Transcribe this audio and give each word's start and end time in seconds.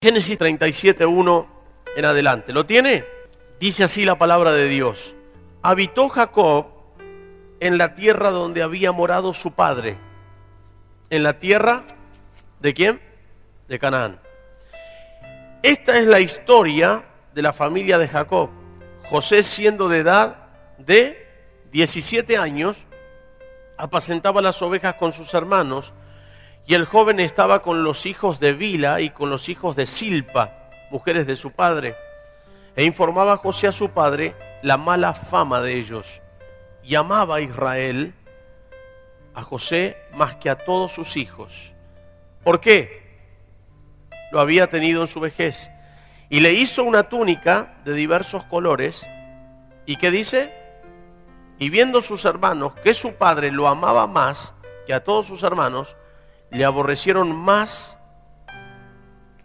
Génesis 0.00 0.38
37, 0.38 1.06
1 1.06 1.48
en 1.96 2.04
adelante. 2.04 2.52
¿Lo 2.52 2.64
tiene? 2.64 3.04
Dice 3.58 3.82
así 3.82 4.04
la 4.04 4.16
palabra 4.16 4.52
de 4.52 4.68
Dios. 4.68 5.16
Habitó 5.60 6.08
Jacob 6.08 6.66
en 7.58 7.78
la 7.78 7.96
tierra 7.96 8.30
donde 8.30 8.62
había 8.62 8.92
morado 8.92 9.34
su 9.34 9.54
padre. 9.54 9.98
En 11.10 11.24
la 11.24 11.40
tierra 11.40 11.82
de 12.60 12.74
quién? 12.74 13.00
De 13.66 13.80
Canaán. 13.80 14.20
Esta 15.64 15.98
es 15.98 16.06
la 16.06 16.20
historia 16.20 17.04
de 17.34 17.42
la 17.42 17.52
familia 17.52 17.98
de 17.98 18.06
Jacob. 18.06 18.50
José 19.10 19.42
siendo 19.42 19.88
de 19.88 19.98
edad 19.98 20.46
de 20.78 21.26
17 21.72 22.36
años, 22.38 22.86
apacentaba 23.76 24.42
las 24.42 24.62
ovejas 24.62 24.94
con 24.94 25.10
sus 25.10 25.34
hermanos 25.34 25.92
y 26.68 26.74
el 26.74 26.84
joven 26.84 27.18
estaba 27.18 27.62
con 27.62 27.82
los 27.82 28.04
hijos 28.04 28.40
de 28.40 28.52
Vila 28.52 29.00
y 29.00 29.08
con 29.08 29.30
los 29.30 29.48
hijos 29.48 29.74
de 29.74 29.86
Silpa, 29.86 30.68
mujeres 30.90 31.26
de 31.26 31.34
su 31.34 31.50
padre. 31.50 31.96
E 32.76 32.84
informaba 32.84 33.32
a 33.32 33.36
José 33.38 33.68
a 33.68 33.72
su 33.72 33.88
padre 33.88 34.34
la 34.60 34.76
mala 34.76 35.14
fama 35.14 35.62
de 35.62 35.78
ellos. 35.78 36.20
Y 36.82 36.94
amaba 36.94 37.36
a 37.36 37.40
Israel, 37.40 38.12
a 39.34 39.42
José, 39.42 39.96
más 40.12 40.36
que 40.36 40.50
a 40.50 40.56
todos 40.56 40.92
sus 40.92 41.16
hijos. 41.16 41.72
¿Por 42.44 42.60
qué? 42.60 43.16
Lo 44.30 44.38
había 44.38 44.66
tenido 44.66 45.00
en 45.00 45.08
su 45.08 45.20
vejez. 45.20 45.70
Y 46.28 46.40
le 46.40 46.52
hizo 46.52 46.84
una 46.84 47.08
túnica 47.08 47.78
de 47.86 47.94
diversos 47.94 48.44
colores. 48.44 49.06
¿Y 49.86 49.96
qué 49.96 50.10
dice? 50.10 50.54
Y 51.58 51.70
viendo 51.70 52.02
sus 52.02 52.26
hermanos 52.26 52.74
que 52.84 52.92
su 52.92 53.14
padre 53.14 53.52
lo 53.52 53.68
amaba 53.68 54.06
más 54.06 54.52
que 54.86 54.92
a 54.92 55.02
todos 55.02 55.26
sus 55.26 55.42
hermanos, 55.44 55.96
le 56.50 56.64
aborrecieron 56.64 57.34
más, 57.34 57.98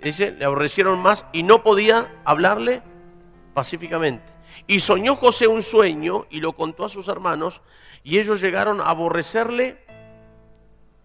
dice, 0.02 0.32
le 0.32 0.46
aborrecieron 0.46 1.02
más 1.02 1.26
y 1.34 1.44
no 1.44 1.64
podían 1.64 2.08
hablarle 2.26 2.82
pacíficamente. 3.54 4.32
Y 4.68 4.80
soñó 4.80 5.16
José 5.16 5.48
un 5.48 5.62
sueño 5.62 6.26
y 6.30 6.40
lo 6.40 6.54
contó 6.54 6.86
a 6.86 6.90
sus 6.90 7.08
hermanos 7.08 7.62
y 8.04 8.20
ellos 8.20 8.42
llegaron 8.42 8.82
a 8.82 8.86
aborrecerle 8.86 9.84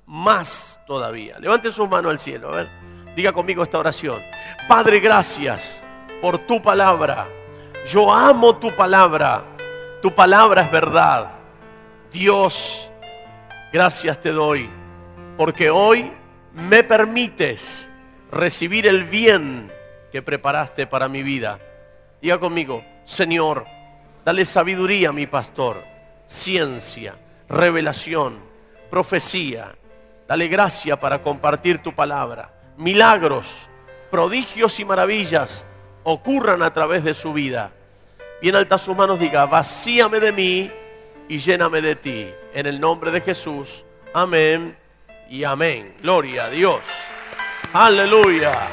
más 0.07 0.81
todavía. 0.87 1.39
Levante 1.39 1.73
su 1.73 1.87
mano 1.87 2.11
al 2.11 2.19
cielo, 2.19 2.51
a 2.51 2.57
ver, 2.57 2.69
diga 3.17 3.33
conmigo 3.33 3.63
esta 3.63 3.79
oración. 3.79 4.23
Padre, 4.69 5.01
gracias 5.01 5.81
por 6.21 6.39
tu 6.39 6.61
palabra. 6.63 7.27
Yo 7.87 8.13
amo 8.13 8.57
tu 8.57 8.71
palabra. 8.75 9.45
Tu 10.03 10.15
palabra 10.15 10.63
es 10.63 10.71
verdad. 10.71 11.33
Dios, 12.13 12.89
gracias 13.73 14.21
te 14.21 14.31
doy 14.31 14.78
porque 15.39 15.71
hoy 15.71 16.11
me 16.53 16.83
permites 16.83 17.89
recibir 18.33 18.89
el 18.89 19.05
bien 19.05 19.73
que 20.11 20.21
preparaste 20.21 20.89
para 20.89 21.09
mi 21.09 21.23
vida. 21.23 21.61
Diga 22.21 22.39
conmigo, 22.39 22.85
Señor, 23.05 23.65
dale 24.25 24.45
sabiduría 24.45 25.11
a 25.11 25.13
mi 25.13 25.29
pastor, 25.29 25.85
ciencia, 26.27 27.15
revelación, 27.49 28.41
profecía. 28.91 29.77
Dale 30.27 30.49
gracia 30.49 30.99
para 30.99 31.23
compartir 31.23 31.85
tu 31.85 31.95
palabra. 31.95 32.53
Milagros, 32.77 33.69
prodigios 34.11 34.81
y 34.81 34.85
maravillas 34.85 35.65
ocurran 36.03 36.63
a 36.63 36.73
través 36.73 37.05
de 37.05 37.15
su 37.15 37.33
vida. 37.33 37.71
Bien 38.43 38.57
alta 38.57 38.77
sus 38.77 38.97
manos 38.97 39.21
diga, 39.21 39.47
vacíame 39.47 40.19
de 40.19 40.33
mí 40.33 40.71
y 41.29 41.39
lléname 41.39 41.81
de 41.81 41.95
ti. 41.95 42.29
En 42.55 42.67
el 42.67 42.81
nombre 42.81 43.13
de 43.13 43.21
Jesús. 43.21 43.85
Amén 44.13 44.88
y 45.29 45.45
amén. 45.45 45.95
Gloria 46.03 46.47
a 46.47 46.51
Dios. 46.51 46.81
Aleluya. 47.73 48.69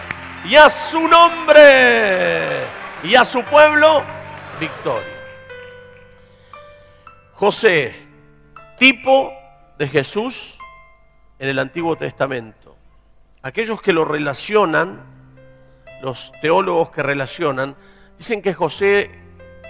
Y 0.45 0.56
a 0.56 0.70
su 0.70 1.08
nombre 1.08 2.66
y 3.03 3.16
a 3.16 3.25
su 3.25 3.44
pueblo, 3.44 4.03
victoria. 4.59 5.16
José, 7.34 7.94
tipo 8.78 9.34
de 9.78 9.88
Jesús 9.88 10.57
en 11.40 11.50
el 11.50 11.59
Antiguo 11.59 11.96
Testamento. 11.96 12.75
Aquellos 13.41 13.81
que 13.81 13.94
lo 13.94 14.06
relacionan, 14.06 15.03
los 16.01 16.31
teólogos 16.41 16.90
que 16.91 17.03
relacionan, 17.03 17.75
dicen 18.18 18.41
que 18.41 18.53
José 18.53 19.12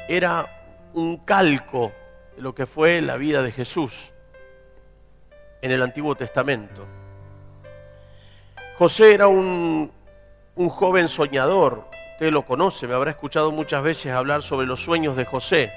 era 0.07 0.45
un 0.93 1.17
calco 1.25 1.91
de 2.35 2.41
lo 2.41 2.53
que 2.53 2.65
fue 2.65 3.01
la 3.01 3.17
vida 3.17 3.41
de 3.41 3.51
Jesús 3.51 4.11
en 5.61 5.71
el 5.71 5.81
Antiguo 5.81 6.15
Testamento. 6.15 6.85
José 8.77 9.13
era 9.13 9.27
un, 9.27 9.91
un 10.55 10.69
joven 10.69 11.07
soñador, 11.07 11.89
usted 12.13 12.31
lo 12.31 12.45
conoce, 12.45 12.87
me 12.87 12.93
habrá 12.93 13.11
escuchado 13.11 13.51
muchas 13.51 13.83
veces 13.83 14.11
hablar 14.11 14.43
sobre 14.43 14.67
los 14.67 14.81
sueños 14.81 15.15
de 15.15 15.25
José. 15.25 15.71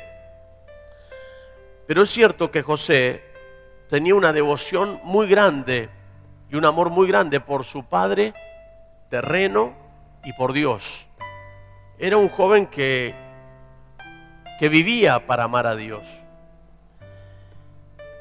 Pero 1.86 2.02
es 2.02 2.10
cierto 2.10 2.50
que 2.50 2.62
José 2.62 3.22
tenía 3.88 4.14
una 4.14 4.32
devoción 4.32 5.00
muy 5.04 5.26
grande 5.26 5.88
y 6.50 6.56
un 6.56 6.64
amor 6.64 6.90
muy 6.90 7.08
grande 7.08 7.40
por 7.40 7.64
su 7.64 7.84
padre 7.84 8.34
terreno 9.08 9.74
y 10.24 10.32
por 10.34 10.52
Dios. 10.52 11.06
Era 11.98 12.16
un 12.16 12.28
joven 12.28 12.66
que, 12.66 13.14
que 14.58 14.68
vivía 14.68 15.26
para 15.26 15.44
amar 15.44 15.66
a 15.66 15.76
Dios. 15.76 16.02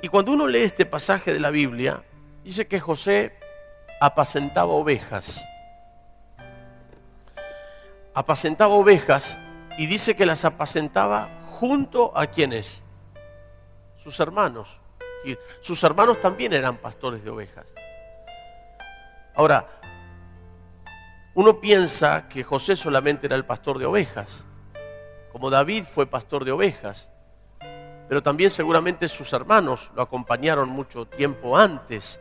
Y 0.02 0.10
cuando 0.10 0.32
uno 0.32 0.48
lee 0.48 0.60
este 0.60 0.86
pasaje 0.86 1.34
de 1.34 1.40
la 1.40 1.50
Biblia, 1.50 2.04
dice 2.44 2.68
que 2.68 2.80
José 2.80 3.36
apacentaba 4.00 4.72
ovejas. 4.72 5.44
Apacentaba 8.14 8.76
ovejas 8.76 9.36
y 9.78 9.88
dice 9.88 10.16
que 10.16 10.26
las 10.26 10.46
apacentaba 10.46 11.30
junto 11.50 12.16
a 12.16 12.28
quienes? 12.28 12.84
Sus 13.96 14.20
hermanos. 14.20 14.80
Sus 15.62 15.84
hermanos 15.84 16.22
también 16.22 16.54
eran 16.54 16.78
pastores 16.78 17.24
de 17.24 17.32
ovejas. 17.32 17.66
Ahora, 19.36 19.68
uno 21.34 21.60
piensa 21.60 22.30
que 22.30 22.44
José 22.44 22.76
solamente 22.76 23.26
era 23.28 23.36
el 23.36 23.46
pastor 23.46 23.78
de 23.80 23.86
ovejas, 23.86 24.44
como 25.32 25.50
David 25.50 25.86
fue 25.86 26.06
pastor 26.08 26.46
de 26.46 26.52
ovejas 26.52 27.10
pero 28.08 28.24
también 28.24 28.50
seguramente 28.50 29.08
sus 29.08 29.34
hermanos 29.34 29.92
lo 29.96 30.02
acompañaron 30.02 30.70
mucho 30.70 31.06
tiempo 31.06 31.58
antes, 31.58 32.20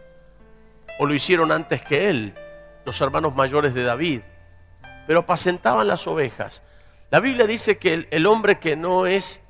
o 0.99 1.07
lo 1.07 1.15
hicieron 1.15 1.53
antes 1.53 1.83
que 1.83 2.09
él, 2.09 2.35
los 2.85 3.01
hermanos 3.01 3.35
mayores 3.35 3.75
de 3.75 3.83
David, 3.83 4.23
pero 5.07 5.21
apacentaban 5.21 5.87
las 5.87 6.07
ovejas. 6.07 6.63
La 7.11 7.21
Biblia 7.21 7.47
dice 7.47 7.79
que 7.79 8.09
el, 8.11 8.27
hombre 8.27 8.59
que 8.59 8.75
no 8.75 9.07
es 9.07 9.41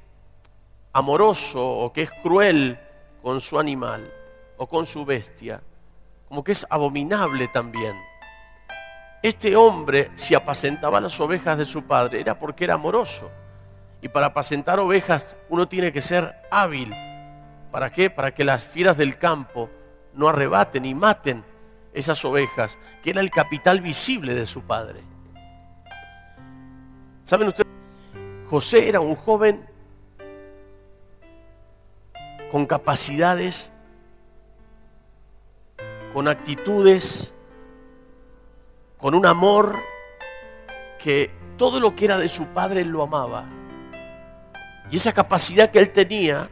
amoroso 0.92 1.66
o 1.66 1.92
que 1.92 2.02
es 2.02 2.10
cruel 2.22 2.78
con 3.22 3.40
su 3.40 3.58
animal 3.58 4.12
o 4.58 4.66
con 4.66 4.86
su 4.86 5.04
bestia, 5.04 5.62
como 6.28 6.44
que 6.44 6.52
es 6.52 6.66
abominable 6.68 7.48
también. 7.48 7.96
Este 9.22 9.56
hombre, 9.56 10.10
si 10.14 10.34
apacentaba 10.34 11.00
las 11.00 11.18
ovejas 11.18 11.56
de 11.56 11.64
su 11.64 11.84
padre, 11.84 12.20
era 12.20 12.38
porque 12.38 12.64
era 12.64 12.74
amoroso. 12.74 13.30
Y 14.00 14.08
para 14.08 14.26
apacentar 14.26 14.78
ovejas 14.78 15.36
uno 15.48 15.68
tiene 15.68 15.92
que 15.92 16.00
ser 16.00 16.34
hábil. 16.50 16.92
¿Para 17.70 17.90
qué? 17.90 18.10
Para 18.10 18.32
que 18.32 18.44
las 18.44 18.62
fieras 18.62 18.96
del 18.96 19.18
campo 19.18 19.70
no 20.14 20.28
arrebaten 20.28 20.84
y 20.84 20.94
maten 20.94 21.44
esas 21.92 22.24
ovejas, 22.24 22.78
que 23.02 23.10
era 23.10 23.20
el 23.20 23.30
capital 23.30 23.80
visible 23.80 24.34
de 24.34 24.46
su 24.46 24.62
padre. 24.62 25.00
¿Saben 27.22 27.48
ustedes? 27.48 27.72
José 28.48 28.88
era 28.88 29.00
un 29.00 29.16
joven 29.16 29.66
con 32.52 32.66
capacidades, 32.66 33.72
con 36.12 36.28
actitudes, 36.28 37.32
con 38.98 39.14
un 39.14 39.26
amor 39.26 39.76
que 41.02 41.30
todo 41.56 41.80
lo 41.80 41.96
que 41.96 42.04
era 42.04 42.18
de 42.18 42.28
su 42.28 42.46
padre 42.46 42.84
lo 42.84 43.02
amaba. 43.02 43.46
Y 44.90 44.96
esa 44.96 45.12
capacidad 45.12 45.70
que 45.70 45.78
él 45.78 45.90
tenía, 45.90 46.48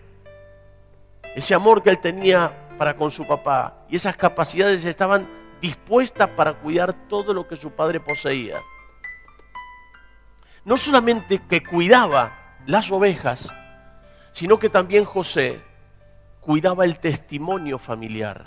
ese 1.34 1.54
amor 1.54 1.82
que 1.82 1.90
él 1.90 1.98
tenía 1.98 2.68
para 2.76 2.96
con 2.96 3.10
su 3.10 3.26
papá, 3.26 3.84
y 3.88 3.96
esas 3.96 4.16
capacidades 4.16 4.84
estaban 4.84 5.28
dispuestas 5.60 6.28
para 6.30 6.54
cuidar 6.54 6.92
todo 7.08 7.32
lo 7.32 7.46
que 7.46 7.56
su 7.56 7.70
padre 7.70 8.00
poseía. 8.00 8.60
No 10.64 10.76
solamente 10.76 11.40
que 11.48 11.62
cuidaba 11.62 12.58
las 12.66 12.90
ovejas, 12.90 13.52
sino 14.32 14.58
que 14.58 14.68
también 14.68 15.04
José 15.04 15.62
cuidaba 16.40 16.84
el 16.84 16.98
testimonio 16.98 17.78
familiar. 17.78 18.44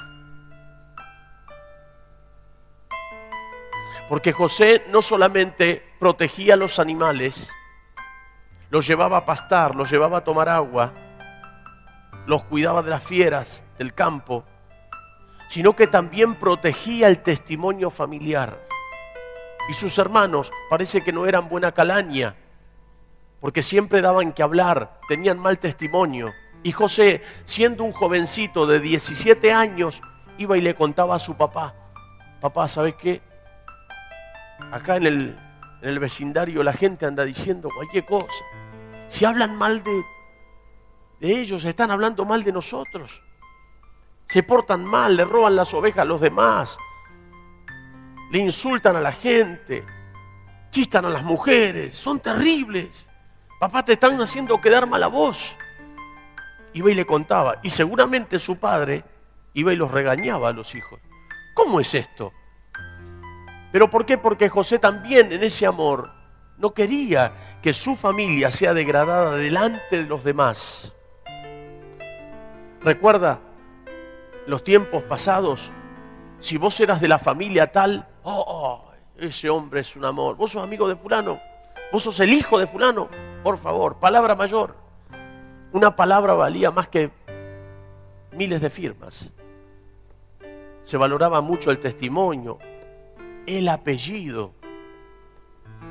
Porque 4.10 4.32
José 4.32 4.86
no 4.90 5.02
solamente 5.02 5.84
protegía 6.00 6.54
a 6.54 6.58
los 6.58 6.80
animales, 6.80 7.50
los 8.70 8.86
llevaba 8.88 9.18
a 9.18 9.26
pastar, 9.26 9.76
los 9.76 9.90
llevaba 9.90 10.20
a 10.20 10.24
tomar 10.24 10.50
agua, 10.50 10.94
los 12.26 12.44
cuidaba 12.44 12.84
de 12.84 12.90
las 12.90 13.04
fieras 13.04 13.64
del 13.78 13.94
campo, 13.94 14.44
sino 15.50 15.76
que 15.76 15.88
también 15.88 16.36
protegía 16.36 17.08
el 17.08 17.20
testimonio 17.20 17.90
familiar. 17.90 18.60
Y 19.70 19.74
sus 19.74 19.98
hermanos 19.98 20.52
parece 20.70 21.04
que 21.04 21.14
no 21.14 21.26
eran 21.26 21.50
buena 21.50 21.72
calaña, 21.72 22.36
porque 23.40 23.64
siempre 23.64 24.02
daban 24.02 24.34
que 24.34 24.44
hablar, 24.44 25.00
tenían 25.08 25.40
mal 25.40 25.60
testimonio. 25.60 26.34
Y 26.64 26.72
José, 26.72 27.22
siendo 27.46 27.84
un 27.84 27.94
jovencito 27.94 28.66
de 28.66 28.80
17 28.80 29.54
años, 29.54 30.02
iba 30.38 30.58
y 30.58 30.62
le 30.62 30.76
contaba 30.76 31.16
a 31.16 31.20
su 31.20 31.36
papá, 31.36 31.74
papá, 32.42 32.68
¿sabes 32.68 32.96
qué? 32.96 33.22
Acá 34.72 34.98
en 34.98 35.06
el, 35.06 35.38
en 35.82 35.90
el 35.90 36.00
vecindario 36.00 36.64
la 36.64 36.74
gente 36.74 37.06
anda 37.06 37.24
diciendo 37.24 37.70
cualquier 37.74 38.06
cosa. 38.06 38.44
Si 39.08 39.26
hablan 39.26 39.56
mal 39.56 39.84
de, 39.84 40.04
de 41.20 41.40
ellos, 41.40 41.64
están 41.66 41.92
hablando 41.92 42.26
mal 42.26 42.44
de 42.44 42.52
nosotros. 42.52 43.22
Se 44.28 44.44
portan 44.44 44.84
mal, 44.84 45.16
le 45.16 45.24
roban 45.24 45.56
las 45.56 45.74
ovejas 45.74 46.02
a 46.02 46.06
los 46.06 46.20
demás, 46.20 46.78
le 48.32 48.40
insultan 48.40 48.96
a 48.98 49.02
la 49.02 49.14
gente, 49.14 49.86
chistan 50.70 51.06
a 51.06 51.10
las 51.10 51.24
mujeres, 51.24 51.96
son 51.96 52.20
terribles. 52.20 53.08
Papá, 53.60 53.84
te 53.86 53.94
están 53.94 54.20
haciendo 54.22 54.60
quedar 54.60 54.86
mal 54.88 55.02
a 55.04 55.08
vos. 55.08 55.56
Iba 56.74 56.92
y 56.92 56.96
le 56.96 57.06
contaba. 57.06 57.60
Y 57.64 57.70
seguramente 57.70 58.38
su 58.38 58.58
padre 58.58 59.04
iba 59.54 59.74
y 59.74 59.76
los 59.76 59.90
regañaba 59.90 60.50
a 60.50 60.54
los 60.54 60.76
hijos. 60.76 61.00
¿Cómo 61.54 61.80
es 61.80 61.94
esto? 61.96 62.34
¿Pero 63.78 63.92
por 63.92 64.08
qué? 64.08 64.18
Porque 64.18 64.50
José 64.50 64.80
también 64.80 65.32
en 65.32 65.44
ese 65.44 65.68
amor 65.68 66.10
no 66.58 66.74
quería 66.74 67.34
que 67.62 67.74
su 67.74 67.96
familia 67.96 68.50
sea 68.50 68.74
degradada 68.74 69.36
delante 69.36 70.02
de 70.02 70.10
los 70.10 70.24
demás. 70.24 70.96
Recuerda 72.82 73.40
los 74.48 74.64
tiempos 74.64 75.04
pasados, 75.04 75.70
si 76.40 76.58
vos 76.58 76.80
eras 76.80 77.00
de 77.00 77.08
la 77.08 77.20
familia 77.20 77.72
tal, 77.72 78.08
oh, 78.24 78.84
ese 79.16 79.48
hombre 79.48 79.82
es 79.82 79.96
un 79.96 80.06
amor. 80.06 80.38
Vos 80.38 80.54
sos 80.54 80.64
amigo 80.64 80.90
de 80.90 80.96
fulano, 80.96 81.40
vos 81.92 82.02
sos 82.02 82.20
el 82.20 82.34
hijo 82.34 82.58
de 82.58 82.66
fulano, 82.66 83.10
por 83.44 83.60
favor, 83.60 84.00
palabra 84.00 84.34
mayor. 84.34 84.76
Una 85.72 85.96
palabra 85.96 86.34
valía 86.34 86.72
más 86.72 86.88
que 86.88 87.12
miles 88.32 88.60
de 88.60 88.72
firmas. 88.72 89.32
Se 90.82 90.98
valoraba 90.98 91.42
mucho 91.42 91.70
el 91.70 91.78
testimonio, 91.78 92.58
el 93.48 93.70
apellido. 93.70 94.54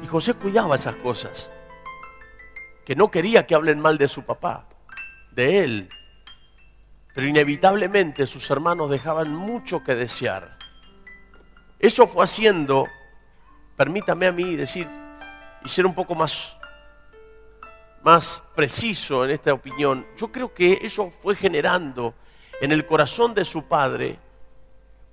Y 0.02 0.06
José 0.06 0.34
cuidaba 0.34 0.74
esas 0.74 0.94
cosas. 0.96 1.50
Que 2.84 2.94
no 2.94 3.10
quería 3.10 3.46
que 3.46 3.54
hablen 3.54 3.80
mal 3.80 3.98
de 3.98 4.06
su 4.06 4.22
papá, 4.22 4.68
de 5.32 5.64
él. 5.64 5.88
Pero 7.14 7.26
inevitablemente 7.26 8.26
sus 8.26 8.48
hermanos 8.50 8.90
dejaban 8.90 9.34
mucho 9.34 9.82
que 9.82 9.96
desear. 9.96 10.56
Eso 11.78 12.06
fue 12.06 12.24
haciendo, 12.24 12.86
permítame 13.76 14.26
a 14.26 14.32
mí 14.32 14.54
decir 14.54 14.86
y 15.64 15.68
ser 15.68 15.84
un 15.84 15.94
poco 15.94 16.14
más, 16.14 16.56
más 18.02 18.42
preciso 18.54 19.24
en 19.24 19.30
esta 19.30 19.52
opinión, 19.52 20.06
yo 20.16 20.30
creo 20.30 20.54
que 20.54 20.78
eso 20.82 21.10
fue 21.10 21.34
generando 21.34 22.14
en 22.60 22.72
el 22.72 22.86
corazón 22.86 23.34
de 23.34 23.44
su 23.44 23.64
padre 23.64 24.18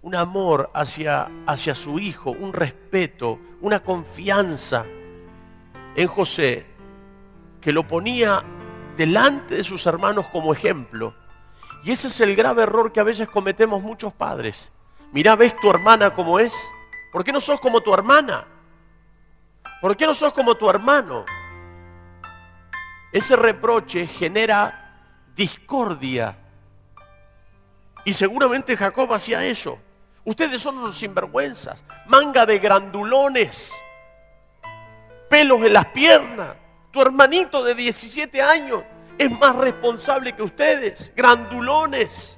un 0.03 0.15
amor 0.15 0.69
hacia, 0.73 1.29
hacia 1.47 1.73
su 1.73 1.97
hijo, 1.97 2.31
un 2.31 2.51
respeto, 2.51 3.39
una 3.61 3.79
confianza 3.79 4.85
en 5.95 6.07
José, 6.07 6.65
que 7.61 7.71
lo 7.71 7.87
ponía 7.87 8.43
delante 8.97 9.55
de 9.55 9.63
sus 9.63 9.85
hermanos 9.85 10.27
como 10.27 10.51
ejemplo. 10.51 11.15
Y 11.85 11.91
ese 11.91 12.09
es 12.09 12.19
el 12.19 12.35
grave 12.35 12.63
error 12.63 12.91
que 12.91 12.99
a 12.99 13.03
veces 13.03 13.29
cometemos 13.29 13.81
muchos 13.81 14.13
padres. 14.13 14.69
Mirá, 15.13 15.37
¿ves 15.37 15.55
tu 15.61 15.69
hermana 15.69 16.13
como 16.13 16.37
es? 16.37 16.53
¿Por 17.13 17.23
qué 17.23 17.31
no 17.31 17.39
sos 17.39 17.61
como 17.61 17.79
tu 17.79 17.93
hermana? 17.93 18.45
¿Por 19.79 19.95
qué 19.95 20.05
no 20.05 20.13
sos 20.13 20.33
como 20.33 20.55
tu 20.55 20.69
hermano? 20.69 21.23
Ese 23.13 23.37
reproche 23.37 24.05
genera 24.07 24.97
discordia. 25.33 26.37
Y 28.03 28.13
seguramente 28.13 28.75
Jacob 28.75 29.13
hacía 29.13 29.45
eso. 29.45 29.79
Ustedes 30.25 30.61
son 30.61 30.77
unos 30.77 30.95
sinvergüenzas, 30.95 31.83
manga 32.05 32.45
de 32.45 32.59
grandulones, 32.59 33.73
pelos 35.29 35.61
en 35.63 35.73
las 35.73 35.87
piernas. 35.87 36.55
Tu 36.91 37.01
hermanito 37.01 37.63
de 37.63 37.75
17 37.75 38.41
años 38.41 38.83
es 39.17 39.29
más 39.31 39.55
responsable 39.55 40.33
que 40.33 40.43
ustedes, 40.43 41.11
grandulones. 41.15 42.37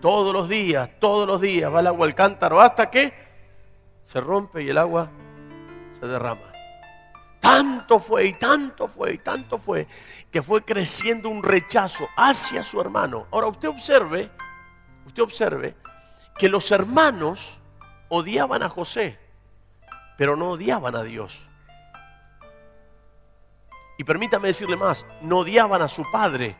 Todos 0.00 0.32
los 0.32 0.48
días, 0.48 0.90
todos 0.98 1.28
los 1.28 1.40
días 1.40 1.72
va 1.72 1.80
el 1.80 1.86
agua 1.88 2.06
al 2.06 2.14
cántaro 2.14 2.60
hasta 2.60 2.90
que 2.90 3.12
se 4.06 4.20
rompe 4.20 4.62
y 4.62 4.70
el 4.70 4.78
agua 4.78 5.10
se 6.00 6.06
derrama. 6.06 6.50
Tanto 7.40 7.98
fue 7.98 8.26
y 8.26 8.32
tanto 8.34 8.88
fue 8.88 9.14
y 9.14 9.18
tanto 9.18 9.58
fue 9.58 9.86
que 10.30 10.42
fue 10.42 10.64
creciendo 10.64 11.28
un 11.28 11.42
rechazo 11.42 12.08
hacia 12.16 12.62
su 12.62 12.80
hermano. 12.80 13.26
Ahora 13.30 13.48
usted 13.48 13.68
observe, 13.68 14.30
usted 15.06 15.22
observe 15.22 15.81
que 16.38 16.48
los 16.48 16.70
hermanos 16.70 17.60
odiaban 18.08 18.62
a 18.62 18.68
José, 18.68 19.18
pero 20.16 20.36
no 20.36 20.50
odiaban 20.50 20.94
a 20.94 21.02
Dios. 21.02 21.42
Y 23.98 24.04
permítame 24.04 24.48
decirle 24.48 24.76
más, 24.76 25.04
no 25.20 25.38
odiaban 25.38 25.82
a 25.82 25.88
su 25.88 26.04
padre, 26.10 26.56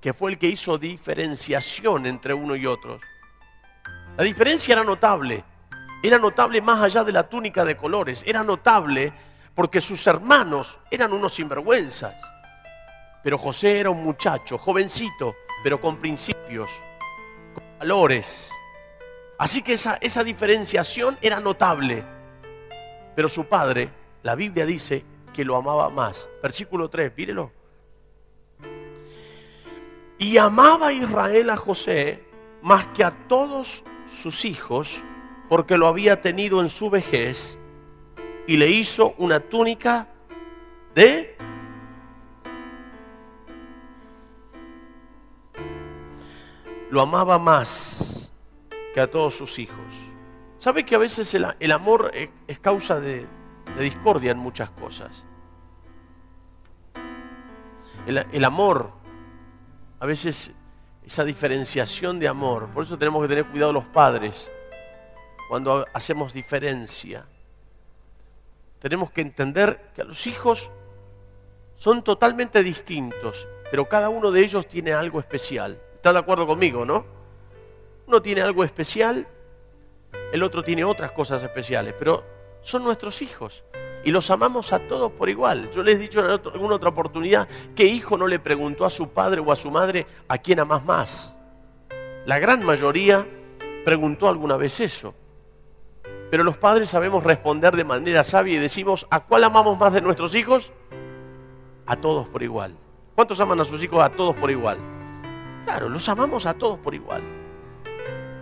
que 0.00 0.12
fue 0.12 0.30
el 0.30 0.38
que 0.38 0.48
hizo 0.48 0.78
diferenciación 0.78 2.06
entre 2.06 2.34
uno 2.34 2.54
y 2.56 2.66
otro. 2.66 3.00
La 4.16 4.24
diferencia 4.24 4.72
era 4.74 4.84
notable, 4.84 5.44
era 6.02 6.18
notable 6.18 6.60
más 6.62 6.82
allá 6.82 7.04
de 7.04 7.12
la 7.12 7.28
túnica 7.28 7.64
de 7.64 7.76
colores, 7.76 8.22
era 8.26 8.44
notable 8.44 9.12
porque 9.54 9.80
sus 9.80 10.06
hermanos 10.06 10.78
eran 10.90 11.12
unos 11.12 11.34
sinvergüenzas. 11.34 12.14
Pero 13.22 13.38
José 13.38 13.80
era 13.80 13.90
un 13.90 14.04
muchacho, 14.04 14.56
jovencito, 14.56 15.34
pero 15.64 15.80
con 15.80 15.98
principios, 15.98 16.70
con 17.54 17.64
valores, 17.78 18.50
Así 19.38 19.62
que 19.62 19.74
esa, 19.74 19.98
esa 20.00 20.24
diferenciación 20.24 21.18
era 21.20 21.40
notable. 21.40 22.04
Pero 23.14 23.28
su 23.28 23.46
padre, 23.46 23.90
la 24.22 24.34
Biblia 24.34 24.64
dice 24.64 25.04
que 25.32 25.44
lo 25.44 25.56
amaba 25.56 25.90
más. 25.90 26.28
Versículo 26.42 26.88
3, 26.88 27.12
mírelo. 27.16 27.52
Y 30.18 30.38
amaba 30.38 30.92
Israel 30.92 31.50
a 31.50 31.56
José 31.56 32.24
más 32.62 32.86
que 32.88 33.04
a 33.04 33.10
todos 33.28 33.84
sus 34.06 34.44
hijos, 34.44 35.02
porque 35.48 35.76
lo 35.76 35.86
había 35.86 36.20
tenido 36.20 36.60
en 36.60 36.70
su 36.70 36.88
vejez, 36.88 37.58
y 38.46 38.56
le 38.56 38.68
hizo 38.68 39.14
una 39.18 39.40
túnica 39.40 40.08
de... 40.94 41.36
Lo 46.88 47.02
amaba 47.02 47.38
más 47.38 48.15
a 49.00 49.10
todos 49.10 49.34
sus 49.34 49.58
hijos. 49.58 49.94
¿Sabe 50.58 50.84
que 50.84 50.94
a 50.94 50.98
veces 50.98 51.34
el, 51.34 51.72
amor 51.72 52.12
es, 52.14 52.58
causa 52.58 53.00
de, 53.00 53.26
discordia 53.78 54.32
en 54.32 54.38
muchas 54.38 54.70
cosas? 54.70 55.24
El, 58.06 58.24
el 58.32 58.44
amor, 58.44 58.92
a 60.00 60.06
veces 60.06 60.52
esa 61.04 61.24
diferenciación 61.24 62.18
de 62.18 62.28
amor, 62.28 62.68
por 62.70 62.84
eso 62.84 62.98
tenemos 62.98 63.22
que 63.22 63.28
tener 63.28 63.46
cuidado 63.46 63.72
los 63.72 63.84
padres 63.84 64.50
cuando 65.48 65.86
hacemos 65.92 66.32
diferencia. 66.32 67.26
Tenemos 68.80 69.10
que 69.10 69.20
entender 69.20 69.90
que 69.94 70.02
a 70.02 70.04
los 70.04 70.26
hijos 70.26 70.70
son 71.76 72.02
totalmente 72.02 72.62
distintos, 72.62 73.46
pero 73.70 73.88
cada 73.88 74.08
uno 74.08 74.30
de 74.30 74.42
ellos 74.42 74.66
tiene 74.66 74.92
algo 74.92 75.20
especial. 75.20 75.80
¿Está 75.94 76.12
de 76.12 76.18
acuerdo 76.18 76.46
conmigo, 76.46 76.84
no? 76.84 77.15
Uno 78.06 78.22
tiene 78.22 78.40
algo 78.40 78.62
especial, 78.64 79.26
el 80.32 80.42
otro 80.42 80.62
tiene 80.62 80.84
otras 80.84 81.12
cosas 81.12 81.42
especiales, 81.42 81.94
pero 81.98 82.24
son 82.62 82.84
nuestros 82.84 83.20
hijos 83.22 83.64
y 84.04 84.12
los 84.12 84.30
amamos 84.30 84.72
a 84.72 84.78
todos 84.78 85.10
por 85.10 85.28
igual. 85.28 85.68
Yo 85.72 85.82
les 85.82 85.96
he 85.96 85.98
dicho 85.98 86.20
en 86.20 86.26
alguna 86.30 86.76
otra 86.76 86.90
oportunidad, 86.90 87.48
¿qué 87.74 87.84
hijo 87.84 88.16
no 88.16 88.28
le 88.28 88.38
preguntó 88.38 88.84
a 88.84 88.90
su 88.90 89.08
padre 89.08 89.40
o 89.40 89.50
a 89.50 89.56
su 89.56 89.70
madre 89.70 90.06
a 90.28 90.38
quién 90.38 90.60
amas 90.60 90.84
más? 90.84 91.34
La 92.24 92.38
gran 92.38 92.64
mayoría 92.64 93.26
preguntó 93.84 94.28
alguna 94.28 94.56
vez 94.56 94.78
eso. 94.78 95.14
Pero 96.30 96.44
los 96.44 96.56
padres 96.56 96.90
sabemos 96.90 97.24
responder 97.24 97.74
de 97.74 97.82
manera 97.82 98.22
sabia 98.22 98.54
y 98.54 98.58
decimos, 98.58 99.06
¿a 99.10 99.24
cuál 99.24 99.42
amamos 99.42 99.76
más 99.78 99.92
de 99.92 100.00
nuestros 100.00 100.36
hijos? 100.36 100.70
A 101.86 101.96
todos 101.96 102.28
por 102.28 102.44
igual. 102.44 102.76
¿Cuántos 103.16 103.40
aman 103.40 103.60
a 103.60 103.64
sus 103.64 103.82
hijos 103.82 104.02
a 104.04 104.08
todos 104.08 104.36
por 104.36 104.50
igual? 104.52 104.78
Claro, 105.64 105.88
los 105.88 106.08
amamos 106.08 106.46
a 106.46 106.54
todos 106.54 106.78
por 106.78 106.94
igual. 106.94 107.22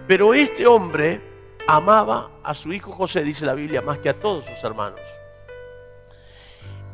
Pero 0.06 0.34
este 0.34 0.66
hombre 0.66 1.20
amaba 1.66 2.30
a 2.42 2.54
su 2.54 2.72
hijo 2.72 2.92
José, 2.92 3.24
dice 3.24 3.46
la 3.46 3.54
Biblia, 3.54 3.80
más 3.80 3.98
que 3.98 4.10
a 4.10 4.14
todos 4.14 4.44
sus 4.44 4.62
hermanos. 4.62 5.00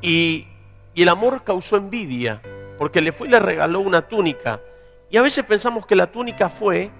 Y, 0.00 0.47
el 0.95 1.09
amor 1.09 1.43
causó 1.45 1.76
envidia, 1.76 2.43
porque 2.79 3.00
le 3.00 3.12
fue 3.12 3.26
y 3.26 3.31
le 3.31 3.40
regaló 3.40 3.81
una 3.81 4.07
túnica. 4.07 4.61
Y 5.11 5.17
a 5.17 5.23
veces 5.23 5.45
pensamos 5.45 5.87
que 5.87 5.97
la 5.97 6.12
túnica 6.12 6.49
fue 6.50 6.90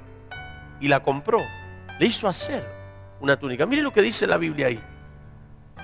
y 0.81 0.89
la 0.89 1.03
compró, 1.03 1.39
le 1.99 2.07
hizo 2.07 2.27
hacer. 2.27 2.81
una 3.21 3.39
túnica. 3.39 3.67
Mire 3.67 3.83
lo 3.83 3.93
que 3.93 4.01
dice 4.01 4.27
la 4.27 4.39
Biblia 4.39 4.69
ahí. 4.69 4.81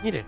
Mire. 0.02 0.24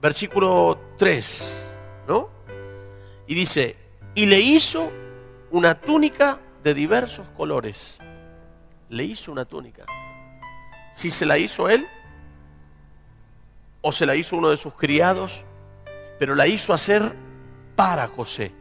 Versículo 0.00 0.78
3, 0.98 1.66
¿no? 2.06 2.28
Y 3.26 3.34
dice, 3.34 3.76
y 4.14 4.26
le 4.26 4.38
hizo 4.38 4.92
una 5.50 5.74
túnica 5.74 6.40
de 6.62 6.74
diversos 6.74 7.28
colores. 7.30 7.98
Le 8.88 9.04
hizo 9.04 9.32
una 9.32 9.44
túnica. 9.44 9.84
Si 10.92 11.10
se 11.10 11.26
la 11.26 11.38
hizo 11.38 11.68
él, 11.68 11.86
o 13.80 13.92
se 13.92 14.06
la 14.06 14.16
hizo 14.16 14.36
uno 14.36 14.50
de 14.50 14.56
sus 14.56 14.74
criados, 14.74 15.44
pero 16.18 16.34
la 16.34 16.46
hizo 16.46 16.72
hacer 16.72 17.14
para 17.76 18.08
José. 18.08 18.52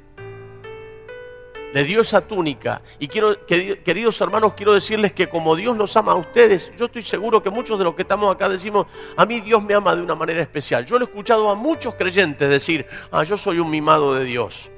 Le 1.74 1.84
dio 1.84 2.01
esa 2.01 2.22
túnica. 2.22 2.82
Y 2.98 3.08
quiero, 3.08 3.46
queridos 3.46 4.22
hermanos, 4.22 4.53
quiero 4.56 4.74
decirles 4.74 5.12
que 5.12 5.27
como 5.27 5.56
Dios 5.56 5.75
los 5.75 5.96
ama 5.98 6.13
a 6.13 6.15
ustedes, 6.15 6.72
yo 6.77 6.86
estoy 6.86 7.03
seguro 7.03 7.44
que 7.44 7.50
muchos 7.50 7.77
de 7.77 7.84
los 7.84 7.94
que 7.94 8.03
estamos 8.03 8.34
acá 8.34 8.48
decimos, 8.48 8.88
a 9.17 9.25
mí 9.25 9.41
Dios 9.41 9.62
me 9.63 9.74
ama 9.74 9.96
de 9.96 10.01
una 10.01 10.15
manera 10.15 10.41
especial. 10.41 10.86
Yo 10.86 10.98
lo 10.98 11.06
he 11.06 11.08
escuchado 11.08 11.50
a 11.50 11.56
muchos 11.56 11.96
creyentes 11.96 12.50
decir, 12.50 12.86
ah, 13.12 13.24
yo 13.24 13.38
soy 13.38 13.60
un 13.60 13.70
mimado 13.70 14.13
de 14.13 14.24
Dios. 14.24 14.70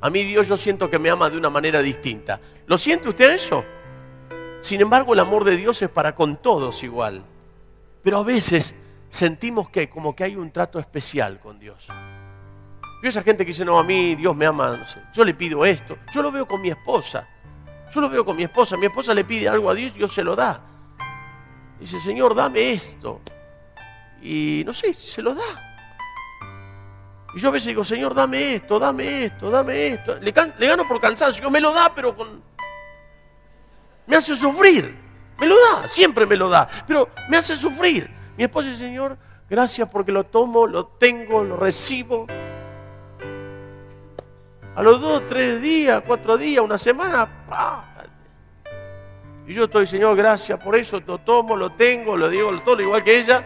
A 0.00 0.10
mí 0.10 0.24
Dios 0.24 0.48
yo 0.48 0.56
siento 0.56 0.88
que 0.88 0.98
me 0.98 1.10
ama 1.10 1.28
de 1.28 1.36
una 1.36 1.50
manera 1.50 1.82
distinta. 1.82 2.40
¿Lo 2.66 2.78
siente 2.78 3.08
usted 3.08 3.30
eso? 3.30 3.64
Sin 4.60 4.80
embargo, 4.80 5.12
el 5.12 5.20
amor 5.20 5.44
de 5.44 5.56
Dios 5.56 5.82
es 5.82 5.88
para 5.88 6.14
con 6.14 6.36
todos 6.36 6.82
igual. 6.82 7.24
Pero 8.02 8.18
a 8.18 8.22
veces 8.22 8.74
sentimos 9.08 9.70
que 9.70 9.88
como 9.88 10.14
que 10.14 10.24
hay 10.24 10.36
un 10.36 10.50
trato 10.50 10.78
especial 10.78 11.40
con 11.40 11.58
Dios. 11.58 11.88
Y 13.02 13.06
esa 13.06 13.22
gente 13.22 13.44
que 13.44 13.50
dice, 13.50 13.64
no, 13.64 13.78
a 13.78 13.84
mí 13.84 14.14
Dios 14.14 14.34
me 14.34 14.46
ama, 14.46 14.84
yo 15.12 15.24
le 15.24 15.34
pido 15.34 15.64
esto. 15.64 15.98
Yo 16.12 16.22
lo 16.22 16.30
veo 16.30 16.46
con 16.46 16.60
mi 16.60 16.70
esposa. 16.70 17.28
Yo 17.92 18.00
lo 18.00 18.08
veo 18.08 18.24
con 18.24 18.36
mi 18.36 18.44
esposa. 18.44 18.76
Mi 18.76 18.86
esposa 18.86 19.14
le 19.14 19.24
pide 19.24 19.48
algo 19.48 19.70
a 19.70 19.74
Dios 19.74 19.94
Dios 19.94 20.12
se 20.12 20.22
lo 20.22 20.36
da. 20.36 20.60
Dice, 21.80 22.00
Señor, 22.00 22.34
dame 22.34 22.72
esto. 22.72 23.20
Y 24.20 24.62
no 24.66 24.72
sé, 24.72 24.92
se 24.94 25.22
lo 25.22 25.34
da. 25.34 25.67
Y 27.34 27.40
yo 27.40 27.48
a 27.48 27.52
veces 27.52 27.68
digo, 27.68 27.84
Señor, 27.84 28.14
dame 28.14 28.54
esto, 28.54 28.78
dame 28.78 29.24
esto, 29.24 29.50
dame 29.50 29.88
esto. 29.88 30.14
Le, 30.20 30.32
le 30.58 30.66
gano 30.66 30.88
por 30.88 31.00
cansancio. 31.00 31.42
Yo 31.42 31.50
me 31.50 31.60
lo 31.60 31.72
da, 31.72 31.94
pero 31.94 32.16
con... 32.16 32.42
Me 34.06 34.16
hace 34.16 34.34
sufrir. 34.34 34.96
Me 35.38 35.46
lo 35.46 35.54
da, 35.54 35.86
siempre 35.86 36.26
me 36.26 36.36
lo 36.36 36.48
da. 36.48 36.68
Pero 36.86 37.10
me 37.28 37.36
hace 37.36 37.54
sufrir. 37.54 38.10
Mi 38.36 38.44
esposa 38.44 38.68
dice, 38.68 38.84
Señor, 38.84 39.18
gracias 39.48 39.88
porque 39.90 40.10
lo 40.10 40.24
tomo, 40.24 40.66
lo 40.66 40.86
tengo, 40.86 41.44
lo 41.44 41.56
recibo. 41.56 42.26
A 44.74 44.82
los 44.82 45.00
dos, 45.00 45.26
tres 45.26 45.60
días, 45.60 46.02
cuatro 46.06 46.38
días, 46.38 46.64
una 46.64 46.78
semana, 46.78 47.28
Y 49.46 49.54
yo 49.54 49.64
estoy, 49.64 49.86
Señor, 49.86 50.16
gracias 50.16 50.58
por 50.60 50.76
eso, 50.76 51.02
lo 51.04 51.18
tomo, 51.18 51.56
lo 51.56 51.72
tengo, 51.72 52.16
lo 52.16 52.28
digo, 52.28 52.52
lo 52.52 52.62
todo 52.62 52.80
igual 52.80 53.02
que 53.02 53.18
ella. 53.18 53.44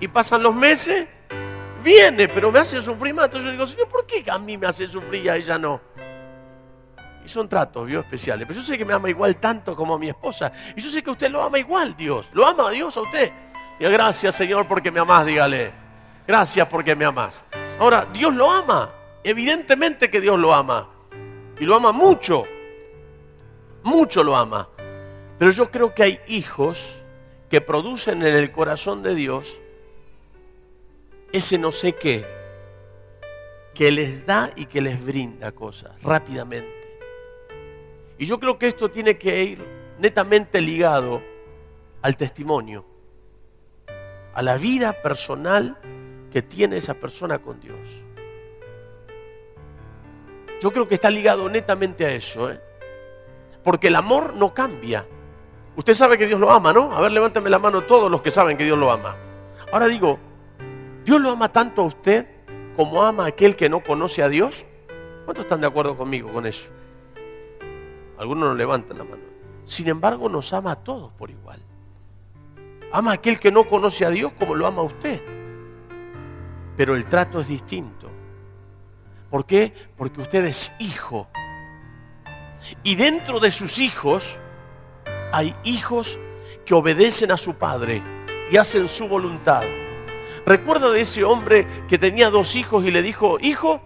Y 0.00 0.08
pasan 0.08 0.42
los 0.42 0.54
meses, 0.54 1.06
viene, 1.82 2.28
pero 2.28 2.50
me 2.52 2.58
hace 2.58 2.80
sufrir 2.80 3.14
más. 3.14 3.26
Entonces 3.26 3.46
yo 3.46 3.52
digo, 3.52 3.66
Señor, 3.66 3.88
¿por 3.88 4.06
qué 4.06 4.24
a 4.30 4.38
mí 4.38 4.56
me 4.56 4.66
hace 4.66 4.86
sufrir 4.86 5.24
y 5.24 5.28
a 5.28 5.36
ella 5.36 5.58
no? 5.58 5.80
Y 7.24 7.28
son 7.28 7.48
tratos, 7.48 7.86
Dios, 7.86 8.04
especiales. 8.04 8.46
Pero 8.46 8.60
yo 8.60 8.66
sé 8.66 8.78
que 8.78 8.84
me 8.84 8.92
ama 8.92 9.10
igual 9.10 9.36
tanto 9.36 9.76
como 9.76 9.94
a 9.94 9.98
mi 9.98 10.08
esposa. 10.08 10.52
Y 10.74 10.80
yo 10.80 10.90
sé 10.90 11.02
que 11.02 11.10
usted 11.10 11.30
lo 11.30 11.42
ama 11.42 11.58
igual, 11.58 11.96
Dios. 11.96 12.30
Lo 12.32 12.46
ama 12.46 12.68
a 12.68 12.70
Dios 12.70 12.96
a 12.96 13.02
usted. 13.02 13.32
Y 13.78 13.84
gracias, 13.84 14.34
Señor, 14.34 14.66
porque 14.66 14.90
me 14.90 15.00
amás, 15.00 15.26
dígale. 15.26 15.72
Gracias 16.26 16.66
porque 16.68 16.94
me 16.94 17.04
amás. 17.04 17.42
Ahora, 17.78 18.06
Dios 18.12 18.34
lo 18.34 18.50
ama. 18.50 18.90
Evidentemente 19.22 20.10
que 20.10 20.20
Dios 20.20 20.38
lo 20.38 20.54
ama. 20.54 20.88
Y 21.58 21.64
lo 21.64 21.76
ama 21.76 21.92
mucho. 21.92 22.44
Mucho 23.82 24.22
lo 24.22 24.36
ama. 24.36 24.68
Pero 25.38 25.50
yo 25.50 25.70
creo 25.70 25.94
que 25.94 26.02
hay 26.02 26.20
hijos 26.26 27.02
que 27.50 27.60
producen 27.60 28.22
en 28.22 28.34
el 28.34 28.52
corazón 28.52 29.02
de 29.02 29.14
Dios 29.14 29.58
ese 31.32 31.58
no 31.58 31.72
sé 31.72 31.94
qué, 31.94 32.26
que 33.74 33.90
les 33.90 34.26
da 34.26 34.50
y 34.56 34.66
que 34.66 34.80
les 34.80 35.04
brinda 35.04 35.52
cosas 35.52 35.92
rápidamente. 36.02 36.80
Y 38.18 38.26
yo 38.26 38.38
creo 38.38 38.58
que 38.58 38.66
esto 38.66 38.90
tiene 38.90 39.16
que 39.16 39.42
ir 39.44 39.64
netamente 39.98 40.60
ligado 40.60 41.22
al 42.02 42.16
testimonio, 42.16 42.84
a 44.34 44.42
la 44.42 44.56
vida 44.56 44.92
personal 45.02 45.78
que 46.30 46.42
tiene 46.42 46.76
esa 46.76 46.94
persona 46.94 47.38
con 47.38 47.60
Dios. 47.60 47.78
Yo 50.60 50.72
creo 50.72 50.86
que 50.86 50.94
está 50.94 51.10
ligado 51.10 51.48
netamente 51.48 52.04
a 52.04 52.12
eso, 52.12 52.50
¿eh? 52.50 52.60
porque 53.64 53.88
el 53.88 53.96
amor 53.96 54.34
no 54.34 54.52
cambia. 54.52 55.06
Usted 55.76 55.94
sabe 55.94 56.18
que 56.18 56.26
Dios 56.26 56.38
lo 56.38 56.50
ama, 56.50 56.72
¿no? 56.72 56.92
A 56.92 57.00
ver, 57.00 57.12
levántame 57.12 57.48
la 57.48 57.58
mano 57.58 57.82
todos 57.82 58.10
los 58.10 58.20
que 58.20 58.30
saben 58.30 58.56
que 58.56 58.64
Dios 58.64 58.76
lo 58.76 58.90
ama. 58.90 59.16
Ahora 59.72 59.86
digo, 59.86 60.18
¿Dios 61.04 61.20
lo 61.20 61.30
ama 61.30 61.50
tanto 61.50 61.82
a 61.82 61.86
usted 61.86 62.26
como 62.76 63.02
ama 63.02 63.24
a 63.24 63.28
aquel 63.28 63.56
que 63.56 63.68
no 63.68 63.82
conoce 63.82 64.22
a 64.22 64.28
Dios? 64.28 64.66
¿Cuántos 65.24 65.44
están 65.44 65.60
de 65.60 65.66
acuerdo 65.66 65.96
conmigo 65.96 66.32
con 66.32 66.46
eso? 66.46 66.66
Algunos 68.18 68.50
no 68.50 68.54
levantan 68.54 68.98
la 68.98 69.04
mano. 69.04 69.22
Sin 69.64 69.88
embargo, 69.88 70.28
nos 70.28 70.52
ama 70.52 70.72
a 70.72 70.76
todos 70.76 71.12
por 71.12 71.30
igual. 71.30 71.60
Ama 72.92 73.12
a 73.12 73.14
aquel 73.14 73.38
que 73.38 73.50
no 73.50 73.64
conoce 73.64 74.04
a 74.04 74.10
Dios 74.10 74.32
como 74.38 74.54
lo 74.54 74.66
ama 74.66 74.82
a 74.82 74.84
usted. 74.84 75.22
Pero 76.76 76.96
el 76.96 77.06
trato 77.06 77.40
es 77.40 77.48
distinto. 77.48 78.10
¿Por 79.30 79.46
qué? 79.46 79.72
Porque 79.96 80.20
usted 80.20 80.44
es 80.44 80.72
hijo. 80.80 81.28
Y 82.82 82.96
dentro 82.96 83.40
de 83.40 83.50
sus 83.50 83.78
hijos 83.78 84.38
hay 85.32 85.54
hijos 85.64 86.18
que 86.66 86.74
obedecen 86.74 87.30
a 87.30 87.36
su 87.36 87.54
padre 87.54 88.02
y 88.50 88.56
hacen 88.56 88.88
su 88.88 89.08
voluntad. 89.08 89.62
Recuerda 90.50 90.90
de 90.90 91.02
ese 91.02 91.22
hombre 91.22 91.64
que 91.88 91.96
tenía 91.96 92.28
dos 92.28 92.56
hijos 92.56 92.84
y 92.84 92.90
le 92.90 93.02
dijo, 93.02 93.38
hijo, 93.40 93.80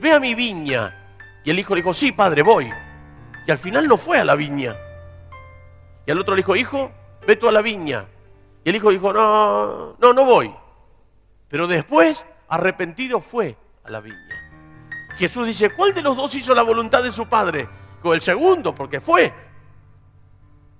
ve 0.00 0.10
a 0.10 0.18
mi 0.18 0.34
viña. 0.34 0.92
Y 1.44 1.50
el 1.50 1.58
hijo 1.60 1.72
le 1.72 1.82
dijo, 1.82 1.94
sí, 1.94 2.10
padre, 2.10 2.42
voy. 2.42 2.68
Y 3.46 3.50
al 3.52 3.58
final 3.58 3.86
no 3.86 3.96
fue 3.96 4.18
a 4.18 4.24
la 4.24 4.34
viña. 4.34 4.76
Y 6.04 6.10
al 6.10 6.18
otro 6.18 6.34
le 6.34 6.40
dijo, 6.40 6.56
hijo, 6.56 6.90
ve 7.28 7.36
tú 7.36 7.46
a 7.46 7.52
la 7.52 7.62
viña. 7.62 8.06
Y 8.64 8.70
el 8.70 8.74
hijo 8.74 8.90
dijo, 8.90 9.12
no, 9.12 9.94
no, 10.00 10.12
no 10.12 10.24
voy. 10.24 10.52
Pero 11.46 11.68
después, 11.68 12.24
arrepentido, 12.48 13.20
fue 13.20 13.56
a 13.84 13.90
la 13.92 14.00
viña. 14.00 14.98
Jesús 15.16 15.46
dice, 15.46 15.70
¿cuál 15.70 15.94
de 15.94 16.02
los 16.02 16.16
dos 16.16 16.34
hizo 16.34 16.56
la 16.56 16.62
voluntad 16.62 17.04
de 17.04 17.12
su 17.12 17.28
padre? 17.28 17.68
Con 18.02 18.14
el 18.14 18.20
segundo, 18.20 18.74
porque 18.74 19.00
fue. 19.00 19.32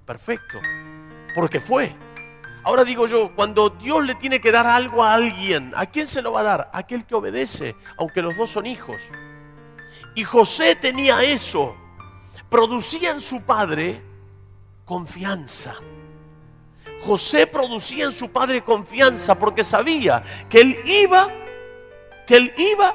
Perfecto, 0.04 0.58
porque 1.36 1.60
fue. 1.60 1.94
Ahora 2.62 2.84
digo 2.84 3.06
yo, 3.06 3.34
cuando 3.34 3.70
Dios 3.70 4.04
le 4.04 4.14
tiene 4.14 4.40
que 4.40 4.52
dar 4.52 4.66
algo 4.66 5.02
a 5.02 5.14
alguien, 5.14 5.72
¿a 5.76 5.86
quién 5.86 6.06
se 6.06 6.20
lo 6.20 6.32
va 6.32 6.40
a 6.40 6.44
dar? 6.44 6.70
A 6.72 6.78
aquel 6.78 7.06
que 7.06 7.14
obedece, 7.14 7.74
aunque 7.96 8.22
los 8.22 8.36
dos 8.36 8.50
son 8.50 8.66
hijos. 8.66 9.02
Y 10.14 10.24
José 10.24 10.76
tenía 10.76 11.22
eso. 11.22 11.74
Producía 12.48 13.12
en 13.12 13.20
su 13.20 13.42
padre 13.42 14.02
confianza. 14.84 15.74
José 17.02 17.46
producía 17.46 18.04
en 18.04 18.12
su 18.12 18.30
padre 18.30 18.62
confianza 18.62 19.34
porque 19.34 19.64
sabía 19.64 20.22
que 20.48 20.60
él 20.60 20.78
iba, 20.84 21.28
que 22.26 22.36
él 22.36 22.54
iba 22.56 22.94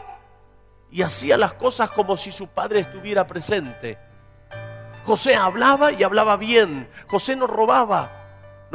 y 0.91 1.01
hacía 1.01 1.37
las 1.37 1.53
cosas 1.53 1.89
como 1.89 2.15
si 2.15 2.31
su 2.31 2.47
padre 2.47 2.81
estuviera 2.81 3.25
presente. 3.25 3.97
José 5.05 5.35
hablaba 5.35 5.91
y 5.91 6.03
hablaba 6.03 6.35
bien. 6.35 6.87
José 7.07 7.35
no 7.35 7.47
robaba, 7.47 8.24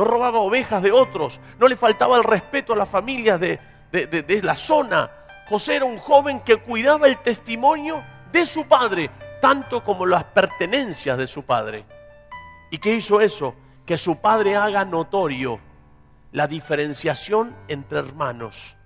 no 0.01 0.07
robaba 0.07 0.39
ovejas 0.39 0.81
de 0.81 0.93
otros, 0.93 1.41
no 1.59 1.69
le 1.69 1.77
faltaba 1.77 2.17
el 2.17 2.25
respeto 2.25 2.73
a 2.73 2.77
las 2.77 2.89
familias 2.89 3.39
de, 3.39 3.61
de, 3.93 4.41
la 4.43 4.57
zona. 4.57 5.11
José 5.47 5.77
era 5.77 5.85
un 5.85 5.99
joven 5.99 6.41
que 6.41 6.57
cuidaba 6.57 7.07
el 7.07 7.19
testimonio 7.19 8.03
de 8.33 8.47
su 8.47 8.67
padre, 8.67 9.11
tanto 9.43 9.85
como 9.85 10.07
las 10.07 10.25
pertenencias 10.25 11.19
de 11.19 11.27
su 11.27 11.43
padre. 11.43 11.85
¿Y 12.71 12.79
qué 12.79 12.95
hizo 12.95 13.21
eso? 13.21 13.55
Que 13.85 13.99
su 13.99 14.17
padre 14.17 14.57
haga 14.57 14.87
notorio 14.87 15.61
la 16.33 16.47
diferenciación 16.47 17.55
entre 17.69 17.99
hermanos. 17.99 18.79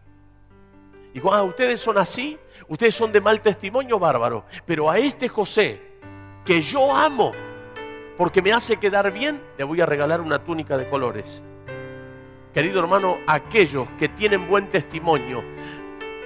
Dijo, 1.12 1.32
ah, 1.32 1.44
ustedes 1.44 1.80
son 1.80 1.96
así, 1.96 2.36
ustedes 2.66 2.96
son 2.96 3.12
de 3.12 3.20
mal 3.20 3.40
testimonio 3.40 4.00
bárbaro, 4.00 4.46
pero 4.66 4.90
a 4.90 4.98
este 4.98 5.28
José, 5.28 5.80
que 6.44 6.60
yo 6.60 6.92
amo, 6.92 7.30
porque 8.16 8.42
me 8.42 8.52
hace 8.52 8.76
quedar 8.76 9.12
bien, 9.12 9.42
le 9.58 9.64
voy 9.64 9.80
a 9.80 9.86
regalar 9.86 10.20
una 10.20 10.38
túnica 10.38 10.76
de 10.76 10.88
colores. 10.88 11.40
Querido 12.52 12.78
hermano, 12.80 13.18
aquellos 13.26 13.88
que 13.98 14.08
tienen 14.08 14.46
buen 14.48 14.68
testimonio, 14.68 15.42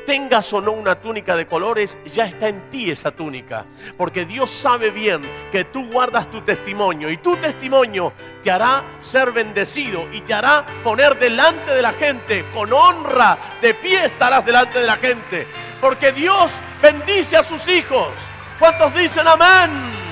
tengas 0.08 0.50
o 0.54 0.60
no 0.62 0.72
una 0.72 0.94
túnica 1.00 1.36
de 1.36 1.46
colores, 1.46 1.98
ya 2.10 2.26
está 2.26 2.48
en 2.48 2.70
ti 2.70 2.90
esa 2.90 3.10
túnica. 3.10 3.66
Porque 3.96 4.24
Dios 4.24 4.48
sabe 4.48 4.90
bien 4.90 5.20
que 5.52 5.64
tú 5.64 5.90
guardas 5.90 6.30
tu 6.30 6.40
testimonio 6.40 7.10
y 7.10 7.18
tu 7.18 7.36
testimonio 7.36 8.14
te 8.42 8.50
hará 8.50 8.84
ser 8.98 9.32
bendecido 9.32 10.06
y 10.10 10.22
te 10.22 10.32
hará 10.32 10.64
poner 10.82 11.18
delante 11.18 11.74
de 11.74 11.82
la 11.82 11.92
gente 11.92 12.46
con 12.54 12.72
honra. 12.72 13.36
De 13.60 13.74
pie 13.74 14.06
estarás 14.06 14.46
delante 14.46 14.80
de 14.80 14.86
la 14.86 14.96
gente. 14.96 15.46
Porque 15.78 16.12
Dios 16.12 16.52
bendice 16.80 17.36
a 17.36 17.42
sus 17.42 17.68
hijos. 17.68 18.08
¿Cuántos 18.58 18.94
dicen 18.94 19.28
amén? 19.28 20.07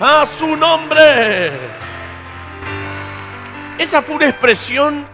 A 0.00 0.24
su 0.26 0.54
nombre. 0.54 1.52
Esa 3.78 4.00
fue 4.00 4.14
una 4.14 4.28
expresión, 4.28 5.04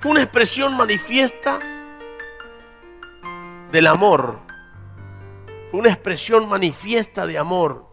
fue 0.00 0.12
una 0.12 0.22
expresión 0.22 0.74
manifiesta 0.74 1.58
del 3.70 3.86
amor. 3.86 4.40
Fue 5.70 5.80
una 5.80 5.90
expresión 5.90 6.48
manifiesta 6.48 7.26
de 7.26 7.36
amor. 7.36 7.86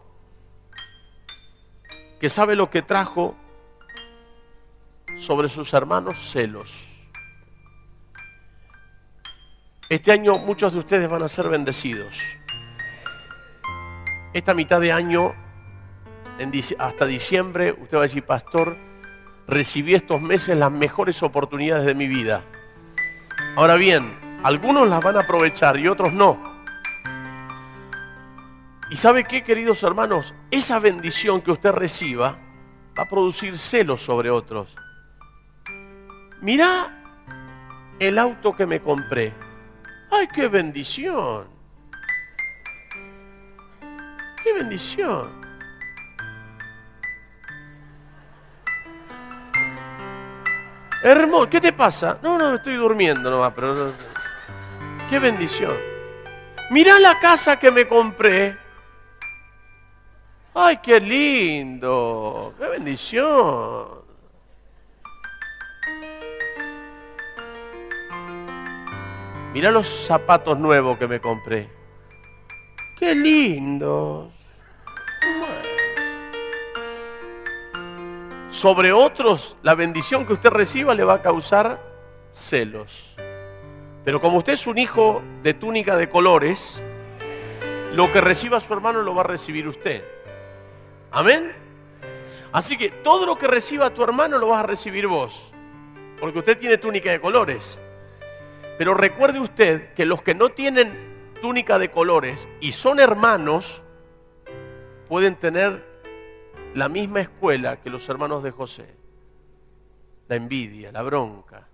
Que 2.18 2.30
sabe 2.30 2.56
lo 2.56 2.70
que 2.70 2.80
trajo 2.80 3.36
sobre 5.18 5.48
sus 5.48 5.74
hermanos 5.74 6.30
celos. 6.30 6.88
Este 9.90 10.10
año 10.10 10.38
muchos 10.38 10.72
de 10.72 10.78
ustedes 10.78 11.06
van 11.06 11.22
a 11.22 11.28
ser 11.28 11.50
bendecidos. 11.50 12.18
Esta 14.32 14.54
mitad 14.54 14.80
de 14.80 14.90
año, 14.90 15.34
hasta 16.78 17.06
diciembre, 17.06 17.76
usted 17.80 17.96
va 17.96 18.00
a 18.00 18.04
decir, 18.04 18.24
pastor, 18.24 18.76
recibí 19.46 19.94
estos 19.94 20.20
meses 20.20 20.56
las 20.56 20.72
mejores 20.72 21.22
oportunidades 21.22 21.86
de 21.86 21.94
mi 21.94 22.08
vida. 22.08 22.42
Ahora 23.56 23.76
bien, 23.76 24.16
algunos 24.42 24.88
las 24.88 25.02
van 25.02 25.16
a 25.16 25.20
aprovechar 25.20 25.78
y 25.78 25.88
otros 25.88 26.12
no. 26.12 26.38
¿Y 28.90 28.96
sabe 28.96 29.24
qué, 29.24 29.42
queridos 29.42 29.82
hermanos? 29.82 30.34
Esa 30.50 30.78
bendición 30.78 31.40
que 31.40 31.50
usted 31.50 31.72
reciba 31.72 32.38
va 32.98 33.02
a 33.02 33.08
producir 33.08 33.58
celos 33.58 34.02
sobre 34.02 34.30
otros. 34.30 34.74
Mirá 36.42 37.04
el 37.98 38.18
auto 38.18 38.54
que 38.54 38.66
me 38.66 38.80
compré. 38.80 39.32
¡Ay, 40.10 40.28
qué 40.34 40.48
bendición! 40.48 41.46
¡Qué 44.42 44.52
bendición! 44.52 45.43
Hermoso, 51.04 51.50
¿qué 51.50 51.60
te 51.60 51.70
pasa? 51.74 52.18
No, 52.22 52.38
no, 52.38 52.54
estoy 52.54 52.76
durmiendo 52.76 53.30
nomás, 53.30 53.52
pero... 53.54 53.92
¡Qué 55.10 55.18
bendición! 55.18 55.76
Mirá 56.70 56.98
la 56.98 57.20
casa 57.20 57.58
que 57.58 57.70
me 57.70 57.86
compré. 57.86 58.56
¡Ay, 60.54 60.78
qué 60.78 60.98
lindo! 61.00 62.54
¡Qué 62.58 62.66
bendición! 62.68 64.02
Mirá 69.52 69.70
los 69.70 69.86
zapatos 69.86 70.58
nuevos 70.58 70.98
que 70.98 71.06
me 71.06 71.20
compré. 71.20 71.68
¡Qué 72.98 73.14
lindos! 73.14 74.32
Sobre 78.54 78.92
otros, 78.92 79.56
la 79.62 79.74
bendición 79.74 80.24
que 80.24 80.32
usted 80.32 80.48
reciba 80.48 80.94
le 80.94 81.02
va 81.02 81.14
a 81.14 81.22
causar 81.22 81.80
celos. 82.30 83.16
Pero 84.04 84.20
como 84.20 84.38
usted 84.38 84.52
es 84.52 84.68
un 84.68 84.78
hijo 84.78 85.24
de 85.42 85.54
túnica 85.54 85.96
de 85.96 86.08
colores, 86.08 86.80
lo 87.94 88.12
que 88.12 88.20
reciba 88.20 88.60
su 88.60 88.72
hermano 88.72 89.02
lo 89.02 89.12
va 89.12 89.22
a 89.22 89.26
recibir 89.26 89.66
usted. 89.66 90.04
Amén. 91.10 91.52
Así 92.52 92.76
que 92.76 92.90
todo 92.90 93.26
lo 93.26 93.36
que 93.36 93.48
reciba 93.48 93.90
tu 93.90 94.04
hermano 94.04 94.38
lo 94.38 94.46
vas 94.46 94.62
a 94.62 94.66
recibir 94.68 95.08
vos. 95.08 95.52
Porque 96.20 96.38
usted 96.38 96.56
tiene 96.56 96.78
túnica 96.78 97.10
de 97.10 97.20
colores. 97.20 97.80
Pero 98.78 98.94
recuerde 98.94 99.40
usted 99.40 99.94
que 99.94 100.06
los 100.06 100.22
que 100.22 100.36
no 100.36 100.50
tienen 100.50 101.32
túnica 101.42 101.80
de 101.80 101.90
colores 101.90 102.48
y 102.60 102.70
son 102.70 103.00
hermanos, 103.00 103.82
pueden 105.08 105.34
tener 105.34 105.93
la 106.74 106.88
misma 106.88 107.20
escuela 107.20 107.76
que 107.76 107.88
los 107.88 108.08
hermanos 108.08 108.42
de 108.42 108.50
José. 108.50 108.94
La 110.28 110.36
envidia, 110.36 110.90
la 110.90 111.02
bronca. 111.02 111.68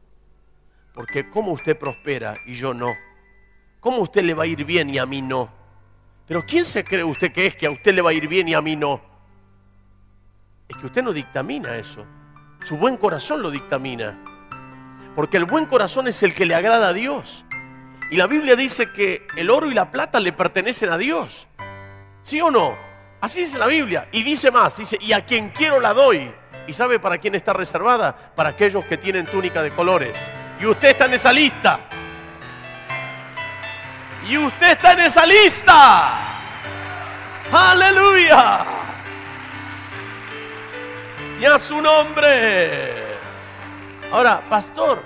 Porque 0.95 1.31
¿cómo 1.31 1.53
usted 1.53 1.79
prospera 1.79 2.37
y 2.47 2.55
yo 2.55 2.75
no? 2.75 2.93
¿Cómo 3.81 4.03
usted 4.03 4.23
le 4.23 4.35
va 4.35 4.43
a 4.43 4.47
ir 4.47 4.65
bien 4.65 4.91
y 4.91 4.99
a 4.99 5.07
mí 5.07 5.23
no? 5.23 5.49
Pero 6.27 6.45
¿quién 6.45 6.65
se 6.65 6.85
cree 6.85 7.03
usted 7.03 7.33
que 7.33 7.47
es 7.47 7.57
que 7.57 7.67
a 7.67 7.71
usted 7.71 7.95
le 7.95 8.03
va 8.03 8.11
a 8.11 8.13
ir 8.13 8.29
bien 8.29 8.49
y 8.49 8.55
a 8.55 8.61
mí 8.61 8.77
no? 8.77 9.01
Es 10.69 10.77
que 10.77 10.87
usted 10.87 11.03
no 11.03 11.13
dictamina 11.13 11.77
eso. 11.77 12.05
Su 12.63 12.77
buen 12.77 12.97
corazón 12.97 13.43
lo 13.43 13.51
dictamina. 13.51 14.19
Porque 15.17 15.39
el 15.39 15.47
buen 15.47 15.67
corazón 15.67 16.09
es 16.09 16.23
el 16.23 16.35
que 16.35 16.45
le 16.45 16.55
agrada 16.55 16.89
a 16.89 16.93
Dios. 16.93 17.45
Y 18.11 18.17
la 18.17 18.27
Biblia 18.27 18.55
dice 18.55 18.93
que 18.93 19.27
el 19.37 19.51
oro 19.51 19.71
y 19.71 19.75
la 19.75 19.91
plata 19.91 20.21
le 20.21 20.33
pertenecen 20.33 20.91
a 20.91 20.99
Dios. 20.99 21.47
¿Sí 22.23 22.41
o 22.41 22.51
no? 22.51 22.90
Así 23.21 23.41
dice 23.41 23.59
la 23.59 23.67
Biblia. 23.67 24.09
Y 24.13 24.23
dice 24.23 24.51
más, 24.51 24.77
dice, 24.77 24.97
y 25.01 25.13
a 25.13 25.25
quien 25.25 25.51
quiero 25.51 25.81
la 25.81 25.93
doy. 25.93 26.33
¿Y 26.67 26.73
sabe 26.73 26.99
para 26.99 27.19
quién 27.19 27.35
está 27.35 27.53
reservada? 27.53 28.17
Para 28.35 28.51
aquellos 28.51 28.85
que 28.85 28.97
tienen 28.97 29.27
túnica 29.27 29.63
de 29.63 29.73
colores. 29.75 30.17
Y 30.61 30.67
usted 30.67 30.91
está 30.91 31.07
en 31.07 31.15
esa 31.15 31.33
lista. 31.33 31.81
Y 34.29 34.39
usted 34.39 34.71
está 34.71 34.93
en 34.93 35.01
esa 35.01 35.27
lista. 35.27 36.31
Aleluya. 37.53 38.65
Y 41.41 41.45
a 41.45 41.59
su 41.59 41.81
nombre. 41.81 43.11
Ahora, 44.13 44.43
pastor, 44.49 45.03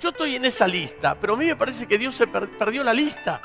yo 0.00 0.10
estoy 0.10 0.36
en 0.36 0.44
esa 0.44 0.66
lista, 0.66 1.14
pero 1.14 1.34
a 1.34 1.36
mí 1.36 1.46
me 1.46 1.56
parece 1.56 1.86
que 1.86 1.96
Dios 1.96 2.14
se 2.14 2.26
perdió 2.26 2.82
la 2.82 2.92
lista. 2.92 3.40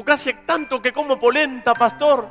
Porque 0.00 0.12
hace 0.12 0.32
tanto 0.32 0.80
que 0.80 0.94
como 0.94 1.18
polenta, 1.18 1.74
pastor. 1.74 2.26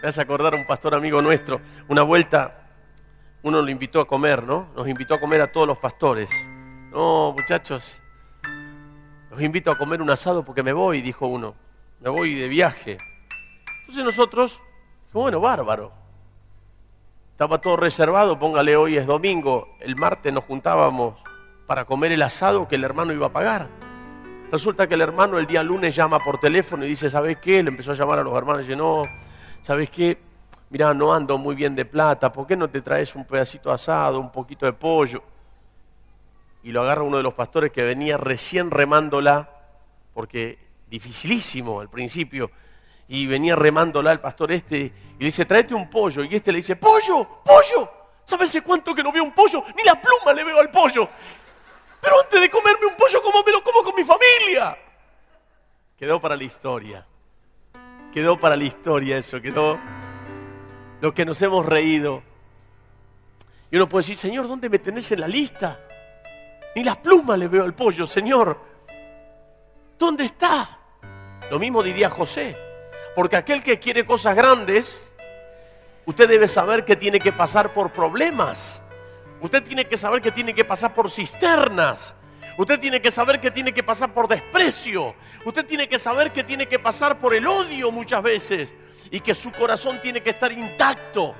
Me 0.00 0.08
hace 0.08 0.22
acordar 0.22 0.54
a 0.54 0.56
un 0.56 0.66
pastor 0.66 0.94
amigo 0.94 1.20
nuestro, 1.20 1.60
una 1.88 2.00
vuelta, 2.00 2.66
uno 3.42 3.60
lo 3.60 3.70
invitó 3.70 4.00
a 4.00 4.06
comer, 4.06 4.42
¿no? 4.42 4.70
Nos 4.74 4.88
invitó 4.88 5.12
a 5.12 5.20
comer 5.20 5.42
a 5.42 5.52
todos 5.52 5.66
los 5.66 5.76
pastores. 5.76 6.30
No, 6.92 7.34
muchachos, 7.36 8.00
los 9.30 9.42
invito 9.42 9.70
a 9.70 9.76
comer 9.76 10.00
un 10.00 10.08
asado 10.08 10.42
porque 10.46 10.62
me 10.62 10.72
voy, 10.72 11.02
dijo 11.02 11.26
uno. 11.26 11.54
Me 12.00 12.08
voy 12.08 12.34
de 12.34 12.48
viaje. 12.48 12.96
Entonces 13.80 14.02
nosotros, 14.02 14.62
bueno, 15.12 15.40
bárbaro 15.40 15.92
estaba 17.32 17.58
todo 17.58 17.76
reservado, 17.76 18.38
póngale 18.38 18.78
hoy 18.78 18.96
es 18.96 19.06
domingo, 19.06 19.76
el 19.80 19.94
martes 19.94 20.32
nos 20.32 20.44
juntábamos 20.44 21.16
para 21.66 21.84
comer 21.84 22.12
el 22.12 22.22
asado 22.22 22.66
que 22.66 22.76
el 22.76 22.84
hermano 22.84 23.12
iba 23.12 23.26
a 23.26 23.32
pagar. 23.34 23.85
Resulta 24.50 24.86
que 24.86 24.94
el 24.94 25.00
hermano 25.00 25.38
el 25.38 25.46
día 25.46 25.62
lunes 25.62 25.94
llama 25.94 26.20
por 26.20 26.38
teléfono 26.38 26.84
y 26.84 26.88
dice, 26.88 27.10
¿sabes 27.10 27.38
qué? 27.38 27.62
Le 27.62 27.70
empezó 27.70 27.92
a 27.92 27.94
llamar 27.94 28.20
a 28.20 28.22
los 28.22 28.36
hermanos 28.36 28.62
y 28.62 28.68
dice, 28.68 28.76
no, 28.76 29.02
¿sabes 29.60 29.90
qué? 29.90 30.18
Mira, 30.70 30.94
no 30.94 31.12
ando 31.12 31.36
muy 31.36 31.56
bien 31.56 31.74
de 31.74 31.84
plata, 31.84 32.30
¿por 32.30 32.46
qué 32.46 32.56
no 32.56 32.70
te 32.70 32.80
traes 32.80 33.14
un 33.16 33.24
pedacito 33.24 33.72
asado, 33.72 34.20
un 34.20 34.30
poquito 34.30 34.64
de 34.64 34.72
pollo? 34.72 35.22
Y 36.62 36.70
lo 36.70 36.82
agarra 36.82 37.02
uno 37.02 37.16
de 37.16 37.24
los 37.24 37.34
pastores 37.34 37.72
que 37.72 37.82
venía 37.82 38.18
recién 38.18 38.70
remándola, 38.70 39.50
porque 40.14 40.58
dificilísimo 40.88 41.80
al 41.80 41.88
principio, 41.88 42.50
y 43.08 43.26
venía 43.26 43.56
remándola 43.56 44.12
el 44.12 44.20
pastor 44.20 44.52
este 44.52 44.78
y 44.78 45.18
le 45.18 45.26
dice, 45.26 45.44
tráete 45.44 45.74
un 45.74 45.88
pollo. 45.88 46.24
Y 46.24 46.34
este 46.34 46.52
le 46.52 46.58
dice, 46.58 46.76
pollo, 46.76 47.42
pollo. 47.44 47.90
¿Sabes 48.24 48.60
cuánto 48.64 48.94
que 48.94 49.02
no 49.02 49.12
veo 49.12 49.22
un 49.22 49.32
pollo? 49.32 49.62
Ni 49.76 49.84
la 49.84 50.00
pluma 50.00 50.32
le 50.32 50.42
veo 50.44 50.58
al 50.58 50.70
pollo. 50.70 51.08
Pero 52.06 52.20
antes 52.20 52.40
de 52.40 52.48
comerme 52.48 52.86
un 52.86 52.94
pollo, 52.94 53.20
como 53.20 53.42
me 53.42 53.50
lo 53.50 53.64
como 53.64 53.82
con 53.82 53.92
mi 53.96 54.04
familia? 54.04 54.78
Quedó 55.98 56.20
para 56.20 56.36
la 56.36 56.44
historia. 56.44 57.04
Quedó 58.12 58.38
para 58.38 58.54
la 58.54 58.62
historia 58.62 59.18
eso, 59.18 59.42
quedó 59.42 59.76
lo 61.00 61.12
que 61.12 61.24
nos 61.24 61.42
hemos 61.42 61.66
reído. 61.66 62.22
Y 63.72 63.76
uno 63.76 63.88
puede 63.88 64.04
decir, 64.04 64.18
Señor, 64.18 64.46
¿dónde 64.46 64.68
me 64.68 64.78
tenés 64.78 65.10
en 65.10 65.20
la 65.20 65.26
lista? 65.26 65.80
Ni 66.76 66.84
las 66.84 66.96
plumas 66.98 67.40
le 67.40 67.48
veo 67.48 67.64
al 67.64 67.74
pollo, 67.74 68.06
Señor. 68.06 68.56
¿Dónde 69.98 70.26
está? 70.26 70.78
Lo 71.50 71.58
mismo 71.58 71.82
diría 71.82 72.08
José. 72.08 72.56
Porque 73.16 73.34
aquel 73.34 73.64
que 73.64 73.80
quiere 73.80 74.06
cosas 74.06 74.36
grandes, 74.36 75.10
usted 76.04 76.28
debe 76.28 76.46
saber 76.46 76.84
que 76.84 76.94
tiene 76.94 77.18
que 77.18 77.32
pasar 77.32 77.74
por 77.74 77.90
problemas. 77.90 78.80
Usted 79.40 79.62
tiene 79.62 79.86
que 79.86 79.96
saber 79.96 80.22
que 80.22 80.32
tiene 80.32 80.54
que 80.54 80.64
pasar 80.64 80.94
por 80.94 81.10
cisternas. 81.10 82.14
Usted 82.58 82.80
tiene 82.80 83.02
que 83.02 83.10
saber 83.10 83.40
que 83.40 83.50
tiene 83.50 83.72
que 83.72 83.82
pasar 83.82 84.14
por 84.14 84.28
desprecio. 84.28 85.14
Usted 85.44 85.66
tiene 85.66 85.88
que 85.88 85.98
saber 85.98 86.32
que 86.32 86.42
tiene 86.42 86.66
que 86.66 86.78
pasar 86.78 87.18
por 87.18 87.34
el 87.34 87.46
odio 87.46 87.90
muchas 87.90 88.22
veces. 88.22 88.72
Y 89.10 89.20
que 89.20 89.34
su 89.34 89.52
corazón 89.52 90.00
tiene 90.00 90.22
que 90.22 90.30
estar 90.30 90.50
intacto. 90.50 91.34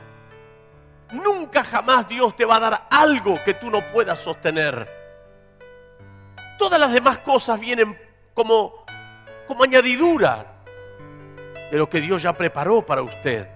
Nunca 1.13 1.65
jamás 1.65 2.09
Dios 2.09 2.37
te 2.37 2.45
va 2.45 2.57
a 2.57 2.61
dar 2.61 2.87
algo 2.91 3.43
que 3.45 3.55
tú 3.55 3.71
no 3.71 3.81
puedas 3.93 4.19
sostener. 4.19 4.89
Todas 6.59 6.79
las 6.79 6.93
demás 6.93 7.19
cosas 7.19 7.59
vienen 7.59 7.99
como, 8.35 8.85
como 9.47 9.65
añadidura 9.65 10.57
de 11.71 11.79
lo 11.79 11.89
que 11.89 12.01
Dios 12.01 12.23
ya 12.23 12.33
preparó 12.33 12.85
para 12.85 13.03
usted. 13.03 13.49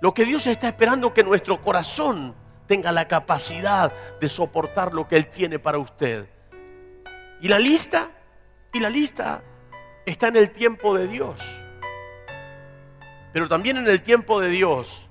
Lo 0.00 0.12
que 0.12 0.24
Dios 0.24 0.46
está 0.46 0.68
esperando 0.68 1.12
que 1.14 1.24
nuestro 1.24 1.60
corazón 1.60 2.34
tenga 2.66 2.92
la 2.92 3.08
capacidad 3.08 3.92
de 4.20 4.28
soportar 4.28 4.92
lo 4.92 5.06
que 5.06 5.16
Él 5.16 5.28
tiene 5.28 5.58
para 5.58 5.78
usted. 5.78 6.28
Y 7.40 7.48
la 7.48 7.58
lista, 7.58 8.10
y 8.72 8.80
la 8.80 8.90
lista 8.90 9.42
está 10.06 10.28
en 10.28 10.36
el 10.36 10.50
tiempo 10.50 10.96
de 10.96 11.08
Dios. 11.08 11.36
Pero 13.32 13.48
también 13.48 13.76
en 13.76 13.88
el 13.88 14.02
tiempo 14.02 14.40
de 14.40 14.48
Dios 14.48 15.08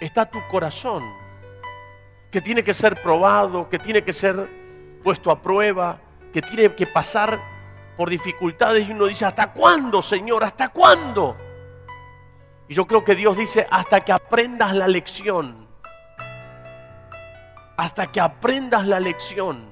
está 0.00 0.26
tu 0.26 0.38
corazón, 0.48 1.02
que 2.30 2.40
tiene 2.40 2.62
que 2.62 2.74
ser 2.74 3.00
probado, 3.02 3.68
que 3.68 3.78
tiene 3.78 4.02
que 4.02 4.12
ser 4.12 4.48
puesto 5.02 5.30
a 5.30 5.40
prueba, 5.40 6.00
que 6.32 6.42
tiene 6.42 6.74
que 6.74 6.86
pasar 6.86 7.40
por 7.96 8.10
dificultades 8.10 8.86
y 8.86 8.92
uno 8.92 9.06
dice, 9.06 9.24
¿hasta 9.24 9.52
cuándo, 9.52 10.02
Señor? 10.02 10.44
¿Hasta 10.44 10.68
cuándo? 10.68 11.36
Y 12.68 12.74
yo 12.74 12.86
creo 12.86 13.04
que 13.04 13.14
Dios 13.14 13.36
dice, 13.36 13.66
hasta 13.70 14.00
que 14.00 14.12
aprendas 14.12 14.74
la 14.74 14.86
lección. 14.86 15.65
Hasta 17.76 18.10
que 18.10 18.20
aprendas 18.20 18.86
la 18.86 19.00
lección. 19.00 19.68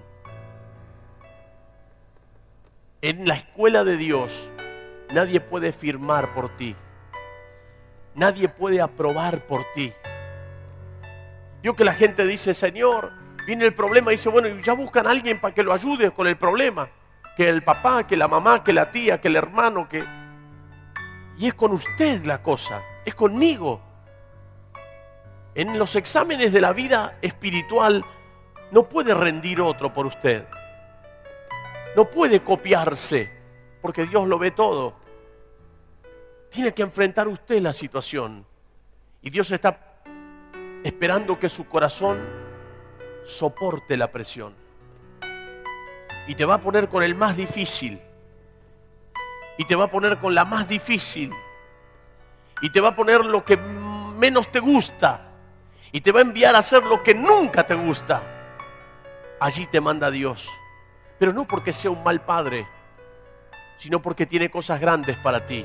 En 3.00 3.26
la 3.26 3.34
escuela 3.34 3.84
de 3.84 3.96
Dios 3.96 4.50
nadie 5.12 5.40
puede 5.40 5.72
firmar 5.72 6.34
por 6.34 6.56
ti. 6.56 6.74
Nadie 8.14 8.48
puede 8.48 8.80
aprobar 8.80 9.40
por 9.46 9.64
ti. 9.74 9.92
Yo 11.62 11.74
que 11.74 11.84
la 11.84 11.94
gente 11.94 12.26
dice, 12.26 12.52
Señor, 12.52 13.12
viene 13.46 13.64
el 13.64 13.74
problema 13.74 14.10
y 14.12 14.16
dice, 14.16 14.28
bueno, 14.28 14.48
ya 14.60 14.74
buscan 14.74 15.06
a 15.06 15.10
alguien 15.10 15.40
para 15.40 15.54
que 15.54 15.62
lo 15.62 15.72
ayude 15.72 16.10
con 16.10 16.26
el 16.26 16.36
problema. 16.36 16.88
Que 17.36 17.48
el 17.48 17.62
papá, 17.62 18.06
que 18.06 18.16
la 18.16 18.28
mamá, 18.28 18.62
que 18.62 18.72
la 18.72 18.90
tía, 18.90 19.20
que 19.20 19.28
el 19.28 19.36
hermano, 19.36 19.88
que... 19.88 20.04
Y 21.38 21.48
es 21.48 21.54
con 21.54 21.72
usted 21.72 22.24
la 22.24 22.42
cosa, 22.42 22.82
es 23.04 23.14
conmigo. 23.14 23.80
En 25.54 25.78
los 25.78 25.94
exámenes 25.94 26.52
de 26.52 26.60
la 26.60 26.72
vida 26.72 27.18
espiritual 27.22 28.04
no 28.72 28.88
puede 28.88 29.14
rendir 29.14 29.60
otro 29.60 29.92
por 29.92 30.06
usted. 30.06 30.46
No 31.94 32.10
puede 32.10 32.42
copiarse, 32.42 33.30
porque 33.80 34.04
Dios 34.04 34.26
lo 34.26 34.36
ve 34.36 34.50
todo. 34.50 34.94
Tiene 36.50 36.74
que 36.74 36.82
enfrentar 36.82 37.28
usted 37.28 37.60
la 37.60 37.72
situación. 37.72 38.44
Y 39.22 39.30
Dios 39.30 39.50
está 39.52 40.00
esperando 40.82 41.38
que 41.38 41.48
su 41.48 41.66
corazón 41.68 42.20
soporte 43.24 43.96
la 43.96 44.10
presión. 44.10 44.54
Y 46.26 46.34
te 46.34 46.44
va 46.44 46.54
a 46.54 46.60
poner 46.60 46.88
con 46.88 47.04
el 47.04 47.14
más 47.14 47.36
difícil. 47.36 48.00
Y 49.56 49.64
te 49.66 49.76
va 49.76 49.84
a 49.84 49.90
poner 49.90 50.18
con 50.18 50.34
la 50.34 50.44
más 50.44 50.66
difícil. 50.66 51.30
Y 52.60 52.70
te 52.70 52.80
va 52.80 52.88
a 52.88 52.96
poner 52.96 53.24
lo 53.24 53.44
que 53.44 53.56
menos 53.56 54.50
te 54.50 54.58
gusta. 54.58 55.33
Y 55.94 56.00
te 56.00 56.10
va 56.10 56.18
a 56.18 56.22
enviar 56.22 56.56
a 56.56 56.58
hacer 56.58 56.82
lo 56.82 57.04
que 57.04 57.14
nunca 57.14 57.64
te 57.64 57.74
gusta. 57.76 58.20
Allí 59.38 59.64
te 59.66 59.80
manda 59.80 60.10
Dios. 60.10 60.50
Pero 61.20 61.32
no 61.32 61.46
porque 61.46 61.72
sea 61.72 61.92
un 61.92 62.02
mal 62.02 62.20
padre, 62.22 62.66
sino 63.78 64.02
porque 64.02 64.26
tiene 64.26 64.50
cosas 64.50 64.80
grandes 64.80 65.16
para 65.18 65.46
ti. 65.46 65.64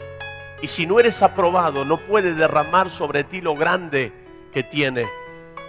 Y 0.62 0.68
si 0.68 0.86
no 0.86 1.00
eres 1.00 1.24
aprobado, 1.24 1.84
no 1.84 1.98
puede 1.98 2.36
derramar 2.36 2.92
sobre 2.92 3.24
ti 3.24 3.42
lo 3.42 3.56
grande 3.56 4.14
que 4.54 4.62
tiene. 4.62 5.10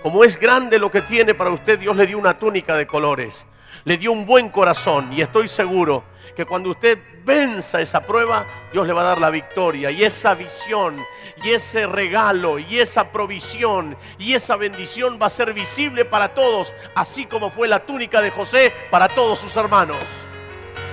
Como 0.03 0.25
es 0.25 0.39
grande 0.39 0.79
lo 0.79 0.91
que 0.91 1.01
tiene 1.01 1.33
para 1.33 1.53
usted, 1.53 1.79
Dios 1.79 1.97
le 1.97 2.07
dio 2.07 2.19
una 2.19 2.39
túnica 2.39 2.77
de 2.77 2.87
colores, 2.87 3.47
le 3.85 3.97
dio 3.97 4.13
un 4.13 4.27
buen 4.27 4.51
corazón 4.51 5.11
y 5.11 5.23
estoy 5.23 5.49
seguro 5.49 6.05
que 6.41 6.47
cuando 6.47 6.71
usted 6.71 6.99
venza 7.23 7.83
esa 7.83 8.01
prueba, 8.01 8.47
Dios 8.73 8.87
le 8.87 8.95
va 8.95 9.03
a 9.03 9.09
dar 9.09 9.21
la 9.21 9.29
victoria 9.29 9.91
y 9.91 10.03
esa 10.03 10.33
visión 10.35 11.05
y 11.43 11.51
ese 11.51 11.87
regalo 11.87 12.59
y 12.59 12.79
esa 12.79 13.13
provisión 13.13 13.95
y 14.17 14.33
esa 14.33 14.57
bendición 14.57 15.19
va 15.21 15.27
a 15.27 15.29
ser 15.29 15.53
visible 15.53 16.07
para 16.07 16.33
todos, 16.33 16.73
así 16.95 17.27
como 17.27 17.51
fue 17.51 17.69
la 17.69 17.81
túnica 17.81 18.23
de 18.23 18.31
José 18.31 18.73
para 18.91 19.07
todos 19.07 19.39
sus 19.39 19.55
hermanos. 19.55 19.99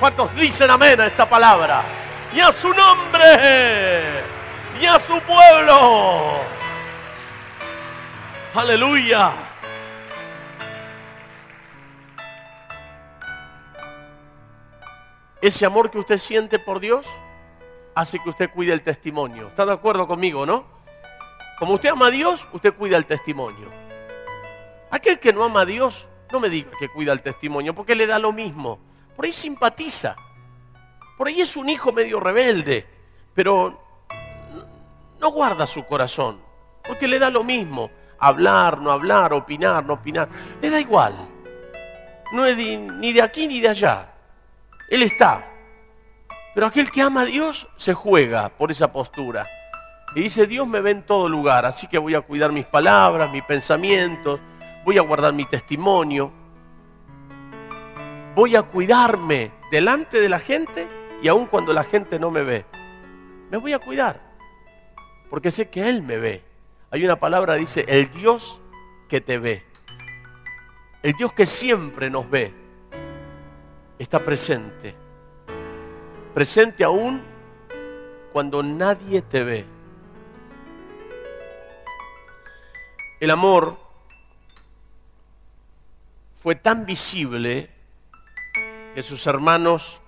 ¿Cuántos 0.02 0.36
dicen 0.36 0.70
amén 0.70 1.00
a 1.00 1.06
esta 1.06 1.30
palabra? 1.30 1.86
Y 2.36 2.42
a 2.42 2.52
su 2.52 2.68
nombre 2.68 4.02
y 4.82 4.86
a 4.86 5.00
su 5.00 5.18
pueblo. 5.22 6.42
Aleluya. 8.54 9.47
Ese 15.48 15.66
amor 15.66 15.90
que 15.90 15.98
usted 15.98 16.18
siente 16.18 16.60
por 16.60 16.82
Dios 16.82 17.08
hace 17.96 18.20
que 18.20 18.30
usted 18.30 18.50
cuide 18.50 18.74
el 18.74 18.84
testimonio. 18.84 19.48
¿Está 19.48 19.66
de 19.66 19.72
acuerdo 19.72 20.06
conmigo, 20.06 20.46
no? 20.46 20.66
Como 21.58 21.76
usted 21.76 21.88
ama 21.88 22.08
a 22.08 22.12
Dios, 22.12 22.46
usted 22.52 22.74
cuida 22.74 22.98
el 22.98 23.06
testimonio. 23.06 23.70
Aquel 24.92 25.22
que 25.22 25.32
no 25.32 25.46
ama 25.46 25.62
a 25.62 25.66
Dios, 25.66 26.06
no 26.34 26.42
me 26.42 26.50
diga 26.50 26.72
que 26.78 26.90
cuida 26.90 27.14
el 27.14 27.22
testimonio, 27.22 27.74
porque 27.74 27.96
le 27.96 28.06
da 28.06 28.20
lo 28.20 28.34
mismo. 28.34 28.78
Por 29.16 29.24
ahí 29.24 29.32
simpatiza. 29.32 30.18
Por 31.18 31.30
ahí 31.30 31.40
es 31.40 31.56
un 31.56 31.70
hijo 31.70 31.94
medio 31.94 32.20
rebelde, 32.20 32.86
pero 33.34 33.82
no 35.18 35.32
guarda 35.32 35.66
su 35.66 35.86
corazón, 35.86 36.42
porque 36.86 37.08
le 37.08 37.20
da 37.20 37.30
lo 37.30 37.46
mismo. 37.46 37.90
Hablar, 38.20 38.80
no 38.80 38.92
hablar, 38.92 39.32
opinar, 39.32 39.86
no 39.86 39.94
opinar. 39.94 40.28
Le 40.62 40.70
da 40.70 40.82
igual. 40.82 41.16
No 42.34 42.46
es 42.46 42.58
ni 42.58 43.14
de 43.14 43.22
aquí 43.22 43.48
ni 43.48 43.62
de 43.62 43.70
allá. 43.70 44.14
Él 44.90 45.04
está. 45.04 45.46
Pero 46.54 46.68
aquel 46.68 46.90
que 46.90 47.02
ama 47.02 47.22
a 47.22 47.26
Dios 47.26 47.68
se 47.76 47.94
juega 47.94 48.50
por 48.50 48.72
esa 48.72 48.92
postura. 48.92 49.46
Y 50.16 50.22
dice, 50.22 50.48
Dios 50.48 50.68
me 50.68 50.82
ve 50.82 50.92
en 50.92 51.04
todo 51.04 51.30
lugar, 51.30 51.66
así 51.66 51.88
que 51.88 51.98
voy 51.98 52.16
a 52.16 52.22
cuidar 52.22 52.52
mis 52.52 52.66
palabras, 52.66 53.32
mis 53.32 53.44
pensamientos, 53.44 54.40
voy 54.86 54.98
a 54.98 55.02
guardar 55.02 55.34
mi 55.34 55.46
testimonio, 55.46 56.32
voy 58.34 58.56
a 58.56 58.64
cuidarme 58.64 59.52
delante 59.70 60.22
de 60.22 60.30
la 60.30 60.40
gente 60.40 60.88
y 61.22 61.28
aun 61.28 61.46
cuando 61.46 61.74
la 61.74 61.84
gente 61.84 62.20
no 62.20 62.32
me 62.32 62.42
ve. 62.42 62.66
Me 63.52 63.58
voy 63.58 63.74
a 63.74 63.80
cuidar, 63.80 64.22
porque 65.30 65.52
sé 65.52 65.70
que 65.70 65.88
Él 65.88 66.02
me 66.02 66.18
ve. 66.18 66.44
Hay 66.90 67.04
una 67.04 67.18
palabra, 67.18 67.56
dice, 67.56 67.86
el 67.88 68.10
Dios 68.10 68.62
que 69.10 69.20
te 69.22 69.38
ve. 69.38 69.64
El 71.04 71.14
Dios 71.14 71.34
que 71.34 71.46
siempre 71.46 72.10
nos 72.10 72.30
ve 72.30 72.67
está 74.00 74.24
presente. 74.24 74.96
Presente 76.34 76.84
aún 76.84 77.22
cuando 78.32 78.62
nadie 78.62 79.22
te 79.22 79.44
ve. 79.44 79.66
El 83.20 83.32
amor 83.32 83.78
fue 86.40 86.56
tan 86.56 86.86
visible 86.86 87.70
que 88.94 89.02
sus 89.02 89.26
hermanos 89.26 90.00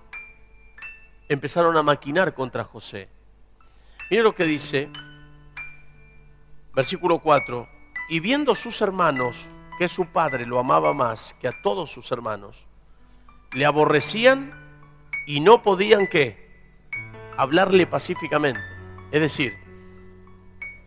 empezaron 1.28 1.76
a 1.76 1.82
maquinar 1.82 2.34
contra 2.34 2.64
José. 2.64 3.08
Mire 4.10 4.22
lo 4.22 4.34
que 4.34 4.44
dice, 4.44 4.90
versículo 6.74 7.18
4, 7.18 7.68
y 8.08 8.20
viendo 8.20 8.54
sus 8.54 8.80
hermanos 8.80 9.46
que 9.78 9.88
su 9.88 10.06
padre 10.06 10.46
lo 10.46 10.58
amaba 10.58 10.92
más 10.92 11.34
que 11.40 11.48
a 11.48 11.62
todos 11.62 11.90
sus 11.90 12.10
hermanos, 12.10 12.66
le 13.52 13.66
aborrecían 13.66 14.52
y 15.26 15.40
no 15.40 15.62
podían 15.62 16.06
qué? 16.06 16.48
Hablarle 17.36 17.86
pacíficamente. 17.86 18.60
Es 19.10 19.20
decir, 19.20 19.56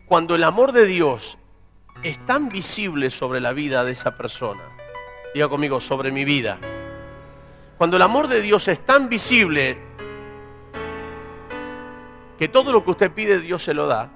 cuando 0.06 0.34
el 0.34 0.44
amor 0.44 0.72
de 0.72 0.86
Dios 0.86 1.38
es 2.02 2.18
tan 2.26 2.48
visible 2.48 3.10
sobre 3.10 3.40
la 3.40 3.52
vida 3.52 3.84
de 3.84 3.92
esa 3.92 4.16
persona, 4.16 4.62
diga 5.34 5.48
conmigo, 5.48 5.80
sobre 5.80 6.10
mi 6.10 6.24
vida, 6.24 6.58
cuando 7.76 7.96
el 7.96 8.02
amor 8.02 8.28
de 8.28 8.40
Dios 8.40 8.68
es 8.68 8.80
tan 8.84 9.08
visible 9.08 9.76
que 12.38 12.48
todo 12.48 12.72
lo 12.72 12.84
que 12.84 12.90
usted 12.92 13.12
pide 13.12 13.40
Dios 13.40 13.62
se 13.62 13.74
lo 13.74 13.86
da, 13.86 14.10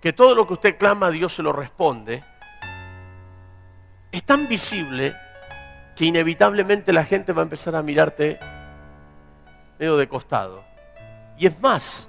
que 0.00 0.12
todo 0.12 0.34
lo 0.34 0.46
que 0.46 0.52
usted 0.52 0.76
clama 0.78 1.10
Dios 1.10 1.34
se 1.34 1.42
lo 1.42 1.52
responde, 1.52 2.22
es 4.12 4.22
tan 4.24 4.48
visible 4.48 5.14
que 5.96 6.04
inevitablemente 6.04 6.92
la 6.92 7.04
gente 7.04 7.32
va 7.32 7.40
a 7.40 7.44
empezar 7.44 7.74
a 7.74 7.82
mirarte 7.82 8.38
medio 9.78 9.96
de 9.96 10.06
costado. 10.06 10.62
Y 11.38 11.46
es 11.46 11.58
más, 11.60 12.08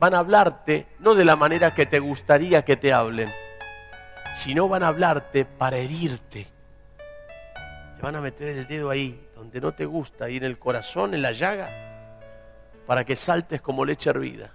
van 0.00 0.14
a 0.14 0.18
hablarte 0.18 0.86
no 0.98 1.14
de 1.14 1.24
la 1.24 1.36
manera 1.36 1.72
que 1.72 1.86
te 1.86 2.00
gustaría 2.00 2.64
que 2.64 2.76
te 2.76 2.92
hablen, 2.92 3.32
sino 4.34 4.68
van 4.68 4.82
a 4.82 4.88
hablarte 4.88 5.44
para 5.44 5.78
herirte. 5.78 6.48
Te 7.96 8.02
van 8.02 8.16
a 8.16 8.20
meter 8.20 8.48
el 8.48 8.66
dedo 8.66 8.90
ahí, 8.90 9.24
donde 9.36 9.60
no 9.60 9.72
te 9.72 9.86
gusta, 9.86 10.26
ahí 10.26 10.36
en 10.36 10.44
el 10.44 10.58
corazón, 10.58 11.14
en 11.14 11.22
la 11.22 11.30
llaga, 11.30 11.68
para 12.86 13.04
que 13.04 13.14
saltes 13.14 13.62
como 13.62 13.84
leche 13.84 14.10
hervida. 14.10 14.50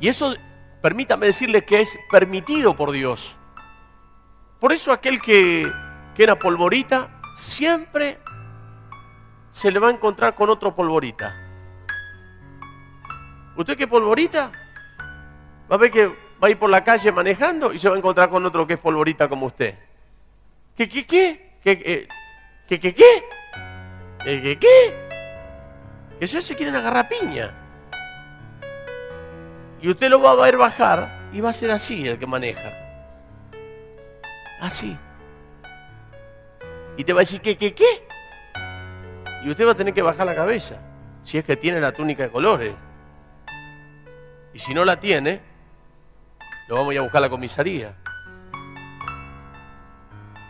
Y 0.00 0.08
eso, 0.08 0.34
permítame 0.82 1.26
decirle 1.26 1.64
que 1.64 1.80
es 1.80 1.96
permitido 2.10 2.74
por 2.74 2.90
Dios. 2.90 3.36
Por 4.58 4.72
eso 4.72 4.92
aquel 4.92 5.22
que 5.22 5.70
que 6.20 6.24
era 6.24 6.38
polvorita, 6.38 7.08
siempre 7.34 8.18
se 9.50 9.70
le 9.70 9.78
va 9.78 9.88
a 9.88 9.90
encontrar 9.90 10.34
con 10.34 10.50
otro 10.50 10.76
polvorita. 10.76 11.34
¿Usted 13.56 13.74
qué 13.78 13.86
polvorita? 13.86 14.52
Va 15.72 15.76
a 15.76 15.78
ver 15.78 15.90
que 15.90 16.08
va 16.08 16.48
a 16.48 16.50
ir 16.50 16.58
por 16.58 16.68
la 16.68 16.84
calle 16.84 17.10
manejando 17.10 17.72
y 17.72 17.78
se 17.78 17.88
va 17.88 17.94
a 17.94 17.98
encontrar 17.98 18.28
con 18.28 18.44
otro 18.44 18.66
que 18.66 18.74
es 18.74 18.78
polvorita 18.78 19.30
como 19.30 19.46
usted. 19.46 19.78
¿Qué, 20.76 20.90
qué, 20.90 21.06
qué? 21.06 21.56
¿Qué, 21.64 21.78
qué, 22.68 22.78
qué, 22.78 22.94
qué? 22.94 23.24
¿Qué, 24.22 24.42
qué, 24.42 24.58
qué? 24.58 25.08
Que 26.20 26.26
ya 26.26 26.42
se 26.42 26.54
quieren 26.54 26.76
agarrar 26.76 27.08
piña. 27.08 27.50
Y 29.80 29.88
usted 29.88 30.10
lo 30.10 30.20
va 30.20 30.32
a 30.32 30.34
ver 30.34 30.58
bajar 30.58 31.30
y 31.32 31.40
va 31.40 31.48
a 31.48 31.54
ser 31.54 31.70
así 31.70 32.06
el 32.06 32.18
que 32.18 32.26
maneja. 32.26 32.74
Así. 34.60 34.98
Y 36.96 37.04
te 37.04 37.12
va 37.12 37.20
a 37.20 37.22
decir, 37.22 37.40
¿qué, 37.40 37.56
qué, 37.56 37.74
qué? 37.74 38.06
Y 39.44 39.50
usted 39.50 39.66
va 39.66 39.72
a 39.72 39.74
tener 39.74 39.94
que 39.94 40.02
bajar 40.02 40.26
la 40.26 40.34
cabeza, 40.34 40.76
si 41.22 41.38
es 41.38 41.44
que 41.44 41.56
tiene 41.56 41.80
la 41.80 41.92
túnica 41.92 42.24
de 42.24 42.30
colores. 42.30 42.74
Y 44.52 44.58
si 44.58 44.74
no 44.74 44.84
la 44.84 44.98
tiene, 45.00 45.40
lo 46.68 46.76
vamos 46.76 46.94
a 46.94 46.98
a 46.98 47.02
buscar 47.02 47.18
a 47.18 47.22
la 47.22 47.30
comisaría. 47.30 47.96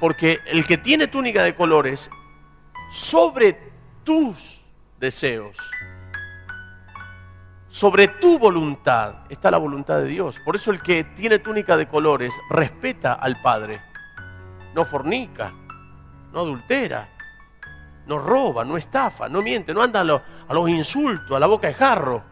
Porque 0.01 0.39
el 0.47 0.67
que 0.67 0.79
tiene 0.79 1.07
túnica 1.07 1.43
de 1.43 1.55
colores, 1.55 2.11
sobre 2.91 3.57
tus 4.03 4.65
deseos, 4.99 5.57
sobre 7.69 8.09
tu 8.09 8.39
voluntad 8.39 9.27
está 9.29 9.51
la 9.51 9.59
voluntad 9.59 9.99
de 9.99 10.07
Dios. 10.07 10.41
Por 10.45 10.57
eso 10.57 10.73
el 10.73 10.83
que 10.83 11.05
tiene 11.05 11.39
túnica 11.39 11.77
de 11.77 11.87
colores 11.87 12.35
respeta 12.49 13.13
al 13.13 13.41
Padre. 13.41 13.81
No 14.75 14.85
fornica, 14.85 15.53
no 16.33 16.41
adultera, 16.41 17.09
no 18.07 18.19
roba, 18.19 18.65
no 18.65 18.77
estafa, 18.77 19.29
no 19.29 19.43
miente, 19.43 19.73
no 19.73 19.83
anda 19.83 20.01
a 20.01 20.55
los, 20.55 20.69
insultos, 20.69 21.37
a 21.37 21.41
la 21.41 21.47
boca 21.47 21.69
de 21.69 21.75
jarro. 21.75 22.25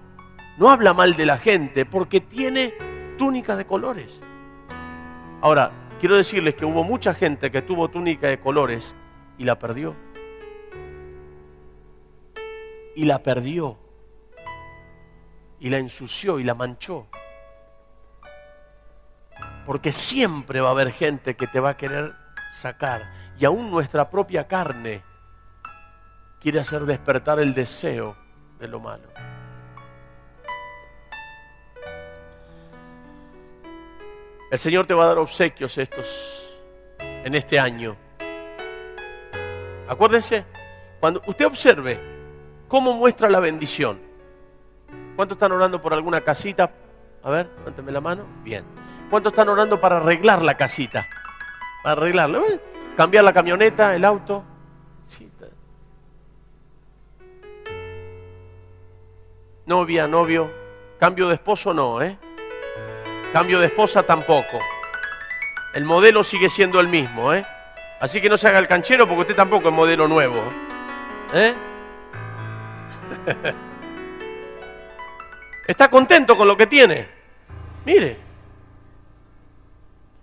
No 0.56 0.70
habla 0.70 0.92
mal 0.92 1.14
de 1.14 1.24
la 1.24 1.38
gente 1.38 1.86
porque 1.86 2.20
tiene 2.20 2.74
túnica 3.16 3.56
de 3.56 3.64
colores. 3.64 4.20
Ahora, 5.40 5.70
quiero 6.00 6.16
decirles 6.16 6.56
que 6.56 6.64
hubo 6.64 6.82
mucha 6.82 7.14
gente 7.14 7.50
que 7.50 7.62
tuvo 7.62 7.88
túnica 7.88 8.26
de 8.26 8.40
colores 8.40 8.94
y 9.38 9.44
la 9.44 9.58
perdió. 9.58 9.94
Y 12.96 13.04
la 13.04 13.22
perdió 13.22 13.78
y 15.60 15.70
la 15.70 15.78
ensució 15.78 16.38
y 16.38 16.44
la 16.44 16.54
manchó. 16.54 17.06
Porque 19.66 19.92
siempre 19.92 20.60
va 20.60 20.68
a 20.68 20.72
haber 20.72 20.92
gente 20.92 21.36
que 21.36 21.46
te 21.46 21.60
va 21.60 21.70
a 21.70 21.76
querer 21.76 22.14
sacar. 22.50 23.27
Y 23.38 23.44
aún 23.44 23.70
nuestra 23.70 24.10
propia 24.10 24.46
carne 24.46 25.02
quiere 26.40 26.60
hacer 26.60 26.84
despertar 26.84 27.38
el 27.38 27.54
deseo 27.54 28.16
de 28.58 28.68
lo 28.68 28.80
malo. 28.80 29.08
El 34.50 34.58
Señor 34.58 34.86
te 34.86 34.94
va 34.94 35.04
a 35.04 35.08
dar 35.08 35.18
obsequios 35.18 35.76
estos 35.78 36.56
en 36.98 37.34
este 37.34 37.60
año. 37.60 37.96
Acuérdense, 39.88 40.44
cuando 41.00 41.22
usted 41.26 41.46
observe 41.46 42.00
cómo 42.66 42.94
muestra 42.94 43.28
la 43.28 43.40
bendición, 43.40 44.08
¿Cuántos 45.18 45.34
están 45.34 45.50
orando 45.50 45.82
por 45.82 45.92
alguna 45.92 46.20
casita? 46.20 46.70
A 47.24 47.30
ver, 47.30 47.50
levánteme 47.58 47.90
la 47.90 48.00
mano. 48.00 48.24
Bien. 48.44 48.64
¿Cuántos 49.10 49.32
están 49.32 49.48
orando 49.48 49.80
para 49.80 49.96
arreglar 49.96 50.42
la 50.42 50.56
casita? 50.56 51.08
Para 51.82 52.00
arreglarla. 52.00 52.38
¿Eh? 52.38 52.60
Cambiar 52.98 53.22
la 53.22 53.32
camioneta, 53.32 53.94
el 53.94 54.04
auto. 54.04 54.44
Novia, 59.66 60.08
novio. 60.08 60.50
Cambio 60.98 61.28
de 61.28 61.34
esposo 61.34 61.72
no, 61.72 62.02
¿eh? 62.02 62.18
Cambio 63.32 63.60
de 63.60 63.66
esposa 63.66 64.02
tampoco. 64.02 64.58
El 65.74 65.84
modelo 65.84 66.24
sigue 66.24 66.48
siendo 66.48 66.80
el 66.80 66.88
mismo, 66.88 67.32
¿eh? 67.32 67.46
Así 68.00 68.20
que 68.20 68.28
no 68.28 68.36
se 68.36 68.48
haga 68.48 68.58
el 68.58 68.66
canchero 68.66 69.06
porque 69.06 69.20
usted 69.20 69.36
tampoco 69.36 69.68
es 69.68 69.74
modelo 69.76 70.08
nuevo. 70.08 70.42
¿Eh? 71.34 71.54
¿Está 75.68 75.88
contento 75.88 76.36
con 76.36 76.48
lo 76.48 76.56
que 76.56 76.66
tiene? 76.66 77.08
Mire, 77.84 78.16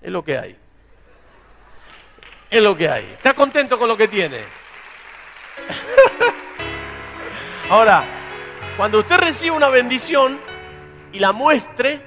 es 0.01 0.11
lo 0.11 0.21
que 0.25 0.38
hay. 0.38 0.64
Es 2.49 2.62
lo 2.62 2.75
que 2.75 2.89
hay. 2.89 3.05
¿Está 3.05 3.34
contento 3.34 3.77
con 3.77 3.88
lo 3.88 3.97
que 3.97 4.08
tiene? 4.08 4.39
Ahora, 7.69 8.03
cuando 8.77 8.99
usted 8.99 9.17
recibe 9.17 9.55
una 9.55 9.69
bendición 9.69 10.39
y 11.12 11.19
la 11.19 11.31
muestre, 11.31 12.01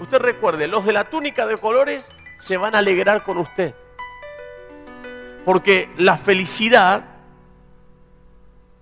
usted 0.00 0.18
recuerde, 0.18 0.66
los 0.66 0.84
de 0.84 0.92
la 0.92 1.04
túnica 1.04 1.46
de 1.46 1.58
colores 1.58 2.04
se 2.38 2.56
van 2.56 2.74
a 2.74 2.78
alegrar 2.78 3.22
con 3.22 3.38
usted. 3.38 3.74
Porque 5.44 5.88
la 5.96 6.16
felicidad, 6.16 7.04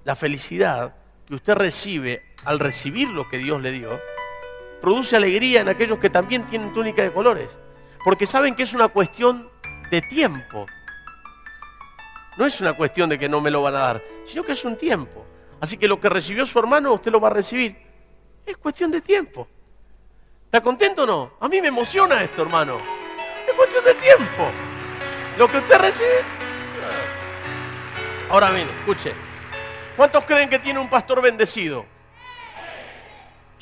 la 0.05 0.17
felicidad 0.17 0.97
que 1.27 1.35
usted 1.35 1.55
recibe 1.55 2.23
al 2.45 2.59
recibir 2.59 3.11
lo 3.11 3.29
que 3.29 3.39
Dios 3.39 3.61
le 3.61 3.71
dio, 3.71 4.01
produce 4.81 5.17
alegría 5.17 5.61
en 5.61 5.69
aquellos 5.69 5.99
que 5.99 6.11
también 6.11 6.45
tienen 6.45 6.73
túnica 6.73 7.03
de 7.03 7.13
colores. 7.13 7.59
Porque 8.05 8.27
saben 8.27 8.55
que 8.55 8.63
es 8.63 8.75
una 8.75 8.89
cuestión 8.89 9.49
de 9.91 10.03
tiempo. 10.03 10.67
No 12.37 12.47
es 12.47 12.61
una 12.61 12.73
cuestión 12.73 13.09
de 13.09 13.19
que 13.19 13.29
no 13.29 13.41
me 13.41 13.51
lo 13.51 13.63
van 13.63 13.75
a 13.75 13.79
dar, 13.79 14.03
sino 14.27 14.43
que 14.43 14.53
es 14.53 14.65
un 14.65 14.77
tiempo. 14.77 15.25
Así 15.61 15.77
que 15.77 15.89
lo 15.89 16.01
que 16.01 16.09
recibió 16.09 16.45
su 16.47 16.59
hermano, 16.59 16.93
usted 16.93 17.11
lo 17.11 17.21
va 17.21 17.29
a 17.29 17.33
recibir. 17.33 17.77
Es 18.45 18.57
cuestión 18.57 18.91
de 18.91 19.01
tiempo. 19.01 19.47
¿Está 20.47 20.61
contento 20.61 21.05
o 21.05 21.07
no? 21.07 21.33
A 21.41 21.49
mí 21.49 21.61
me 21.61 21.69
emociona 21.69 22.23
esto, 22.23 22.43
hermano. 22.43 22.79
Es 23.47 23.55
cuestión 23.55 23.85
de 23.85 23.95
tiempo. 23.95 24.51
Lo 25.39 25.49
que 25.49 25.59
usted 25.59 25.79
recibe. 25.79 26.23
Ahora 28.31 28.51
bien, 28.51 28.69
escuche. 28.81 29.13
¿Cuántos 29.97 30.25
creen 30.25 30.51
que 30.51 30.59
tiene 30.59 30.81
un 30.81 30.89
pastor 30.89 31.23
bendecido? 31.23 31.87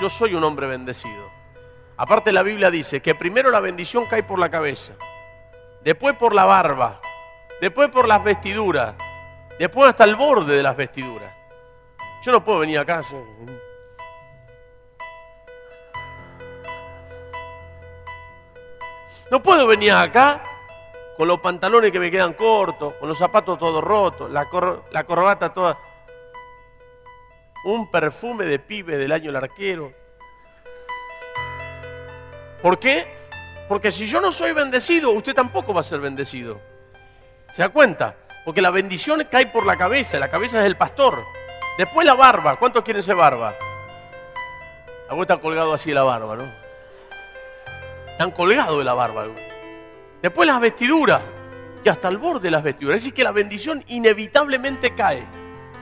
yo 0.02 0.10
soy 0.10 0.34
un 0.34 0.42
hombre 0.42 0.66
bendecido. 0.66 1.30
Aparte 1.96 2.32
la 2.32 2.42
Biblia 2.42 2.72
dice 2.72 3.00
que 3.00 3.14
primero 3.14 3.52
la 3.52 3.60
bendición 3.60 4.06
cae 4.06 4.24
por 4.24 4.40
la 4.40 4.50
cabeza, 4.50 4.94
después 5.84 6.16
por 6.16 6.34
la 6.34 6.44
barba, 6.44 7.00
después 7.62 7.90
por 7.90 8.08
las 8.08 8.24
vestiduras, 8.24 8.96
después 9.56 9.88
hasta 9.88 10.02
el 10.02 10.16
borde 10.16 10.56
de 10.56 10.64
las 10.64 10.76
vestiduras. 10.76 11.32
Yo 12.24 12.32
no 12.32 12.44
puedo 12.44 12.58
venir 12.58 12.76
acá. 12.80 13.02
No 19.30 19.40
puedo 19.40 19.64
venir 19.68 19.92
acá 19.92 20.42
con 21.16 21.28
los 21.28 21.38
pantalones 21.38 21.92
que 21.92 22.00
me 22.00 22.10
quedan 22.10 22.32
cortos, 22.32 22.94
con 22.94 23.08
los 23.08 23.16
zapatos 23.16 23.56
todos 23.60 23.82
rotos, 23.82 24.28
la, 24.28 24.48
la 24.90 25.04
corbata 25.04 25.54
toda 25.54 25.78
un 27.66 27.88
perfume 27.92 28.44
de 28.44 28.58
pibe 28.58 28.96
del 28.96 29.12
año 29.12 29.30
el 29.30 29.36
arquero. 29.36 29.92
¿Por 32.60 32.80
qué? 32.80 33.06
Porque 33.68 33.92
si 33.92 34.08
yo 34.08 34.20
no 34.20 34.32
soy 34.32 34.52
bendecido, 34.52 35.12
usted 35.12 35.32
tampoco 35.32 35.72
va 35.72 35.78
a 35.78 35.84
ser 35.84 36.00
bendecido. 36.00 36.71
¿Se 37.52 37.60
da 37.60 37.68
cuenta? 37.68 38.16
Porque 38.46 38.62
la 38.62 38.70
bendición 38.70 39.22
cae 39.30 39.46
por 39.46 39.66
la 39.66 39.76
cabeza, 39.76 40.18
la 40.18 40.30
cabeza 40.30 40.60
es 40.60 40.66
el 40.66 40.76
pastor. 40.76 41.22
Después 41.76 42.06
la 42.06 42.14
barba, 42.14 42.56
¿cuántos 42.58 42.82
quieren 42.82 43.02
ser 43.02 43.14
barba? 43.14 43.54
A 45.08 45.14
está 45.20 45.36
colgado 45.36 45.74
así 45.74 45.92
la 45.92 46.02
barba, 46.02 46.36
¿no? 46.36 46.50
Están 48.06 48.30
colgados 48.30 48.78
de 48.78 48.84
la 48.84 48.94
barba. 48.94 49.26
Después 50.22 50.46
las 50.46 50.60
vestiduras 50.60 51.20
y 51.84 51.88
hasta 51.90 52.08
el 52.08 52.16
borde 52.16 52.44
de 52.44 52.52
las 52.52 52.62
vestiduras. 52.62 52.96
Es 52.96 53.02
decir, 53.02 53.14
que 53.14 53.22
la 53.22 53.32
bendición 53.32 53.84
inevitablemente 53.88 54.94
cae 54.94 55.26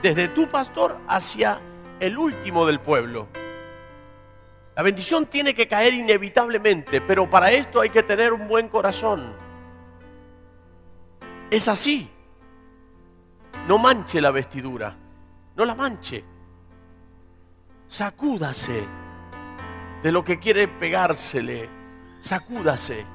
desde 0.01 0.27
tu 0.27 0.49
pastor 0.49 0.97
hacia 1.07 1.61
el 2.01 2.17
último 2.17 2.65
del 2.65 2.81
pueblo. 2.81 3.29
La 4.75 4.83
bendición 4.83 5.27
tiene 5.27 5.55
que 5.55 5.69
caer 5.69 5.93
inevitablemente, 5.93 6.99
pero 6.99 7.29
para 7.29 7.51
esto 7.51 7.79
hay 7.79 7.91
que 7.91 8.03
tener 8.03 8.33
un 8.33 8.49
buen 8.49 8.67
corazón. 8.67 9.50
Es 11.51 11.67
así. 11.67 12.09
No 13.67 13.77
manche 13.77 14.21
la 14.21 14.31
vestidura, 14.31 14.95
no 15.55 15.65
la 15.65 15.75
manche. 15.75 16.23
Sacúdase 17.89 18.87
de 20.01 20.11
lo 20.13 20.23
que 20.23 20.39
quiere 20.39 20.69
pegársele. 20.69 21.69
Sacúdase. 22.21 23.05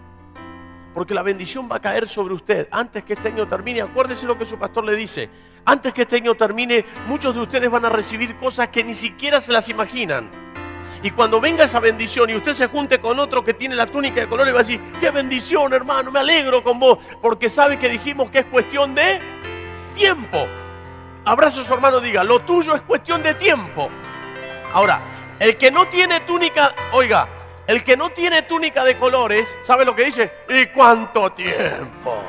Porque 0.95 1.15
la 1.15 1.23
bendición 1.23 1.67
va 1.71 1.77
a 1.77 1.81
caer 1.81 2.07
sobre 2.09 2.35
usted 2.35 2.69
antes 2.71 3.05
que 3.05 3.15
este 3.15 3.29
año 3.29 3.49
termine. 3.49 3.81
Acuérdese 3.81 4.27
lo 4.27 4.37
que 4.37 4.45
su 4.45 4.59
pastor 4.59 4.85
le 4.85 4.95
dice. 4.95 5.31
Antes 5.65 5.95
que 5.95 6.03
este 6.03 6.17
año 6.17 6.35
termine, 6.35 6.85
muchos 7.07 7.35
de 7.35 7.41
ustedes 7.41 7.71
van 7.71 7.87
a 7.87 7.91
recibir 7.91 8.37
cosas 8.37 8.69
que 8.69 8.85
ni 8.85 8.95
siquiera 8.95 9.41
se 9.41 9.53
las 9.53 9.71
imaginan. 9.71 10.31
Y 11.03 11.11
cuando 11.11 11.41
venga 11.41 11.65
esa 11.65 11.81
bendición 11.81 12.31
y 12.31 12.35
usted 12.35 12.55
se 12.55 12.67
junte 12.67 13.01
con 13.01 13.19
otro 13.19 13.45
que 13.45 13.55
tiene 13.55 13.75
la 13.75 13.87
túnica 13.87 14.21
de 14.21 14.29
colores, 14.29 14.53
va 14.55 14.59
a 14.59 14.63
decir, 14.63 14.81
qué 15.01 15.11
bendición 15.11 15.73
hermano, 15.73 16.11
me 16.11 16.21
alegro 16.21 16.63
con 16.63 16.79
vos, 16.79 16.99
porque 17.21 17.49
sabe 17.49 17.79
que 17.79 17.89
dijimos 17.89 18.31
que 18.31 18.41
es 18.41 18.47
cuestión 18.47 18.95
de 18.95 19.21
tiempo. 19.95 20.47
Abrazo 21.25 21.61
a 21.61 21.65
su 21.65 21.75
hermano, 21.75 22.01
diga, 22.01 22.25
lo 22.25 22.41
tuyo 22.41 22.75
es 22.75 22.83
cuestión 22.83 23.23
de 23.23 23.35
tiempo. 23.35 23.89
Ahora, 24.73 25.01
el 25.39 25.57
que 25.57 25.71
no 25.71 25.89
tiene 25.89 26.21
túnica, 26.21 26.75
oiga, 26.93 27.29
el 27.67 27.83
que 27.83 27.97
no 27.97 28.11
tiene 28.11 28.43
túnica 28.43 28.85
de 28.85 28.97
colores, 28.97 29.57
¿sabe 29.63 29.85
lo 29.85 29.95
que 29.95 30.05
dice? 30.05 30.33
¿Y 30.49 30.67
cuánto 30.67 31.33
tiempo? 31.33 32.23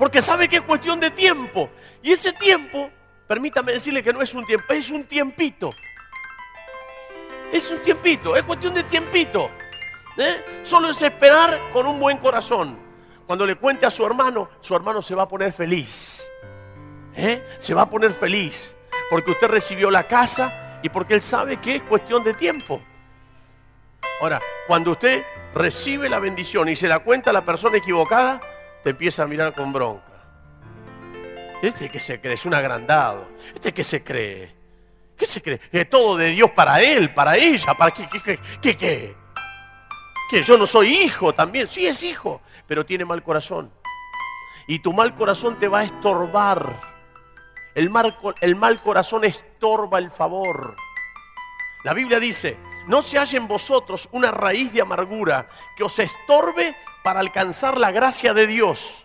porque 0.00 0.22
sabe 0.22 0.48
que 0.48 0.56
es 0.56 0.62
cuestión 0.62 0.98
de 0.98 1.10
tiempo. 1.10 1.68
Y 2.02 2.12
ese 2.12 2.32
tiempo, 2.32 2.90
permítame 3.30 3.70
decirle 3.70 4.02
que 4.02 4.12
no 4.12 4.20
es 4.22 4.34
un 4.34 4.44
tiempo, 4.44 4.72
es 4.72 4.90
un 4.90 5.04
tiempito. 5.04 5.72
Es 7.52 7.70
un 7.70 7.80
tiempito, 7.80 8.34
es 8.34 8.42
cuestión 8.42 8.74
de 8.74 8.82
tiempito. 8.82 9.52
¿eh? 10.16 10.60
Solo 10.64 10.90
es 10.90 11.00
esperar 11.00 11.56
con 11.72 11.86
un 11.86 12.00
buen 12.00 12.18
corazón. 12.18 12.76
Cuando 13.28 13.46
le 13.46 13.54
cuente 13.54 13.86
a 13.86 13.90
su 13.90 14.04
hermano, 14.04 14.50
su 14.58 14.74
hermano 14.74 15.00
se 15.00 15.14
va 15.14 15.22
a 15.22 15.28
poner 15.28 15.52
feliz. 15.52 16.28
¿eh? 17.14 17.56
Se 17.60 17.72
va 17.72 17.82
a 17.82 17.88
poner 17.88 18.10
feliz 18.10 18.74
porque 19.08 19.30
usted 19.30 19.46
recibió 19.46 19.92
la 19.92 20.08
casa 20.08 20.80
y 20.82 20.88
porque 20.88 21.14
él 21.14 21.22
sabe 21.22 21.58
que 21.58 21.76
es 21.76 21.82
cuestión 21.84 22.24
de 22.24 22.34
tiempo. 22.34 22.82
Ahora, 24.20 24.40
cuando 24.66 24.90
usted 24.90 25.22
recibe 25.54 26.08
la 26.08 26.18
bendición 26.18 26.68
y 26.68 26.74
se 26.74 26.88
la 26.88 26.98
cuenta 26.98 27.30
a 27.30 27.32
la 27.32 27.44
persona 27.44 27.76
equivocada, 27.76 28.40
te 28.82 28.90
empieza 28.90 29.22
a 29.22 29.28
mirar 29.28 29.54
con 29.54 29.72
bronca. 29.72 30.09
Este 31.62 31.90
que 31.90 32.00
se 32.00 32.20
cree 32.20 32.34
es 32.34 32.46
un 32.46 32.54
agrandado. 32.54 33.28
Este 33.54 33.72
que 33.72 33.84
se 33.84 34.02
cree. 34.02 34.54
¿Qué 35.16 35.26
se 35.26 35.42
cree? 35.42 35.60
Es 35.70 35.90
todo 35.90 36.16
de 36.16 36.30
Dios 36.30 36.50
para 36.52 36.80
él, 36.80 37.12
para 37.12 37.36
ella, 37.36 37.74
para 37.74 37.90
qué, 37.90 38.08
qué, 38.08 38.38
qué, 38.62 38.76
qué, 38.76 39.14
Que 40.30 40.42
yo 40.42 40.56
no 40.56 40.66
soy 40.66 40.88
hijo 40.88 41.34
también. 41.34 41.68
Sí 41.68 41.86
es 41.86 42.02
hijo, 42.02 42.40
pero 42.66 42.86
tiene 42.86 43.04
mal 43.04 43.22
corazón. 43.22 43.70
Y 44.66 44.78
tu 44.78 44.94
mal 44.94 45.14
corazón 45.14 45.58
te 45.58 45.68
va 45.68 45.80
a 45.80 45.84
estorbar. 45.84 46.80
El 47.74 47.90
mal, 47.90 48.16
el 48.40 48.56
mal 48.56 48.82
corazón 48.82 49.24
estorba 49.24 49.98
el 49.98 50.10
favor. 50.10 50.74
La 51.84 51.92
Biblia 51.92 52.18
dice, 52.18 52.56
no 52.86 53.02
se 53.02 53.18
haya 53.18 53.36
en 53.36 53.46
vosotros 53.46 54.08
una 54.12 54.30
raíz 54.30 54.72
de 54.72 54.80
amargura 54.80 55.48
que 55.76 55.84
os 55.84 55.98
estorbe 55.98 56.74
para 57.02 57.20
alcanzar 57.20 57.76
la 57.76 57.90
gracia 57.90 58.32
de 58.32 58.46
Dios. 58.46 59.04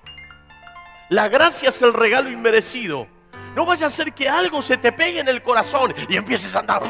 La 1.10 1.28
gracia 1.30 1.70
es 1.70 1.82
el 1.82 1.94
regalo 1.94 2.30
inmerecido. 2.30 3.08
No 3.56 3.66
vaya 3.66 3.88
a 3.88 3.90
ser 3.90 4.14
que 4.14 4.28
algo 4.28 4.62
se 4.62 4.78
te 4.78 4.92
pegue 4.92 5.20
en 5.20 5.28
el 5.28 5.42
corazón 5.42 5.94
y 6.10 6.18
empieces 6.18 6.56
a 6.56 6.60
andar. 6.60 6.82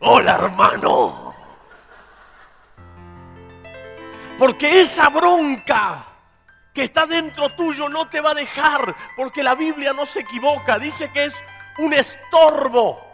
Hola 0.00 0.34
hermano. 0.34 1.34
Porque 4.38 4.82
esa 4.82 5.08
bronca 5.08 6.06
que 6.74 6.84
está 6.84 7.06
dentro 7.06 7.48
tuyo 7.54 7.88
no 7.88 8.10
te 8.10 8.20
va 8.20 8.32
a 8.32 8.34
dejar, 8.34 8.94
porque 9.16 9.42
la 9.42 9.54
Biblia 9.54 9.94
no 9.94 10.04
se 10.04 10.20
equivoca, 10.20 10.78
dice 10.78 11.10
que 11.10 11.24
es 11.24 11.42
un 11.78 11.94
estorbo. 11.94 13.05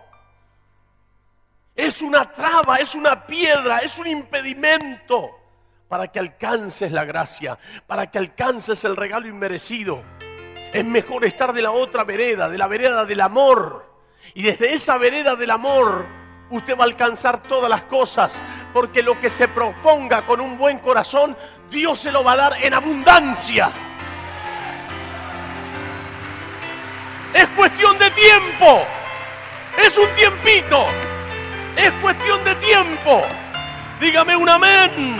Es 1.74 2.02
una 2.02 2.30
traba, 2.30 2.76
es 2.76 2.94
una 2.94 3.26
piedra, 3.26 3.78
es 3.78 3.98
un 3.98 4.06
impedimento 4.06 5.30
para 5.88 6.08
que 6.08 6.18
alcances 6.18 6.92
la 6.92 7.04
gracia, 7.04 7.58
para 7.86 8.10
que 8.10 8.18
alcances 8.18 8.84
el 8.84 8.96
regalo 8.96 9.26
inmerecido. 9.26 10.02
Es 10.72 10.84
mejor 10.84 11.24
estar 11.24 11.52
de 11.52 11.62
la 11.62 11.70
otra 11.70 12.04
vereda, 12.04 12.48
de 12.48 12.58
la 12.58 12.66
vereda 12.66 13.04
del 13.04 13.20
amor. 13.20 13.90
Y 14.34 14.42
desde 14.42 14.74
esa 14.74 14.98
vereda 14.98 15.36
del 15.36 15.50
amor 15.50 16.06
usted 16.50 16.76
va 16.76 16.82
a 16.82 16.86
alcanzar 16.86 17.42
todas 17.42 17.70
las 17.70 17.82
cosas, 17.84 18.40
porque 18.74 19.02
lo 19.02 19.18
que 19.18 19.30
se 19.30 19.48
proponga 19.48 20.26
con 20.26 20.40
un 20.40 20.58
buen 20.58 20.78
corazón, 20.78 21.36
Dios 21.70 21.98
se 21.98 22.12
lo 22.12 22.22
va 22.22 22.32
a 22.32 22.36
dar 22.36 22.64
en 22.64 22.74
abundancia. 22.74 23.72
Es 27.34 27.48
cuestión 27.48 27.98
de 27.98 28.10
tiempo. 28.10 28.82
Es 29.78 29.96
un 29.96 30.08
tiempito. 30.14 30.86
Es 31.76 31.92
cuestión 32.00 32.44
de 32.44 32.54
tiempo. 32.56 33.22
Dígame 34.00 34.36
un 34.36 34.48
amén. 34.48 35.16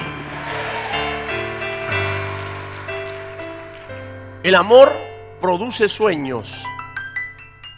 El 4.43 4.55
amor 4.55 4.93
produce 5.41 5.89
sueños. 5.89 6.65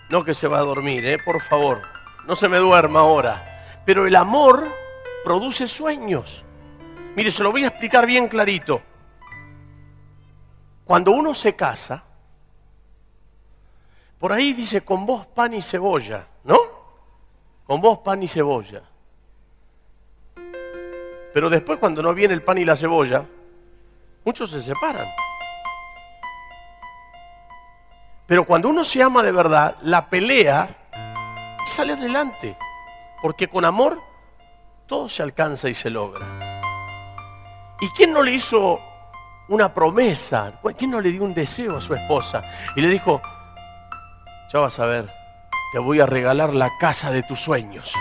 No 0.09 0.25
que 0.25 0.35
se 0.35 0.49
va 0.49 0.59
a 0.59 0.63
dormir, 0.63 1.05
¿eh? 1.07 1.19
por 1.25 1.41
favor. 1.41 1.83
No 2.27 2.35
se 2.37 2.49
me 2.49 2.57
duerma 2.57 3.01
ahora. 3.01 3.83
Pero 3.85 4.07
el 4.07 4.17
amor 4.17 4.73
produce 5.25 5.67
sueños. 5.67 6.43
Mire, 7.17 7.31
se 7.31 7.43
lo 7.43 7.53
voy 7.53 7.65
a 7.65 7.69
explicar 7.69 8.07
bien 8.07 8.29
clarito. 8.29 8.83
Cuando 10.85 11.13
uno 11.13 11.35
se 11.35 11.55
casa, 11.55 12.03
por 14.19 14.33
ahí 14.33 14.53
dice 14.53 14.83
con 14.83 15.07
vos 15.07 15.27
pan 15.27 15.55
y 15.55 15.63
cebolla, 15.63 16.27
¿no? 16.45 16.74
Con 17.67 17.81
vos 17.81 17.99
pan 17.99 18.23
y 18.23 18.29
cebolla. 18.29 18.83
Pero 21.33 21.51
después 21.51 21.79
cuando 21.79 22.03
no 22.03 22.15
viene 22.15 22.35
el 22.35 22.43
pan 22.43 22.59
y 22.59 22.65
la 22.65 22.77
cebolla, 22.77 23.25
muchos 24.25 24.51
se 24.51 24.63
separan. 24.63 25.09
Pero 28.27 28.45
cuando 28.45 28.69
uno 28.69 28.85
se 28.85 29.03
ama 29.03 29.23
de 29.23 29.33
verdad, 29.33 29.77
la 29.83 30.09
pelea 30.09 30.77
sale 31.67 31.93
adelante. 31.93 32.57
Porque 33.21 33.49
con 33.49 33.65
amor 33.65 34.01
todo 34.87 35.09
se 35.09 35.23
alcanza 35.23 35.69
y 35.69 35.75
se 35.75 35.91
logra. 35.91 36.27
¿Y 37.81 37.89
quién 37.91 38.13
no 38.13 38.23
le 38.23 38.33
hizo 38.33 38.81
una 39.49 39.75
promesa? 39.75 40.61
¿Quién 40.77 40.91
no 40.91 41.01
le 41.01 41.11
dio 41.11 41.25
un 41.25 41.35
deseo 41.35 41.77
a 41.77 41.81
su 41.81 41.95
esposa? 41.95 42.43
Y 42.77 42.81
le 42.81 42.89
dijo, 42.89 43.21
ya 44.53 44.61
vas 44.61 44.79
a 44.79 44.87
ver, 44.87 45.11
te 45.75 45.81
voy 45.81 45.99
a 45.99 46.07
regalar 46.07 46.55
la 46.55 46.79
casa 46.79 47.11
de 47.11 47.25
tus 47.25 47.41
sueños. 47.41 47.93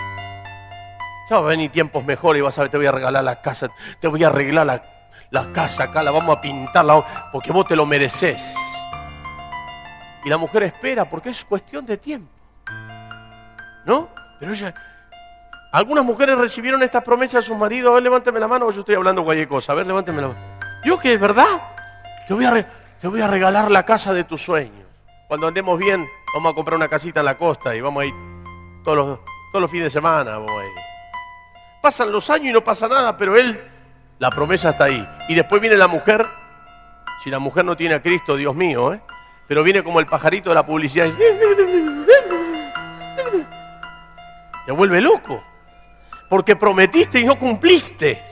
Ya 1.28 1.40
va 1.40 1.48
a 1.48 1.50
venir 1.50 1.72
tiempos 1.72 2.06
mejores 2.06 2.40
y 2.40 2.44
vas 2.44 2.56
a 2.60 2.62
ver, 2.62 2.70
te 2.70 2.78
voy 2.78 2.86
a 2.86 2.92
regalar 2.92 3.24
la 3.24 3.42
casa, 3.42 3.68
te 4.00 4.08
voy 4.08 4.24
a 4.24 4.28
arreglar 4.28 4.84
la, 5.32 5.52
casa 5.54 5.86
acá, 5.86 6.04
la 6.04 6.12
vamos 6.12 6.38
a 6.38 6.40
pintar, 6.40 6.86
porque 7.32 7.52
vos 7.52 7.66
te 7.66 7.76
lo 7.76 7.88
mereces. 7.88 8.56
Y 10.24 10.30
la 10.30 10.38
mujer 10.38 10.62
espera 10.62 11.10
porque 11.10 11.32
es 11.32 11.44
cuestión 11.44 11.84
de 11.84 11.98
tiempo. 11.98 12.30
¿No? 13.86 14.10
Pero 14.40 14.54
ella, 14.54 14.72
algunas 15.72 16.06
mujeres 16.06 16.38
recibieron 16.38 16.84
esta 16.84 17.02
promesa 17.02 17.40
de 17.40 17.44
sus 17.44 17.58
maridos, 17.58 17.90
a 17.90 17.94
ver, 17.96 18.04
levánteme 18.04 18.40
la 18.40 18.48
mano 18.48 18.70
yo 18.70 18.82
estoy 18.82 18.94
hablando 18.94 19.24
cualquier 19.24 19.48
cosa, 19.48 19.72
a 19.72 19.76
ver, 19.76 19.88
levánteme 19.88 20.22
la 20.22 20.28
mano. 20.28 20.40
Yo 20.86 21.00
que 21.00 21.16
es 21.16 21.20
verdad, 21.20 21.60
te 22.28 22.36
voy, 22.36 22.46
a 22.46 22.68
te 23.02 23.08
voy 23.08 23.22
a 23.22 23.28
regalar 23.28 23.72
la 23.72 23.84
casa 23.84 24.14
de 24.14 24.26
tus 24.26 24.44
sueños. 24.44 24.86
Cuando 25.28 25.48
andemos 25.48 25.80
bien, 25.80 26.08
Vamos 26.34 26.52
a 26.52 26.56
comprar 26.56 26.78
una 26.78 26.88
casita 26.88 27.19
en 27.19 27.28
la 27.28 27.38
costa 27.38 27.76
y 27.76 27.82
vamos 27.82 28.02
a 28.02 28.06
ir 28.08 28.13
todos 28.84 28.98
los, 28.98 29.19
todos 29.52 29.62
los 29.62 29.69
fines 29.69 29.86
de 29.86 29.89
semana. 29.91 30.39
Pasan 31.82 32.12
los 32.12 32.30
años 32.30 32.48
y 32.48 32.54
no 32.54 32.63
pasa 32.63 32.88
nada, 32.88 33.15
pero 33.15 33.38
él, 33.38 33.72
la 34.17 34.32
promesa 34.32 34.72
está 34.72 34.86
ahí. 34.86 35.08
Y 35.30 35.36
después 35.36 35.62
viene 35.62 35.78
la 35.78 35.88
mujer, 35.88 36.26
si 37.24 37.30
la 37.30 37.38
mujer 37.38 37.65
no 37.65 37.78
tiene 37.78 37.96
a 37.96 38.02
Cristo, 38.02 38.36
Dios 38.36 38.56
mío, 38.56 38.93
¿eh? 38.93 39.02
pero 39.48 39.62
viene 39.62 39.84
como 39.84 40.00
el 40.00 40.08
pajarito 40.08 40.50
de 40.50 40.56
la 40.56 40.65
publicidad. 40.65 41.06
Y... 41.06 41.12
Te 44.65 44.72
vuelve 44.72 45.02
loco. 45.02 45.43
Porque 46.30 46.56
prometiste 46.56 47.19
y 47.19 47.26
no 47.26 47.38
cumpliste. 47.38 48.24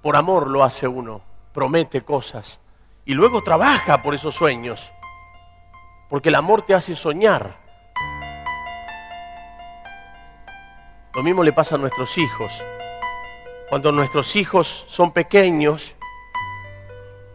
Por 0.00 0.16
amor 0.16 0.48
lo 0.48 0.64
hace 0.64 0.88
uno. 0.88 1.20
Promete 1.52 2.02
cosas. 2.02 2.60
Y 3.04 3.12
luego 3.12 3.42
trabaja 3.42 4.00
por 4.00 4.14
esos 4.14 4.34
sueños. 4.34 4.90
Porque 6.14 6.28
el 6.28 6.36
amor 6.36 6.62
te 6.62 6.74
hace 6.74 6.94
soñar. 6.94 7.56
Lo 11.12 11.24
mismo 11.24 11.42
le 11.42 11.52
pasa 11.52 11.74
a 11.74 11.78
nuestros 11.78 12.16
hijos. 12.18 12.52
Cuando 13.68 13.90
nuestros 13.90 14.36
hijos 14.36 14.84
son 14.86 15.10
pequeños, 15.10 15.96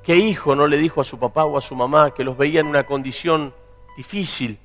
¿qué 0.02 0.15
hijo 0.15 0.56
no 0.56 0.65
le 0.65 0.78
dijo 0.78 1.02
a 1.02 1.04
su 1.04 1.20
papá 1.20 1.44
o 1.44 1.58
a 1.58 1.62
su 1.62 1.76
mamá 1.76 2.12
que 2.12 2.24
los 2.24 2.38
veía 2.38 2.62
en 2.62 2.68
una 2.68 2.86
condición 2.86 3.54
difícil? 3.98 4.58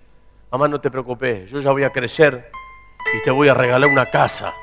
Mamá, 0.52 0.68
no 0.68 0.80
te 0.80 0.92
preocupes, 0.92 1.50
yo 1.50 1.58
ya 1.58 1.72
voy 1.72 1.82
a 1.82 1.90
crecer 1.90 2.52
y 3.18 3.24
te 3.24 3.32
voy 3.32 3.48
a 3.48 3.54
regalar 3.54 3.90
una 3.90 4.06
casa. 4.06 4.54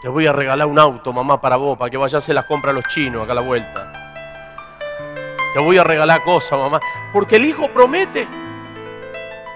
Te 0.00 0.08
voy 0.08 0.26
a 0.26 0.32
regalar 0.32 0.66
un 0.66 0.78
auto, 0.78 1.12
mamá, 1.12 1.38
para 1.38 1.56
vos, 1.56 1.76
para 1.76 1.90
que 1.90 1.98
vayas 1.98 2.26
a 2.26 2.32
las 2.32 2.46
compras 2.46 2.72
a 2.72 2.76
los 2.76 2.84
chinos 2.86 3.24
acá 3.24 3.32
a 3.32 3.34
la 3.34 3.42
vuelta. 3.42 3.89
Te 5.52 5.58
voy 5.58 5.78
a 5.78 5.84
regalar 5.84 6.22
cosas, 6.22 6.58
mamá. 6.58 6.80
Porque 7.12 7.36
el 7.36 7.44
hijo 7.44 7.68
promete. 7.68 8.26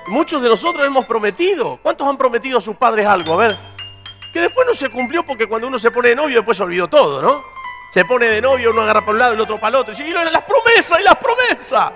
Muchos 0.09 0.43
de 0.43 0.49
nosotros 0.49 0.85
hemos 0.87 1.07
prometido. 1.07 1.79
¿Cuántos 1.83 2.07
han 2.07 2.17
prometido 2.17 2.59
a 2.59 2.61
sus 2.61 2.77
padres 2.77 3.07
algo? 3.07 3.35
A 3.35 3.37
ver. 3.37 3.59
Que 4.33 4.41
después 4.41 4.67
no 4.67 4.75
se 4.75 4.91
cumplió 4.91 5.25
porque 5.25 5.47
cuando 5.47 5.69
uno 5.69 5.79
se 5.79 5.91
pone 5.91 6.09
de 6.09 6.17
novio 6.17 6.37
después 6.37 6.57
se 6.57 6.65
olvidó 6.65 6.89
todo, 6.89 7.23
¿no? 7.23 7.45
Se 7.93 8.05
pone 8.05 8.27
de 8.27 8.43
novio, 8.43 8.73
uno 8.73 8.83
agarra 8.83 9.01
para 9.03 9.13
un 9.13 9.19
lado, 9.21 9.35
el 9.35 9.41
otro 9.41 9.57
para 9.61 9.69
el 9.69 9.83
otro. 9.83 9.95
Y 9.95 10.11
las 10.11 10.43
promesas 10.43 11.01
y 11.01 11.05
las 11.05 11.17
promesas. 11.17 11.93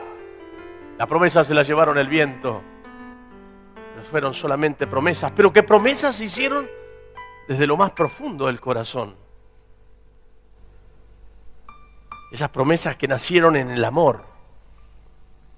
Las 0.97 1.09
promesas 1.09 1.47
se 1.47 1.55
las 1.55 1.67
llevaron 1.67 1.99
el 1.99 2.07
viento. 2.07 2.63
Pero 3.95 4.05
fueron 4.05 4.33
solamente 4.33 4.87
promesas. 4.87 5.33
Pero 5.35 5.53
qué 5.53 5.65
promesas 5.65 6.15
se 6.15 6.27
hicieron 6.27 6.71
desde 7.49 7.67
lo 7.67 7.77
más 7.77 7.91
profundo 7.91 8.47
del 8.47 8.61
corazón. 8.61 9.17
Esas 12.31 12.51
promesas 12.51 12.97
que 12.97 13.09
nacieron 13.09 13.57
en 13.57 13.71
el 13.71 13.85
amor. 13.85 14.25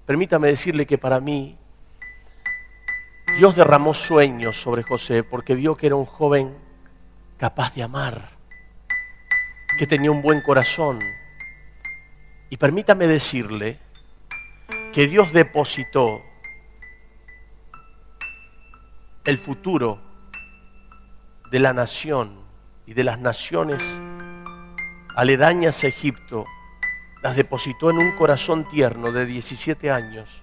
Permítame 0.05 0.47
decirle 0.47 0.85
que 0.85 0.97
para 0.97 1.19
mí 1.19 1.57
Dios 3.37 3.55
derramó 3.55 3.93
sueños 3.93 4.59
sobre 4.59 4.83
José 4.83 5.23
porque 5.23 5.55
vio 5.55 5.75
que 5.75 5.87
era 5.87 5.95
un 5.95 6.05
joven 6.05 6.55
capaz 7.37 7.73
de 7.73 7.83
amar, 7.83 8.31
que 9.77 9.87
tenía 9.87 10.11
un 10.11 10.21
buen 10.21 10.41
corazón. 10.41 10.99
Y 12.49 12.57
permítame 12.57 13.07
decirle 13.07 13.79
que 14.93 15.07
Dios 15.07 15.31
depositó 15.31 16.21
el 19.23 19.37
futuro 19.37 20.01
de 21.51 21.59
la 21.59 21.73
nación 21.73 22.41
y 22.85 22.93
de 22.93 23.03
las 23.03 23.19
naciones 23.19 23.97
aledañas 25.15 25.83
a 25.83 25.87
Egipto, 25.87 26.45
las 27.21 27.35
depositó 27.35 27.89
en 27.89 27.97
un 27.97 28.11
corazón 28.17 28.67
tierno 28.69 29.11
de 29.11 29.25
17 29.25 29.91
años. 29.91 30.41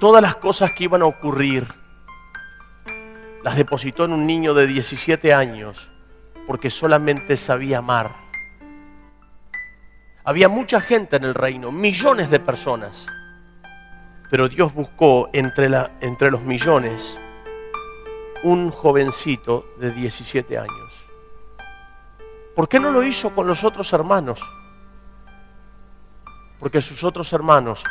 Todas 0.00 0.22
las 0.22 0.34
cosas 0.36 0.72
que 0.72 0.84
iban 0.84 1.02
a 1.02 1.06
ocurrir 1.06 1.66
las 3.42 3.56
depositó 3.56 4.06
en 4.06 4.12
un 4.12 4.26
niño 4.26 4.54
de 4.54 4.66
17 4.66 5.34
años 5.34 5.90
porque 6.46 6.70
solamente 6.70 7.36
sabía 7.36 7.78
amar. 7.78 8.16
Había 10.24 10.48
mucha 10.48 10.80
gente 10.80 11.16
en 11.16 11.24
el 11.24 11.34
reino, 11.34 11.70
millones 11.70 12.30
de 12.30 12.40
personas. 12.40 13.06
Pero 14.30 14.48
Dios 14.48 14.72
buscó 14.72 15.28
entre, 15.32 15.68
la, 15.68 15.92
entre 16.00 16.30
los 16.30 16.42
millones 16.42 17.18
un 18.42 18.70
jovencito 18.70 19.66
de 19.78 19.90
17 19.90 20.58
años. 20.58 20.83
¿Por 22.54 22.68
qué 22.68 22.78
no 22.78 22.92
lo 22.92 23.02
hizo 23.02 23.34
con 23.34 23.48
los 23.48 23.64
otros 23.64 23.92
hermanos? 23.92 24.40
Porque 26.60 26.80
sus 26.80 27.02
otros 27.02 27.32
hermanos 27.32 27.82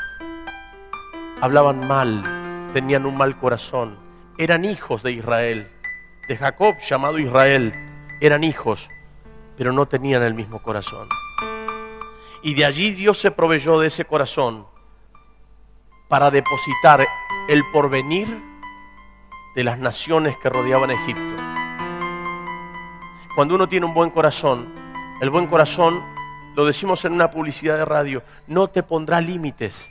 hablaban 1.42 1.86
mal, 1.86 2.72
tenían 2.74 3.06
un 3.06 3.18
mal 3.18 3.38
corazón, 3.38 3.98
eran 4.38 4.64
hijos 4.64 5.04
de 5.04 5.12
Israel, 5.12 5.70
de 6.30 6.38
Jacob 6.38 6.78
llamado 6.80 7.20
Israel, 7.20 7.74
eran 8.22 8.46
hijos, 8.46 8.88
pero 9.58 9.74
no 9.74 9.86
tenían 9.86 10.24
el 10.24 10.34
mismo 10.34 10.64
corazón. 10.64 11.10
Y 12.42 12.54
de 12.54 12.64
allí 12.64 12.92
Dios 12.92 13.20
se 13.20 13.32
proveyó 13.32 13.80
de 13.82 13.88
ese 13.88 14.06
corazón 14.06 14.66
para 16.08 16.32
depositar 16.32 17.06
el 17.50 17.64
porvenir 17.74 18.28
de 19.56 19.64
las 19.66 19.78
naciones 19.78 20.38
que 20.38 20.50
rodeaban 20.50 20.92
Egipto. 20.92 21.43
Cuando 23.36 23.56
uno 23.56 23.68
tiene 23.68 23.86
un 23.88 23.96
buen 23.96 24.12
corazón, 24.12 24.72
el 25.20 25.32
buen 25.32 25.48
corazón, 25.48 26.04
lo 26.56 26.66
decimos 26.66 27.04
en 27.04 27.14
una 27.14 27.32
publicidad 27.32 27.78
de 27.78 27.86
radio, 27.86 28.22
no 28.46 28.68
te 28.68 28.84
pondrá 28.84 29.20
límites. 29.22 29.90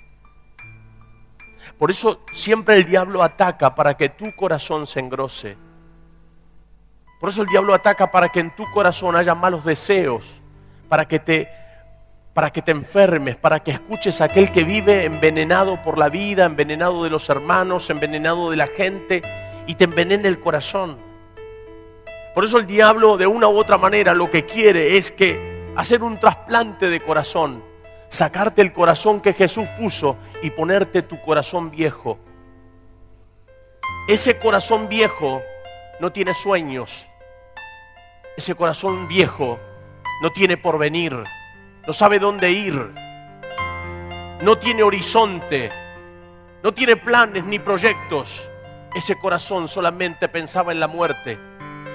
Por 1.77 1.91
eso 1.91 2.21
siempre 2.33 2.77
el 2.77 2.85
diablo 2.85 3.23
ataca 3.23 3.75
para 3.75 3.97
que 3.97 4.11
tu 4.11 4.33
corazón 4.37 4.87
se 4.87 5.01
engrose. 5.01 5.57
Por 7.19 7.31
eso 7.31 7.43
el 7.43 7.49
diablo 7.49 7.75
ataca 7.75 8.11
para 8.13 8.29
que 8.29 8.39
en 8.39 8.55
tu 8.55 8.71
corazón 8.71 9.17
haya 9.17 9.35
malos 9.35 9.65
deseos, 9.65 10.25
para 10.89 11.07
que 11.07 11.19
te 11.19 11.49
para 12.35 12.51
que 12.51 12.63
te 12.63 12.71
enfermes, 12.71 13.37
para 13.37 13.61
que 13.61 13.73
escuches 13.73 14.21
a 14.21 14.25
aquel 14.25 14.51
que 14.51 14.65
vive 14.65 15.05
envenenado 15.05 15.83
por 15.83 15.99
la 15.99 16.09
vida, 16.09 16.47
envenenado 16.47 17.05
de 17.05 17.11
los 17.11 17.29
hermanos, 17.29 17.91
envenenado 17.91 18.51
de 18.51 18.57
la 18.57 18.69
gente 18.69 19.21
y 19.67 19.75
te 19.75 19.85
envenene 19.85 20.29
el 20.29 20.41
corazón. 20.41 21.12
Por 22.35 22.45
eso 22.45 22.59
el 22.59 22.67
diablo 22.67 23.17
de 23.17 23.27
una 23.27 23.49
u 23.49 23.59
otra 23.59 23.79
manera 23.79 24.15
lo 24.15 24.31
que 24.31 24.45
quiere 24.45 24.97
es 24.97 25.11
que 25.11 25.73
hacer 25.77 26.03
un 26.03 26.19
trasplante 26.19 26.89
de 26.89 27.01
corazón, 27.01 27.63
sacarte 28.09 28.63
el 28.63 28.73
corazón 28.73 29.21
que 29.21 29.33
Jesús 29.33 29.67
puso 29.79 30.17
y 30.43 30.51
ponerte 30.51 31.03
tu 31.03 31.21
corazón 31.21 31.71
viejo. 31.71 32.19
Ese 34.09 34.39
corazón 34.39 34.89
viejo 34.89 35.43
no 36.01 36.11
tiene 36.13 36.35
sueños. 36.35 37.07
Ese 38.37 38.55
corazón 38.55 39.09
viejo 39.09 39.59
no 40.23 40.31
tiene 40.31 40.57
porvenir 40.57 41.23
no 41.87 41.93
sabe 41.93 42.19
dónde 42.19 42.53
ir, 42.53 42.75
no 44.41 44.59
tiene 44.59 44.83
horizonte, 44.85 45.71
no 46.63 46.73
tiene 46.73 46.97
planes 46.97 47.45
ni 47.45 47.59
proyectos. 47.59 48.49
Ese 48.95 49.19
corazón 49.19 49.69
solamente 49.69 50.29
pensaba 50.29 50.71
en 50.71 50.79
la 50.79 50.87
muerte. 50.87 51.39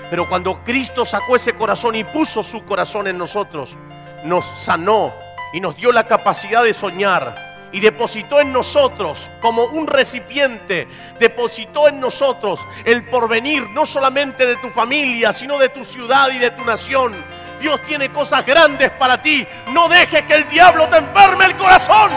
Pero 0.10 0.28
cuando 0.28 0.64
Cristo 0.64 1.06
sacó 1.06 1.36
ese 1.36 1.54
corazón 1.54 1.96
y 1.96 2.04
puso 2.04 2.44
su 2.44 2.64
corazón 2.66 3.08
en 3.08 3.18
nosotros, 3.18 3.76
nos 4.24 4.46
sanó 4.46 5.14
y 5.54 5.60
nos 5.60 5.76
dio 5.76 5.92
la 5.92 6.08
capacidad 6.08 6.64
de 6.64 6.74
soñar 6.74 7.70
y 7.72 7.80
depositó 7.82 8.40
en 8.40 8.54
nosotros 8.54 9.30
como 9.42 9.66
un 9.66 9.88
recipiente, 9.88 10.88
depositó 11.20 11.90
en 11.90 12.00
nosotros 12.00 12.66
el 12.86 13.04
porvenir 13.06 13.70
no 13.72 13.86
solamente 13.86 14.46
de 14.46 14.56
tu 14.56 14.70
familia, 14.70 15.34
sino 15.34 15.58
de 15.58 15.70
tu 15.70 15.84
ciudad 15.84 16.30
y 16.32 16.40
de 16.40 16.52
tu 16.52 16.64
nación 16.64 17.14
Dios 17.60 17.82
tiene 17.88 18.10
cosas 18.12 18.46
grandes 18.46 18.92
para 18.92 19.22
ti. 19.22 19.48
No 19.70 19.88
dejes 19.88 20.24
que 20.24 20.36
el 20.36 20.48
diablo 20.48 20.88
te 20.90 20.98
enferme 20.98 21.46
el 21.46 21.56
corazón. 21.56 22.12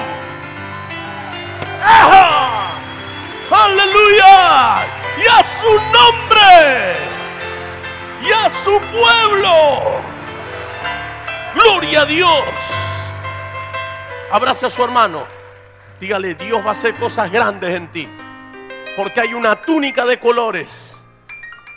Aleluya. 3.50 4.84
Y 5.18 5.26
a 5.26 5.42
su 5.58 5.72
nombre. 5.92 7.19
Y 8.22 8.32
a 8.32 8.50
su 8.62 8.78
pueblo. 8.80 10.00
Gloria 11.54 12.02
a 12.02 12.06
Dios. 12.06 12.44
Abrace 14.30 14.66
a 14.66 14.70
su 14.70 14.84
hermano. 14.84 15.24
Dígale, 15.98 16.34
Dios 16.34 16.62
va 16.64 16.68
a 16.68 16.72
hacer 16.72 16.94
cosas 16.94 17.30
grandes 17.30 17.74
en 17.74 17.90
ti. 17.90 18.08
Porque 18.96 19.20
hay 19.20 19.34
una 19.34 19.56
túnica 19.56 20.06
de 20.06 20.18
colores. 20.18 20.96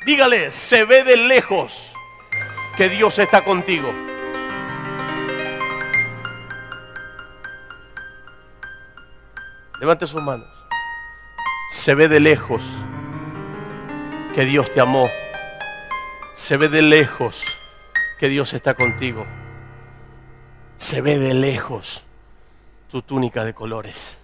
Dígale, 0.05 0.51
se 0.51 0.83
ve 0.83 1.03
de 1.03 1.17
lejos 1.17 1.93
que 2.77 2.89
Dios 2.89 3.17
está 3.19 3.43
contigo. 3.43 3.93
Levante 9.79 10.07
sus 10.07 10.21
manos. 10.21 10.47
Se 11.69 11.95
ve 11.95 12.07
de 12.07 12.19
lejos 12.19 12.63
que 14.33 14.45
Dios 14.45 14.71
te 14.71 14.79
amó. 14.79 15.09
Se 16.35 16.57
ve 16.57 16.67
de 16.67 16.81
lejos 16.81 17.45
que 18.19 18.27
Dios 18.27 18.53
está 18.53 18.73
contigo. 18.73 19.25
Se 20.77 21.01
ve 21.01 21.17
de 21.19 21.33
lejos 21.33 22.03
tu 22.89 23.01
túnica 23.01 23.43
de 23.43 23.53
colores. 23.53 24.19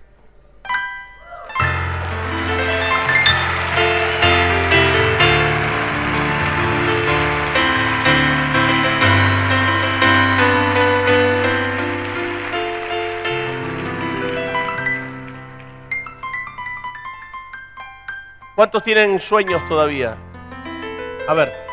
¿Cuántos 18.56 18.84
tienen 18.84 19.20
sueños 19.20 19.66
todavía? 19.70 20.18
A 21.30 21.34
ver, 21.34 21.69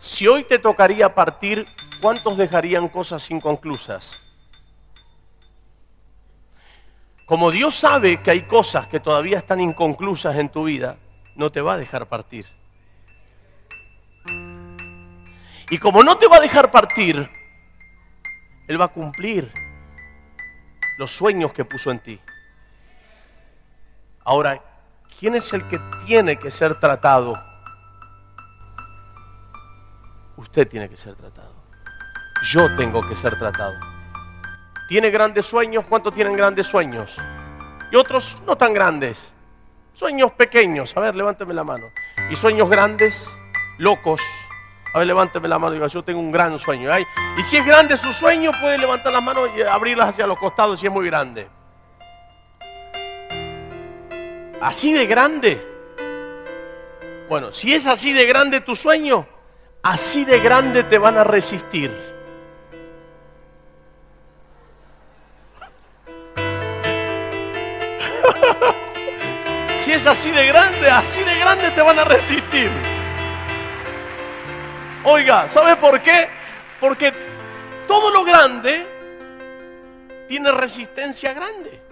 si 0.00 0.26
hoy 0.26 0.44
te 0.44 0.58
tocaría 0.58 1.14
partir, 1.14 1.66
¿cuántos 2.00 2.38
dejarían 2.38 2.88
cosas 2.88 3.30
inconclusas? 3.30 4.16
Como 7.26 7.50
Dios 7.50 7.74
sabe 7.74 8.22
que 8.22 8.30
hay 8.30 8.42
cosas 8.42 8.86
que 8.86 8.98
todavía 8.98 9.36
están 9.36 9.60
inconclusas 9.60 10.36
en 10.36 10.48
tu 10.48 10.64
vida, 10.64 10.96
no 11.36 11.52
te 11.52 11.60
va 11.60 11.74
a 11.74 11.76
dejar 11.76 12.06
partir. 12.06 12.46
Y 15.68 15.76
como 15.78 16.02
no 16.02 16.16
te 16.16 16.26
va 16.26 16.38
a 16.38 16.40
dejar 16.40 16.70
partir, 16.70 17.30
Él 18.66 18.80
va 18.80 18.86
a 18.86 18.88
cumplir 18.88 19.52
los 20.96 21.10
sueños 21.10 21.52
que 21.52 21.66
puso 21.66 21.90
en 21.90 21.98
ti. 21.98 22.18
Ahora, 24.24 24.62
¿Quién 25.20 25.34
es 25.34 25.52
el 25.52 25.68
que 25.68 25.78
tiene 26.06 26.36
que 26.36 26.50
ser 26.50 26.80
tratado? 26.80 27.49
Usted 30.50 30.66
tiene 30.66 30.88
que 30.88 30.96
ser 30.96 31.14
tratado. 31.14 31.54
Yo 32.42 32.74
tengo 32.74 33.08
que 33.08 33.14
ser 33.14 33.38
tratado. 33.38 33.74
¿Tiene 34.88 35.08
grandes 35.10 35.46
sueños? 35.46 35.84
¿Cuántos 35.88 36.12
tienen 36.12 36.34
grandes 36.34 36.66
sueños? 36.66 37.16
Y 37.92 37.94
otros 37.94 38.42
no 38.44 38.56
tan 38.56 38.74
grandes. 38.74 39.32
Sueños 39.94 40.32
pequeños. 40.32 40.96
A 40.96 41.00
ver, 41.00 41.14
levánteme 41.14 41.54
la 41.54 41.62
mano. 41.62 41.86
Y 42.28 42.34
sueños 42.34 42.68
grandes, 42.68 43.30
locos. 43.78 44.20
A 44.92 44.98
ver, 44.98 45.06
levánteme 45.06 45.46
la 45.46 45.60
mano 45.60 45.74
y 45.74 45.76
diga, 45.76 45.86
yo 45.86 46.02
tengo 46.02 46.18
un 46.18 46.32
gran 46.32 46.58
sueño. 46.58 46.90
Y 47.38 47.42
si 47.44 47.56
es 47.56 47.64
grande 47.64 47.96
su 47.96 48.12
sueño, 48.12 48.50
puede 48.60 48.76
levantar 48.76 49.12
las 49.12 49.22
manos 49.22 49.50
y 49.56 49.62
abrirlas 49.62 50.08
hacia 50.08 50.26
los 50.26 50.36
costados 50.36 50.80
si 50.80 50.86
es 50.86 50.92
muy 50.92 51.06
grande. 51.06 51.48
¿Así 54.60 54.92
de 54.92 55.06
grande? 55.06 55.64
Bueno, 57.28 57.52
si 57.52 57.72
es 57.72 57.86
así 57.86 58.12
de 58.12 58.26
grande 58.26 58.60
tu 58.62 58.74
sueño, 58.74 59.28
así 59.82 60.24
de 60.24 60.40
grande 60.40 60.82
te 60.84 60.98
van 60.98 61.18
a 61.18 61.24
resistir. 61.24 61.90
si 69.84 69.92
es 69.92 70.06
así 70.06 70.30
de 70.30 70.46
grande, 70.46 70.88
así 70.90 71.24
de 71.24 71.38
grande 71.38 71.70
te 71.70 71.82
van 71.82 71.98
a 71.98 72.04
resistir. 72.04 72.70
Oiga, 75.04 75.48
¿sabe 75.48 75.76
por 75.76 76.00
qué? 76.00 76.28
Porque 76.78 77.12
todo 77.86 78.10
lo 78.10 78.24
grande 78.24 78.86
tiene 80.28 80.52
resistencia 80.52 81.32
grande. 81.32 81.82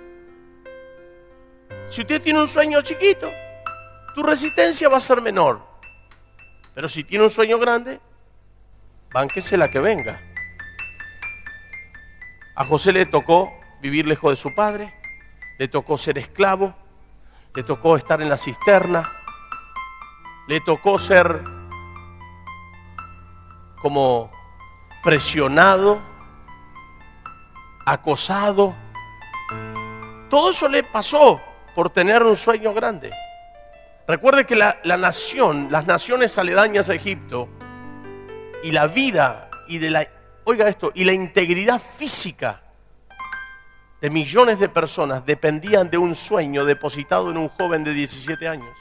Si 1.89 2.03
usted 2.03 2.21
tiene 2.21 2.41
un 2.41 2.49
sueño 2.49 2.83
chiquito, 2.83 3.33
tu 4.15 4.23
resistencia 4.23 4.89
va 4.89 4.99
a 4.99 5.01
ser 5.01 5.23
menor. 5.23 5.68
Pero 6.79 6.89
si 6.89 7.03
tiene 7.03 7.25
un 7.25 7.31
sueño 7.31 7.59
grande, 7.59 7.99
bánquese 9.11 9.57
la 9.57 9.69
que 9.69 9.81
venga. 9.81 10.21
A 12.55 12.65
José 12.65 12.93
le 12.93 13.05
tocó 13.05 13.53
vivir 13.81 14.07
lejos 14.07 14.31
de 14.31 14.37
su 14.37 14.55
padre, 14.55 14.95
le 15.59 15.67
tocó 15.67 15.99
ser 15.99 16.19
esclavo, 16.19 16.73
le 17.53 17.65
tocó 17.65 17.97
estar 17.97 18.23
en 18.23 18.29
la 18.29 18.39
cisterna, 18.39 19.11
le 20.47 20.61
tocó 20.61 21.01
ser 21.01 21.43
como 23.83 24.31
presionado, 25.03 26.01
acosado. 27.87 28.73
Todo 30.31 30.51
eso 30.51 30.69
le 30.69 30.85
pasó 30.85 31.41
por 31.75 31.91
tener 31.91 32.23
un 32.23 32.37
sueño 32.37 32.73
grande. 32.73 33.11
Recuerde 34.09 34.47
que 34.47 34.57
la, 34.57 34.81
la, 34.85 34.97
nación, 34.97 35.69
las 35.71 35.87
naciones 35.87 36.39
aledañas 36.39 36.89
a 36.89 36.95
Egipto 36.95 37.47
y 38.63 38.73
la 38.73 38.87
vida 38.87 39.51
y 39.69 39.77
de 39.77 39.91
la, 39.91 40.09
oiga 40.45 40.67
esto, 40.67 40.91
y 40.95 41.05
la 41.05 41.13
integridad 41.13 41.79
física 41.79 42.63
de 44.01 44.09
millones 44.09 44.59
de 44.61 44.71
personas 44.71 45.27
dependían 45.27 45.91
de 45.91 45.99
un 45.99 46.15
sueño 46.15 46.65
depositado 46.65 47.31
en 47.31 47.37
un 47.37 47.51
joven 47.51 47.85
de 47.85 47.93
17 47.93 48.49
años. 48.49 48.75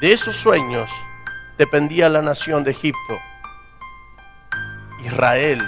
De 0.00 0.12
esos 0.12 0.34
sueños 0.34 0.90
dependía 1.56 2.08
la 2.08 2.20
nación 2.20 2.64
de 2.64 2.72
Egipto, 2.72 3.20
Israel. 5.04 5.62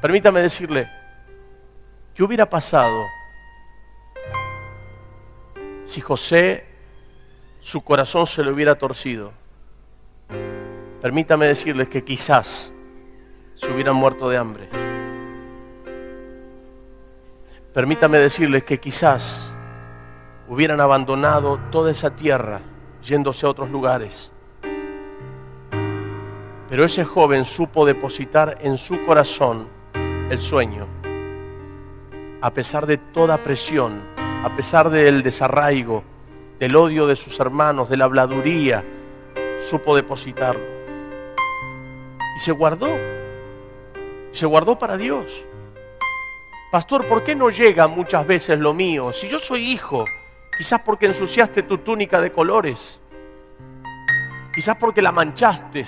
Permítame 0.00 0.40
decirle, 0.40 1.01
¿qué 2.14 2.22
hubiera 2.22 2.48
pasado 2.48 3.06
si 5.84 6.00
José 6.00 6.66
su 7.60 7.82
corazón 7.82 8.26
se 8.26 8.42
le 8.42 8.50
hubiera 8.50 8.76
torcido? 8.76 9.32
Permítame 11.00 11.46
decirles 11.46 11.88
que 11.88 12.04
quizás 12.04 12.72
se 13.54 13.70
hubieran 13.70 13.96
muerto 13.96 14.28
de 14.28 14.36
hambre. 14.36 14.68
Permítame 17.72 18.18
decirles 18.18 18.64
que 18.64 18.78
quizás 18.78 19.50
hubieran 20.46 20.80
abandonado 20.80 21.58
toda 21.70 21.90
esa 21.90 22.14
tierra 22.14 22.60
yéndose 23.02 23.46
a 23.46 23.48
otros 23.48 23.70
lugares. 23.70 24.30
Pero 26.68 26.84
ese 26.84 27.04
joven 27.04 27.44
supo 27.44 27.84
depositar 27.84 28.58
en 28.60 28.76
su 28.76 29.04
corazón 29.04 29.68
el 30.30 30.38
sueño. 30.38 30.86
A 32.42 32.52
pesar 32.52 32.86
de 32.86 32.98
toda 32.98 33.44
presión, 33.44 34.02
a 34.16 34.52
pesar 34.56 34.90
del 34.90 35.22
desarraigo, 35.22 36.02
del 36.58 36.74
odio 36.74 37.06
de 37.06 37.14
sus 37.14 37.38
hermanos, 37.38 37.88
de 37.88 37.96
la 37.96 38.04
habladuría, 38.06 38.84
supo 39.60 39.94
depositarlo. 39.94 40.64
Y 42.36 42.40
se 42.40 42.50
guardó. 42.50 42.88
Se 44.32 44.44
guardó 44.46 44.76
para 44.76 44.96
Dios. 44.96 45.44
Pastor, 46.72 47.06
¿por 47.06 47.22
qué 47.22 47.36
no 47.36 47.48
llega 47.48 47.86
muchas 47.86 48.26
veces 48.26 48.58
lo 48.58 48.74
mío? 48.74 49.12
Si 49.12 49.28
yo 49.28 49.38
soy 49.38 49.70
hijo, 49.70 50.04
quizás 50.58 50.80
porque 50.80 51.06
ensuciaste 51.06 51.62
tu 51.62 51.78
túnica 51.78 52.20
de 52.20 52.32
colores, 52.32 52.98
quizás 54.52 54.76
porque 54.78 55.00
la 55.00 55.12
manchaste, 55.12 55.84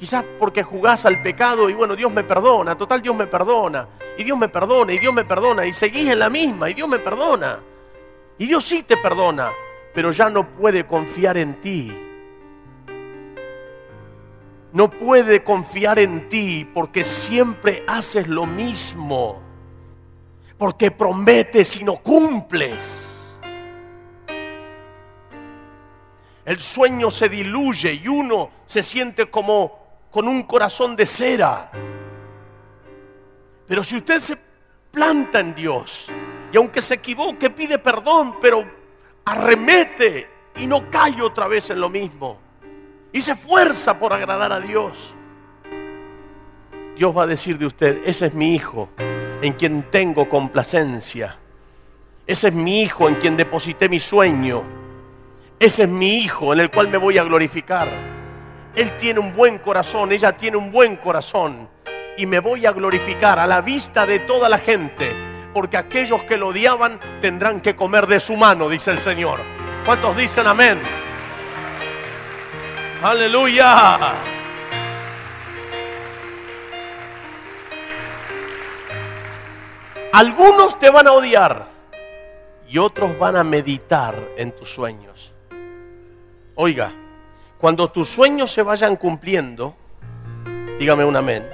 quizás 0.00 0.24
porque 0.38 0.62
jugás 0.62 1.04
al 1.04 1.22
pecado 1.22 1.68
y 1.68 1.74
bueno, 1.74 1.94
Dios 1.94 2.10
me 2.10 2.24
perdona, 2.24 2.74
total 2.74 3.02
Dios 3.02 3.14
me 3.14 3.26
perdona, 3.26 3.86
y 4.16 4.24
Dios 4.24 4.38
me 4.38 4.48
perdona, 4.48 4.94
y 4.94 4.98
Dios 4.98 5.12
me 5.12 5.26
perdona, 5.26 5.66
y 5.66 5.74
seguís 5.74 6.08
en 6.08 6.18
la 6.18 6.30
misma, 6.30 6.70
y 6.70 6.74
Dios 6.74 6.88
me 6.88 6.98
perdona, 6.98 7.60
y 8.38 8.46
Dios 8.46 8.64
sí 8.64 8.82
te 8.82 8.96
perdona, 8.96 9.50
pero 9.94 10.10
ya 10.10 10.30
no 10.30 10.48
puede 10.48 10.86
confiar 10.86 11.36
en 11.36 11.60
ti. 11.60 11.92
No 14.72 14.88
puede 14.88 15.44
confiar 15.44 15.98
en 15.98 16.28
ti 16.30 16.66
porque 16.72 17.04
siempre 17.04 17.82
haces 17.88 18.28
lo 18.28 18.46
mismo. 18.46 19.42
Porque 20.56 20.92
prometes 20.92 21.76
y 21.76 21.82
no 21.82 21.96
cumples. 21.96 23.36
El 26.44 26.60
sueño 26.60 27.10
se 27.10 27.28
diluye 27.28 27.94
y 27.94 28.06
uno 28.06 28.50
se 28.64 28.84
siente 28.84 29.28
como 29.28 29.79
con 30.10 30.28
un 30.28 30.42
corazón 30.42 30.96
de 30.96 31.06
cera. 31.06 31.70
Pero 33.66 33.84
si 33.84 33.96
usted 33.96 34.18
se 34.18 34.36
planta 34.90 35.40
en 35.40 35.54
Dios 35.54 36.08
y 36.52 36.56
aunque 36.56 36.82
se 36.82 36.94
equivoque 36.94 37.50
pide 37.50 37.78
perdón, 37.78 38.36
pero 38.40 38.64
arremete 39.24 40.28
y 40.56 40.66
no 40.66 40.90
cae 40.90 41.22
otra 41.22 41.46
vez 41.46 41.70
en 41.70 41.80
lo 41.80 41.88
mismo 41.88 42.38
y 43.12 43.20
se 43.22 43.32
esfuerza 43.32 43.98
por 43.98 44.12
agradar 44.12 44.52
a 44.52 44.60
Dios, 44.60 45.14
Dios 46.96 47.16
va 47.16 47.22
a 47.22 47.26
decir 47.26 47.56
de 47.58 47.66
usted, 47.66 48.02
ese 48.04 48.26
es 48.26 48.34
mi 48.34 48.54
hijo 48.54 48.88
en 49.40 49.52
quien 49.54 49.90
tengo 49.90 50.28
complacencia. 50.28 51.38
Ese 52.26 52.48
es 52.48 52.54
mi 52.54 52.82
hijo 52.82 53.08
en 53.08 53.14
quien 53.16 53.36
deposité 53.36 53.88
mi 53.88 53.98
sueño. 53.98 54.62
Ese 55.58 55.84
es 55.84 55.88
mi 55.88 56.18
hijo 56.18 56.52
en 56.52 56.60
el 56.60 56.70
cual 56.70 56.88
me 56.88 56.98
voy 56.98 57.18
a 57.18 57.24
glorificar. 57.24 58.19
Él 58.76 58.96
tiene 58.96 59.20
un 59.20 59.34
buen 59.34 59.58
corazón, 59.58 60.12
ella 60.12 60.36
tiene 60.36 60.56
un 60.56 60.70
buen 60.70 60.96
corazón. 60.96 61.68
Y 62.16 62.26
me 62.26 62.38
voy 62.38 62.66
a 62.66 62.72
glorificar 62.72 63.38
a 63.38 63.46
la 63.46 63.60
vista 63.60 64.06
de 64.06 64.20
toda 64.20 64.48
la 64.48 64.58
gente. 64.58 65.12
Porque 65.52 65.76
aquellos 65.76 66.22
que 66.24 66.36
lo 66.36 66.48
odiaban 66.48 67.00
tendrán 67.20 67.60
que 67.60 67.74
comer 67.74 68.06
de 68.06 68.20
su 68.20 68.36
mano, 68.36 68.68
dice 68.68 68.90
el 68.90 68.98
Señor. 68.98 69.40
¿Cuántos 69.84 70.16
dicen 70.16 70.46
amén? 70.46 70.80
Aleluya. 73.02 73.98
Algunos 80.12 80.78
te 80.78 80.90
van 80.90 81.06
a 81.06 81.12
odiar 81.12 81.66
y 82.68 82.78
otros 82.78 83.18
van 83.18 83.36
a 83.36 83.44
meditar 83.44 84.14
en 84.36 84.52
tus 84.52 84.70
sueños. 84.72 85.32
Oiga, 86.54 86.92
cuando 87.60 87.90
tus 87.90 88.08
sueños 88.08 88.52
se 88.52 88.62
vayan 88.62 88.96
cumpliendo, 88.96 89.74
dígame 90.78 91.04
un 91.04 91.16
amén. 91.16 91.46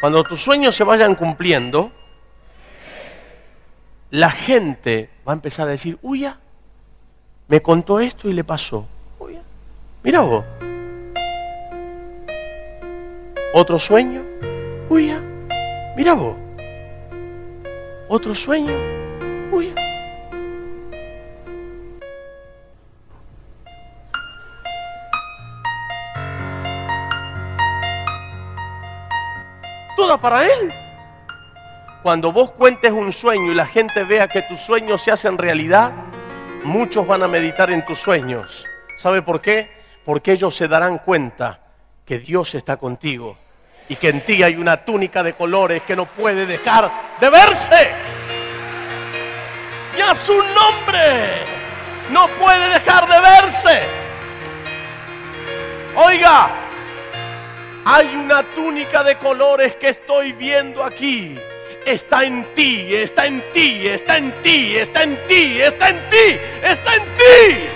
Cuando 0.00 0.24
tus 0.24 0.42
sueños 0.42 0.74
se 0.74 0.84
vayan 0.84 1.14
cumpliendo, 1.14 1.92
la 4.10 4.30
gente 4.30 5.10
va 5.26 5.32
a 5.32 5.34
empezar 5.34 5.68
a 5.68 5.72
decir, 5.72 5.98
uy, 6.02 6.26
me 7.48 7.60
contó 7.60 8.00
esto 8.00 8.28
y 8.28 8.32
le 8.32 8.44
pasó. 8.44 8.86
Uy, 9.18 9.38
mira 10.02 10.20
vos. 10.20 10.44
Otro 13.52 13.78
sueño, 13.78 14.22
uy, 14.88 15.12
mira 15.96 16.14
vos 16.14 16.36
otro 18.10 18.34
sueño. 18.34 18.72
Uy. 19.52 19.72
Para 30.18 30.44
Él. 30.44 30.72
Cuando 32.02 32.32
vos 32.32 32.50
cuentes 32.52 32.90
un 32.90 33.12
sueño 33.12 33.52
y 33.52 33.54
la 33.54 33.66
gente 33.66 34.02
vea 34.02 34.26
que 34.26 34.42
tus 34.42 34.60
sueños 34.60 35.02
se 35.02 35.12
hacen 35.12 35.38
realidad, 35.38 35.92
muchos 36.64 37.06
van 37.06 37.22
a 37.22 37.28
meditar 37.28 37.70
en 37.70 37.84
tus 37.84 38.00
sueños. 38.00 38.64
¿Sabe 38.96 39.22
por 39.22 39.40
qué? 39.40 39.70
Porque 40.04 40.32
ellos 40.32 40.56
se 40.56 40.66
darán 40.66 40.98
cuenta 40.98 41.60
que 42.04 42.18
Dios 42.18 42.54
está 42.54 42.76
contigo 42.76 43.36
y 43.88 43.96
que 43.96 44.08
en 44.08 44.24
ti 44.24 44.42
hay 44.42 44.56
una 44.56 44.84
túnica 44.84 45.22
de 45.22 45.34
colores 45.34 45.82
que 45.82 45.94
no 45.94 46.06
puede 46.06 46.44
dejar 46.44 46.90
de 47.20 47.30
verse. 47.30 47.90
Y 49.96 50.00
a 50.00 50.14
su 50.14 50.34
nombre 50.34 51.44
no 52.10 52.26
puede 52.28 52.68
dejar 52.70 53.08
de 53.08 53.20
verse. 53.20 53.82
Oiga, 55.94 56.50
hay 57.84 58.14
una 58.14 58.42
túnica 58.42 59.02
de 59.02 59.18
colores 59.18 59.76
que 59.76 59.88
estoy 59.88 60.32
viendo 60.32 60.82
aquí. 60.84 61.38
Está 61.86 62.24
en 62.24 62.54
ti, 62.54 62.94
está 62.94 63.26
en 63.26 63.42
ti, 63.52 63.86
está 63.86 64.18
en 64.18 64.32
ti, 64.42 64.76
está 64.76 65.02
en 65.02 65.16
ti, 65.26 65.60
está 65.60 65.88
en 65.88 65.96
ti, 66.10 66.38
está 66.62 66.94
en 66.94 67.02
ti. 67.02 67.68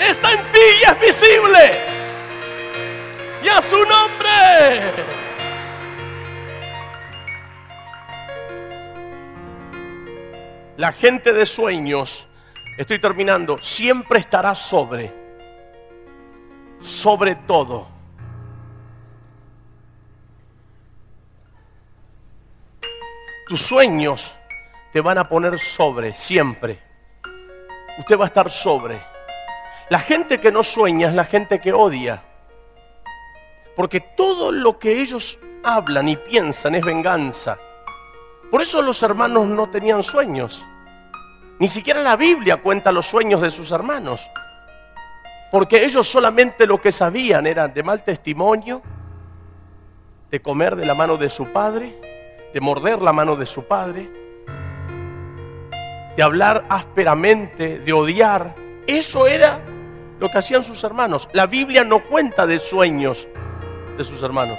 Está 0.00 0.32
en 0.32 0.38
ti 0.52 0.60
y 0.80 0.90
es 0.90 1.00
visible 1.00 1.98
y 3.42 3.48
a 3.48 3.62
su 3.62 3.76
nombre. 3.76 4.82
La 10.76 10.92
gente 10.92 11.32
de 11.32 11.46
sueños 11.46 12.26
estoy 12.78 13.00
terminando, 13.00 13.58
siempre 13.60 14.20
estará 14.20 14.54
sobre, 14.54 15.12
sobre 16.80 17.34
todo. 17.34 17.97
Tus 23.48 23.62
sueños 23.62 24.34
te 24.92 25.00
van 25.00 25.16
a 25.16 25.26
poner 25.26 25.58
sobre, 25.58 26.12
siempre. 26.12 26.78
Usted 27.98 28.18
va 28.18 28.24
a 28.24 28.26
estar 28.26 28.50
sobre. 28.50 29.00
La 29.88 30.00
gente 30.00 30.38
que 30.38 30.52
no 30.52 30.62
sueña 30.62 31.08
es 31.08 31.14
la 31.14 31.24
gente 31.24 31.58
que 31.58 31.72
odia. 31.72 32.22
Porque 33.74 34.00
todo 34.00 34.52
lo 34.52 34.78
que 34.78 35.00
ellos 35.00 35.38
hablan 35.64 36.08
y 36.08 36.16
piensan 36.16 36.74
es 36.74 36.84
venganza. 36.84 37.56
Por 38.50 38.60
eso 38.60 38.82
los 38.82 39.02
hermanos 39.02 39.46
no 39.46 39.70
tenían 39.70 40.02
sueños. 40.02 40.62
Ni 41.58 41.68
siquiera 41.68 42.02
la 42.02 42.16
Biblia 42.16 42.58
cuenta 42.58 42.92
los 42.92 43.06
sueños 43.06 43.40
de 43.40 43.50
sus 43.50 43.72
hermanos. 43.72 44.28
Porque 45.50 45.86
ellos 45.86 46.06
solamente 46.06 46.66
lo 46.66 46.82
que 46.82 46.92
sabían 46.92 47.46
era 47.46 47.66
de 47.66 47.82
mal 47.82 48.04
testimonio, 48.04 48.82
de 50.30 50.42
comer 50.42 50.76
de 50.76 50.84
la 50.84 50.94
mano 50.94 51.16
de 51.16 51.30
su 51.30 51.50
padre, 51.50 52.07
de 52.58 52.62
morder 52.62 53.00
la 53.02 53.12
mano 53.12 53.36
de 53.36 53.46
su 53.46 53.62
padre, 53.62 54.10
de 56.16 56.22
hablar 56.24 56.64
ásperamente, 56.68 57.78
de 57.78 57.92
odiar. 57.92 58.56
Eso 58.84 59.28
era 59.28 59.60
lo 60.18 60.28
que 60.28 60.38
hacían 60.38 60.64
sus 60.64 60.82
hermanos. 60.82 61.28
La 61.32 61.46
Biblia 61.46 61.84
no 61.84 62.02
cuenta 62.02 62.48
de 62.48 62.58
sueños 62.58 63.28
de 63.96 64.02
sus 64.02 64.20
hermanos. 64.24 64.58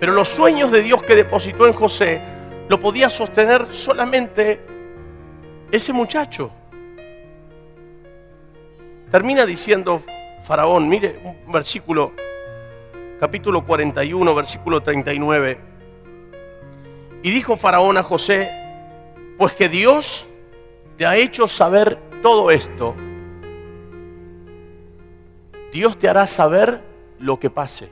Pero 0.00 0.14
los 0.14 0.30
sueños 0.30 0.72
de 0.72 0.80
Dios 0.80 1.02
que 1.02 1.14
depositó 1.14 1.66
en 1.66 1.74
José 1.74 2.22
lo 2.66 2.80
podía 2.80 3.10
sostener 3.10 3.66
solamente 3.70 4.64
ese 5.70 5.92
muchacho. 5.92 6.50
Termina 9.10 9.44
diciendo 9.44 10.00
Faraón, 10.44 10.88
mire 10.88 11.20
un 11.44 11.52
versículo, 11.52 12.14
capítulo 13.20 13.66
41, 13.66 14.34
versículo 14.34 14.82
39. 14.82 15.71
Y 17.22 17.30
dijo 17.30 17.56
Faraón 17.56 17.96
a 17.98 18.02
José, 18.02 18.50
pues 19.38 19.52
que 19.54 19.68
Dios 19.68 20.26
te 20.96 21.06
ha 21.06 21.16
hecho 21.16 21.46
saber 21.48 21.98
todo 22.22 22.50
esto, 22.50 22.94
Dios 25.72 25.98
te 25.98 26.08
hará 26.08 26.26
saber 26.26 26.82
lo 27.18 27.38
que 27.38 27.48
pase. 27.48 27.88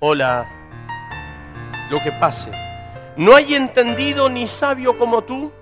Hola, 0.00 0.48
lo 1.90 2.00
que 2.00 2.12
pase. 2.12 2.50
No 3.16 3.34
hay 3.34 3.54
entendido 3.54 4.28
ni 4.28 4.46
sabio 4.46 4.96
como 4.96 5.22
tú. 5.22 5.52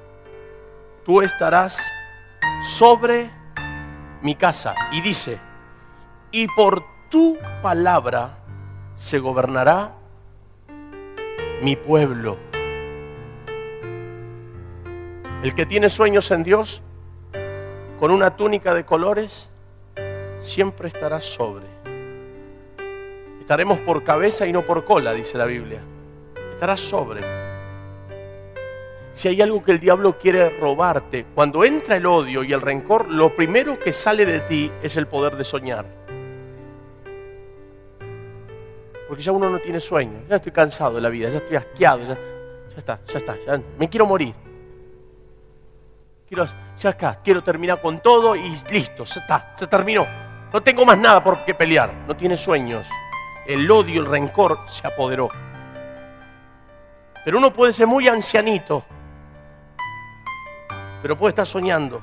Tú 1.05 1.22
estarás 1.22 1.80
sobre 2.62 3.30
mi 4.22 4.34
casa. 4.34 4.74
Y 4.92 5.01
dice, 5.01 5.40
y 6.30 6.47
por 6.49 6.84
tu 7.09 7.38
palabra 7.62 8.38
se 8.94 9.18
gobernará 9.18 9.94
mi 11.62 11.76
pueblo. 11.76 12.36
El 15.42 15.54
que 15.54 15.66
tiene 15.66 15.88
sueños 15.88 16.30
en 16.30 16.42
Dios, 16.42 16.82
con 17.98 18.11
una 18.11 18.36
túnica 18.36 18.74
de 18.74 18.84
colores, 18.84 19.48
siempre 20.38 20.88
estará 20.88 21.20
sobre. 21.20 21.64
Estaremos 23.40 23.78
por 23.80 24.02
cabeza 24.02 24.46
y 24.46 24.52
no 24.52 24.62
por 24.62 24.84
cola, 24.84 25.12
dice 25.12 25.38
la 25.38 25.46
Biblia. 25.46 25.80
Estarás 26.52 26.80
sobre. 26.80 27.22
Si 29.12 29.28
hay 29.28 29.40
algo 29.40 29.62
que 29.62 29.72
el 29.72 29.80
diablo 29.80 30.18
quiere 30.18 30.50
robarte, 30.59 31.26
cuando 31.34 31.64
entra 31.64 31.96
el 31.96 32.07
odio 32.07 32.42
y 32.44 32.52
el 32.52 32.61
rencor, 32.61 33.09
lo 33.09 33.34
primero 33.34 33.78
que 33.78 33.92
sale 33.92 34.26
de 34.26 34.40
ti 34.40 34.70
es 34.82 34.96
el 34.96 35.07
poder 35.07 35.36
de 35.36 35.44
soñar. 35.44 35.86
Porque 39.09 39.22
ya 39.22 39.32
uno 39.32 39.48
no 39.48 39.59
tiene 39.59 39.80
sueño, 39.80 40.24
ya 40.28 40.36
estoy 40.36 40.52
cansado 40.52 40.94
de 40.94 41.00
la 41.00 41.09
vida, 41.09 41.28
ya 41.28 41.38
estoy 41.38 41.57
asqueado, 41.57 42.00
ya, 42.02 42.18
está, 42.76 43.00
ya 43.07 43.18
está, 43.18 43.36
ya, 43.46 43.61
me 43.78 43.88
quiero 43.88 44.07
morir. 44.07 44.34
Quiero, 46.28 46.44
ya 46.78 46.90
acá, 46.90 47.20
quiero 47.22 47.42
terminar 47.42 47.80
con 47.80 48.00
todo 48.00 48.34
y 48.34 48.50
listo, 48.70 49.04
ya 49.04 49.20
está, 49.20 49.52
se 49.54 49.66
terminó. 49.66 50.07
No 50.52 50.62
tengo 50.62 50.84
más 50.84 50.98
nada 50.98 51.22
por 51.22 51.44
qué 51.44 51.54
pelear, 51.54 51.92
no 52.07 52.16
tiene 52.16 52.36
sueños 52.36 52.86
el 53.46 53.70
odio, 53.70 54.00
el 54.00 54.07
rencor 54.07 54.59
se 54.68 54.86
apoderó. 54.86 55.28
Pero 57.24 57.38
uno 57.38 57.52
puede 57.52 57.72
ser 57.72 57.86
muy 57.86 58.09
ancianito, 58.09 58.84
pero 61.02 61.16
puede 61.16 61.30
estar 61.30 61.46
soñando. 61.46 62.02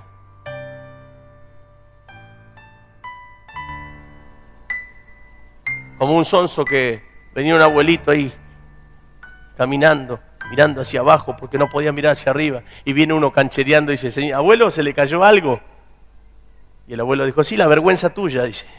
Como 6.03 6.17
un 6.17 6.25
sonso 6.25 6.65
que 6.65 7.01
venía 7.33 7.55
un 7.55 7.61
abuelito 7.61 8.11
ahí 8.11 8.29
caminando, 9.55 10.19
mirando 10.49 10.81
hacia 10.81 10.99
abajo 10.99 11.37
porque 11.39 11.57
no 11.57 11.69
podía 11.69 11.93
mirar 11.93 12.11
hacia 12.11 12.29
arriba. 12.29 12.61
Y 12.83 12.91
viene 12.91 13.13
uno 13.13 13.31
canchereando 13.31 13.93
y 13.93 13.95
dice, 13.95 14.33
abuelo, 14.33 14.69
¿se 14.69 14.83
le 14.83 14.93
cayó 14.93 15.23
algo? 15.23 15.61
Y 16.89 16.93
el 16.95 16.99
abuelo 16.99 17.25
dijo, 17.25 17.41
sí, 17.41 17.55
la 17.55 17.67
vergüenza 17.67 18.13
tuya, 18.13 18.43
dice. 18.43 18.65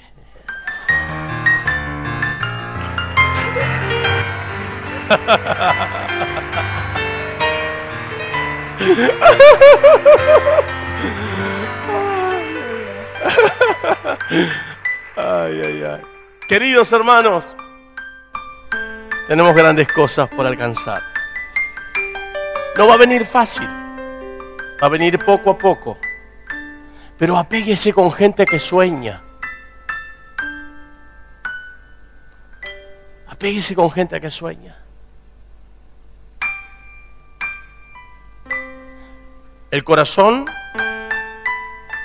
Ay, 15.16 15.60
ay, 15.62 15.82
ay. 15.84 16.13
Queridos 16.48 16.92
hermanos, 16.92 17.42
tenemos 19.28 19.54
grandes 19.54 19.88
cosas 19.88 20.28
por 20.28 20.46
alcanzar. 20.46 21.02
No 22.76 22.86
va 22.86 22.94
a 22.94 22.98
venir 22.98 23.24
fácil, 23.24 23.66
va 23.66 24.86
a 24.86 24.88
venir 24.90 25.18
poco 25.24 25.48
a 25.48 25.56
poco. 25.56 25.96
Pero 27.16 27.38
apéguese 27.38 27.94
con 27.94 28.12
gente 28.12 28.44
que 28.44 28.60
sueña. 28.60 29.22
Apéguese 33.26 33.74
con 33.74 33.90
gente 33.90 34.20
que 34.20 34.30
sueña. 34.30 34.76
El 39.70 39.82
corazón 39.82 40.44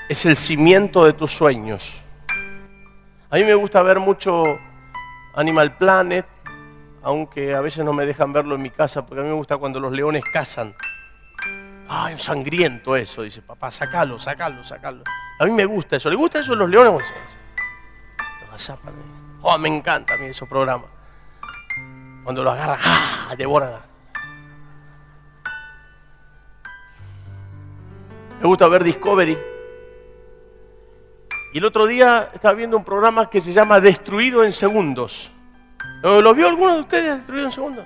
es 0.07 0.25
el 0.25 0.37
cimiento 0.37 1.03
de 1.03 1.11
tus 1.11 1.33
sueños. 1.33 2.01
A 3.31 3.35
mí 3.35 3.43
me 3.43 3.53
gusta 3.53 3.83
ver 3.83 3.99
mucho 3.99 4.59
Animal 5.35 5.77
Planet, 5.77 6.25
aunque 7.03 7.53
a 7.53 7.61
veces 7.61 7.85
no 7.85 7.93
me 7.93 8.07
dejan 8.07 8.33
verlo 8.33 8.55
en 8.55 8.61
mi 8.63 8.71
casa, 8.71 9.05
porque 9.05 9.21
a 9.21 9.23
mí 9.23 9.29
me 9.29 9.35
gusta 9.35 9.57
cuando 9.57 9.79
los 9.79 9.91
leones 9.91 10.23
cazan. 10.33 10.73
Ay, 11.87 12.17
sangriento 12.17 12.95
eso, 12.95 13.21
dice 13.21 13.43
papá, 13.43 13.69
sacalo, 13.69 14.17
sacalo, 14.17 14.63
sacalo. 14.63 15.03
A 15.39 15.45
mí 15.45 15.51
me 15.51 15.65
gusta 15.65 15.97
eso. 15.97 16.09
¿Le 16.09 16.15
gusta 16.15 16.39
eso 16.39 16.53
a 16.53 16.55
los 16.55 16.69
leones? 16.69 17.03
Oh, 19.41 19.57
me 19.59 19.69
encanta 19.69 20.15
a 20.15 20.17
mí 20.17 20.25
esos 20.25 20.49
programas. 20.49 20.89
Cuando 22.23 22.43
lo 22.43 22.49
agarran, 22.49 22.79
¡ah! 22.83 23.35
devoran. 23.37 23.79
Me 28.39 28.47
gusta 28.47 28.67
ver 28.67 28.83
Discovery. 28.83 29.37
Y 31.53 31.57
el 31.57 31.65
otro 31.65 31.87
día 31.87 32.29
estaba 32.33 32.53
viendo 32.53 32.77
un 32.77 32.83
programa 32.83 33.29
que 33.29 33.41
se 33.41 33.53
llama 33.53 33.79
Destruido 33.79 34.43
en 34.43 34.51
Segundos. 34.51 35.31
¿Lo 36.03 36.33
vio 36.33 36.47
alguno 36.47 36.75
de 36.75 36.79
ustedes 36.81 37.17
Destruido 37.17 37.45
en 37.45 37.51
Segundos? 37.51 37.85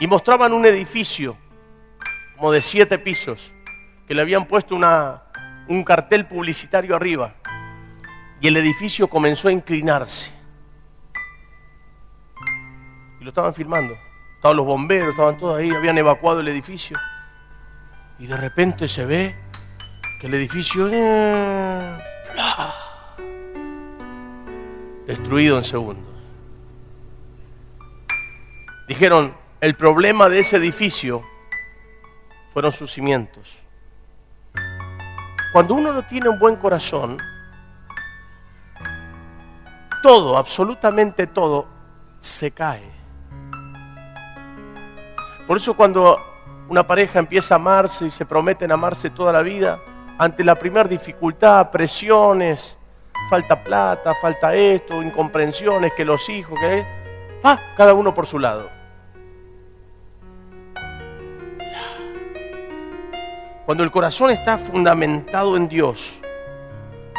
Y 0.00 0.06
mostraban 0.06 0.52
un 0.52 0.66
edificio 0.66 1.36
como 2.36 2.52
de 2.52 2.60
siete 2.60 2.98
pisos, 2.98 3.52
que 4.06 4.14
le 4.14 4.22
habían 4.22 4.46
puesto 4.46 4.74
una, 4.74 5.22
un 5.68 5.84
cartel 5.84 6.26
publicitario 6.26 6.94
arriba. 6.94 7.34
Y 8.40 8.48
el 8.48 8.56
edificio 8.56 9.08
comenzó 9.08 9.48
a 9.48 9.52
inclinarse. 9.52 10.32
Y 13.20 13.24
lo 13.24 13.28
estaban 13.28 13.54
filmando. 13.54 13.94
Estaban 14.34 14.56
los 14.56 14.66
bomberos, 14.66 15.10
estaban 15.10 15.38
todos 15.38 15.58
ahí, 15.58 15.70
habían 15.70 15.96
evacuado 15.96 16.40
el 16.40 16.48
edificio 16.48 16.98
y 18.22 18.26
de 18.28 18.36
repente 18.36 18.86
se 18.86 19.04
ve 19.04 19.34
el 20.22 20.34
edificio 20.34 20.88
eh, 20.92 21.98
destruido 25.04 25.56
en 25.56 25.64
segundos. 25.64 26.14
Dijeron, 28.86 29.34
el 29.60 29.74
problema 29.74 30.28
de 30.28 30.38
ese 30.38 30.58
edificio 30.58 31.22
fueron 32.52 32.70
sus 32.70 32.92
cimientos. 32.92 33.56
Cuando 35.52 35.74
uno 35.74 35.92
no 35.92 36.06
tiene 36.06 36.28
un 36.28 36.38
buen 36.38 36.56
corazón, 36.56 37.18
todo, 40.02 40.38
absolutamente 40.38 41.26
todo, 41.26 41.66
se 42.20 42.52
cae. 42.52 42.88
Por 45.48 45.56
eso 45.56 45.74
cuando 45.74 46.16
una 46.68 46.86
pareja 46.86 47.18
empieza 47.18 47.54
a 47.54 47.56
amarse 47.56 48.06
y 48.06 48.10
se 48.10 48.24
prometen 48.24 48.70
amarse 48.70 49.10
toda 49.10 49.32
la 49.32 49.42
vida, 49.42 49.80
ante 50.18 50.44
la 50.44 50.54
primera 50.54 50.88
dificultad, 50.88 51.70
presiones, 51.70 52.76
falta 53.28 53.62
plata, 53.62 54.14
falta 54.14 54.54
esto, 54.54 55.02
incomprensiones, 55.02 55.92
que 55.94 56.04
los 56.04 56.28
hijos, 56.28 56.58
que 56.58 56.84
pa, 57.40 57.58
cada 57.76 57.94
uno 57.94 58.12
por 58.12 58.26
su 58.26 58.38
lado. 58.38 58.70
Cuando 63.64 63.84
el 63.84 63.90
corazón 63.90 64.30
está 64.30 64.58
fundamentado 64.58 65.56
en 65.56 65.68
Dios, 65.68 66.20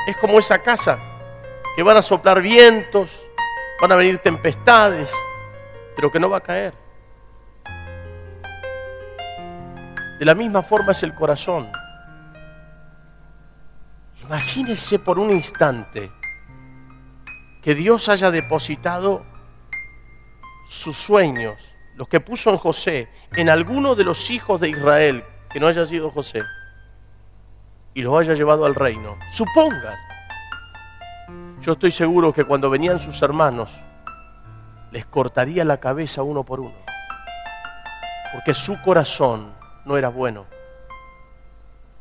es 0.07 0.17
como 0.17 0.39
esa 0.39 0.59
casa 0.59 0.99
que 1.75 1.83
van 1.83 1.97
a 1.97 2.01
soplar 2.01 2.41
vientos, 2.41 3.23
van 3.81 3.91
a 3.91 3.95
venir 3.95 4.19
tempestades, 4.19 5.13
pero 5.95 6.11
que 6.11 6.19
no 6.19 6.29
va 6.29 6.37
a 6.37 6.41
caer. 6.41 6.73
De 10.19 10.25
la 10.25 10.35
misma 10.35 10.61
forma 10.61 10.91
es 10.91 11.01
el 11.03 11.15
corazón. 11.15 11.71
Imagínese 14.25 14.99
por 14.99 15.19
un 15.19 15.31
instante 15.31 16.11
que 17.61 17.75
Dios 17.75 18.09
haya 18.09 18.31
depositado 18.31 19.23
sus 20.67 20.97
sueños, 20.97 21.55
los 21.95 22.07
que 22.07 22.19
puso 22.19 22.49
en 22.49 22.57
José, 22.57 23.09
en 23.35 23.49
alguno 23.49 23.95
de 23.95 24.03
los 24.03 24.31
hijos 24.31 24.59
de 24.59 24.69
Israel, 24.69 25.23
que 25.49 25.59
no 25.59 25.67
haya 25.67 25.85
sido 25.85 26.09
José, 26.09 26.41
y 27.93 28.01
los 28.01 28.19
haya 28.19 28.33
llevado 28.33 28.65
al 28.65 28.75
reino. 28.75 29.17
Supongas. 29.31 29.99
Yo 31.61 31.73
estoy 31.73 31.91
seguro 31.91 32.33
que 32.33 32.43
cuando 32.43 32.69
venían 32.69 32.99
sus 32.99 33.21
hermanos, 33.21 33.77
les 34.91 35.05
cortaría 35.05 35.63
la 35.63 35.77
cabeza 35.77 36.23
uno 36.23 36.43
por 36.43 36.59
uno, 36.59 36.75
porque 38.33 38.53
su 38.53 38.81
corazón 38.81 39.53
no 39.85 39.97
era 39.97 40.09
bueno. 40.09 40.52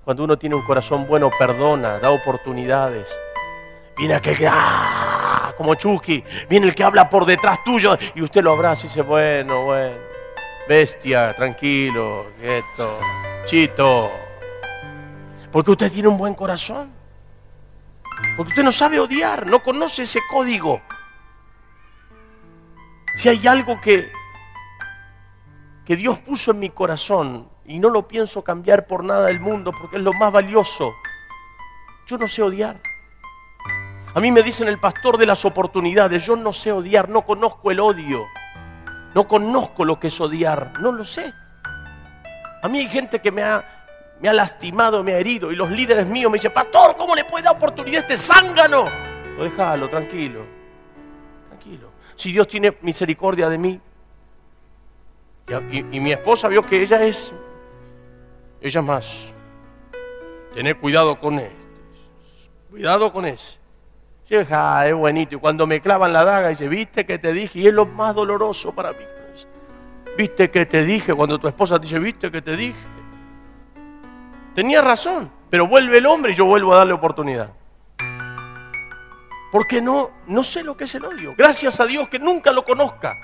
Cuando 0.04 0.24
uno 0.24 0.36
tiene 0.36 0.56
un 0.56 0.62
corazón 0.62 1.06
bueno, 1.06 1.30
perdona, 1.38 1.98
da 2.00 2.10
oportunidades. 2.10 3.16
Viene 3.96 4.14
aquel 4.14 4.36
que, 4.36 4.48
¡ah! 4.48 5.52
como 5.56 5.76
Chucky, 5.76 6.24
viene 6.48 6.66
el 6.66 6.74
que 6.74 6.82
habla 6.82 7.08
por 7.08 7.24
detrás 7.24 7.62
tuyo 7.62 7.96
y 8.14 8.22
usted 8.22 8.42
lo 8.42 8.52
abraza 8.52 8.86
y 8.86 8.88
dice, 8.88 9.02
bueno, 9.02 9.64
bueno, 9.64 9.96
bestia, 10.68 11.32
tranquilo, 11.34 12.32
quieto, 12.40 12.98
chito. 13.44 14.10
Porque 15.52 15.70
usted 15.70 15.92
tiene 15.92 16.08
un 16.08 16.18
buen 16.18 16.34
corazón. 16.34 16.90
Porque 18.36 18.50
usted 18.50 18.64
no 18.64 18.72
sabe 18.72 18.98
odiar, 18.98 19.46
no 19.46 19.62
conoce 19.62 20.02
ese 20.02 20.20
código. 20.28 20.80
Si 23.14 23.28
hay 23.28 23.46
algo 23.46 23.80
que, 23.80 24.10
que 25.84 25.94
Dios 25.94 26.18
puso 26.18 26.50
en 26.50 26.58
mi 26.58 26.70
corazón 26.70 27.51
y 27.64 27.78
no 27.78 27.90
lo 27.90 28.08
pienso 28.08 28.42
cambiar 28.42 28.86
por 28.86 29.04
nada 29.04 29.26
del 29.26 29.40
mundo 29.40 29.72
porque 29.72 29.96
es 29.96 30.02
lo 30.02 30.12
más 30.12 30.32
valioso. 30.32 30.94
Yo 32.06 32.18
no 32.18 32.28
sé 32.28 32.42
odiar. 32.42 32.80
A 34.14 34.20
mí 34.20 34.30
me 34.30 34.42
dicen 34.42 34.68
el 34.68 34.78
pastor 34.78 35.16
de 35.16 35.26
las 35.26 35.44
oportunidades, 35.44 36.24
yo 36.26 36.36
no 36.36 36.52
sé 36.52 36.70
odiar, 36.70 37.08
no 37.08 37.22
conozco 37.22 37.70
el 37.70 37.80
odio, 37.80 38.26
no 39.14 39.26
conozco 39.26 39.84
lo 39.84 39.98
que 39.98 40.08
es 40.08 40.20
odiar, 40.20 40.74
no 40.80 40.92
lo 40.92 41.04
sé. 41.04 41.32
A 42.62 42.68
mí 42.68 42.80
hay 42.80 42.88
gente 42.88 43.20
que 43.20 43.30
me 43.30 43.42
ha, 43.42 43.64
me 44.20 44.28
ha 44.28 44.34
lastimado, 44.34 45.02
me 45.02 45.14
ha 45.14 45.18
herido 45.18 45.50
y 45.50 45.56
los 45.56 45.70
líderes 45.70 46.06
míos 46.06 46.30
me 46.30 46.36
dicen, 46.36 46.52
pastor, 46.52 46.94
¿cómo 46.96 47.14
le 47.14 47.24
puede 47.24 47.44
dar 47.44 47.56
oportunidad 47.56 48.00
a 48.00 48.02
este 48.02 48.18
zángano? 48.18 48.84
Lo 49.38 49.44
déjalo, 49.44 49.88
tranquilo, 49.88 50.44
tranquilo. 51.48 51.90
Si 52.14 52.32
Dios 52.32 52.46
tiene 52.48 52.76
misericordia 52.82 53.48
de 53.48 53.56
mí, 53.56 53.80
y, 55.70 55.78
y 55.78 56.00
mi 56.00 56.12
esposa 56.12 56.48
vio 56.48 56.66
que 56.66 56.82
ella 56.82 57.02
es 57.02 57.32
ella 58.62 58.82
más. 58.82 59.34
Tener 60.54 60.78
cuidado 60.78 61.18
con 61.18 61.38
este. 61.38 61.56
Cuidado 62.70 63.12
con 63.12 63.26
ese. 63.26 63.58
Hija, 64.30 64.88
es 64.88 64.94
buenito. 64.94 65.36
Y 65.36 65.38
cuando 65.38 65.66
me 65.66 65.80
clavan 65.80 66.12
la 66.12 66.24
daga, 66.24 66.48
dice, 66.48 66.68
viste 66.68 67.04
que 67.04 67.18
te 67.18 67.32
dije. 67.32 67.58
Y 67.58 67.66
es 67.66 67.74
lo 67.74 67.84
más 67.84 68.14
doloroso 68.14 68.72
para 68.72 68.92
mí. 68.92 69.04
Viste 70.16 70.50
que 70.50 70.64
te 70.64 70.84
dije. 70.84 71.12
Cuando 71.14 71.38
tu 71.38 71.48
esposa 71.48 71.78
dice, 71.78 71.98
viste 71.98 72.30
que 72.30 72.40
te 72.40 72.56
dije. 72.56 72.78
Tenía 74.54 74.80
razón. 74.80 75.30
Pero 75.50 75.66
vuelve 75.66 75.98
el 75.98 76.06
hombre 76.06 76.32
y 76.32 76.34
yo 76.34 76.46
vuelvo 76.46 76.72
a 76.72 76.78
darle 76.78 76.94
oportunidad. 76.94 77.50
Porque 79.50 79.82
no, 79.82 80.10
no 80.28 80.42
sé 80.42 80.64
lo 80.64 80.78
que 80.78 80.84
es 80.84 80.94
el 80.94 81.04
odio. 81.04 81.34
Gracias 81.36 81.78
a 81.78 81.84
Dios 81.84 82.08
que 82.08 82.18
nunca 82.18 82.52
lo 82.52 82.64
conozca. 82.64 83.14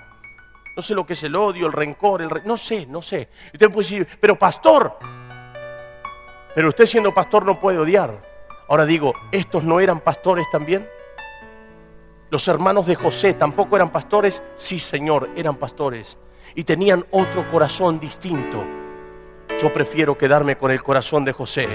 No 0.76 0.82
sé 0.82 0.94
lo 0.94 1.06
que 1.06 1.14
es 1.14 1.22
el 1.24 1.34
odio, 1.34 1.66
el 1.66 1.72
rencor, 1.72 2.20
el 2.20 2.28
no 2.44 2.58
sé, 2.58 2.84
no 2.84 3.00
sé. 3.00 3.30
Y 3.52 3.56
usted 3.56 3.70
puede 3.70 3.88
decir, 3.88 4.08
pero 4.20 4.38
pastor, 4.38 4.98
pero 6.54 6.68
usted 6.68 6.86
siendo 6.86 7.12
pastor 7.12 7.44
no 7.44 7.58
puede 7.58 7.78
odiar. 7.78 8.22
Ahora 8.68 8.84
digo, 8.84 9.14
¿estos 9.32 9.64
no 9.64 9.80
eran 9.80 10.00
pastores 10.00 10.46
también? 10.50 10.88
Los 12.30 12.46
hermanos 12.48 12.86
de 12.86 12.94
José 12.94 13.32
tampoco 13.32 13.76
eran 13.76 13.88
pastores. 13.88 14.42
Sí, 14.54 14.78
Señor, 14.78 15.30
eran 15.34 15.56
pastores. 15.56 16.18
Y 16.54 16.64
tenían 16.64 17.06
otro 17.10 17.48
corazón 17.50 17.98
distinto. 17.98 18.62
Yo 19.62 19.72
prefiero 19.72 20.18
quedarme 20.18 20.56
con 20.56 20.70
el 20.70 20.82
corazón 20.82 21.24
de 21.24 21.32
José. 21.32 21.68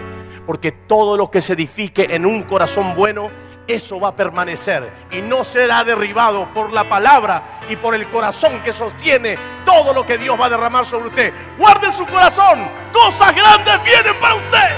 Porque 0.45 0.71
todo 0.71 1.17
lo 1.17 1.31
que 1.31 1.41
se 1.41 1.53
edifique 1.53 2.07
en 2.11 2.25
un 2.25 2.43
corazón 2.43 2.93
bueno, 2.95 3.31
eso 3.67 3.99
va 3.99 4.09
a 4.09 4.15
permanecer. 4.15 4.91
Y 5.11 5.21
no 5.21 5.43
será 5.43 5.83
derribado 5.83 6.47
por 6.53 6.71
la 6.71 6.83
palabra 6.83 7.59
y 7.69 7.75
por 7.75 7.95
el 7.95 8.07
corazón 8.07 8.61
que 8.63 8.73
sostiene 8.73 9.37
todo 9.65 9.93
lo 9.93 10.05
que 10.05 10.17
Dios 10.17 10.39
va 10.39 10.47
a 10.47 10.49
derramar 10.49 10.85
sobre 10.85 11.07
usted. 11.07 11.33
Guarde 11.57 11.91
su 11.91 12.05
corazón. 12.05 12.69
Cosas 12.91 13.35
grandes 13.35 13.83
vienen 13.83 14.19
para 14.19 14.35
usted. 14.35 14.69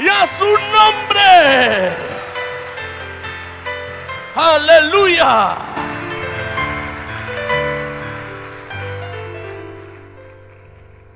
Y 0.00 0.08
a 0.08 0.26
su 0.26 0.44
nombre. 0.44 2.08
Aleluya. 4.34 5.56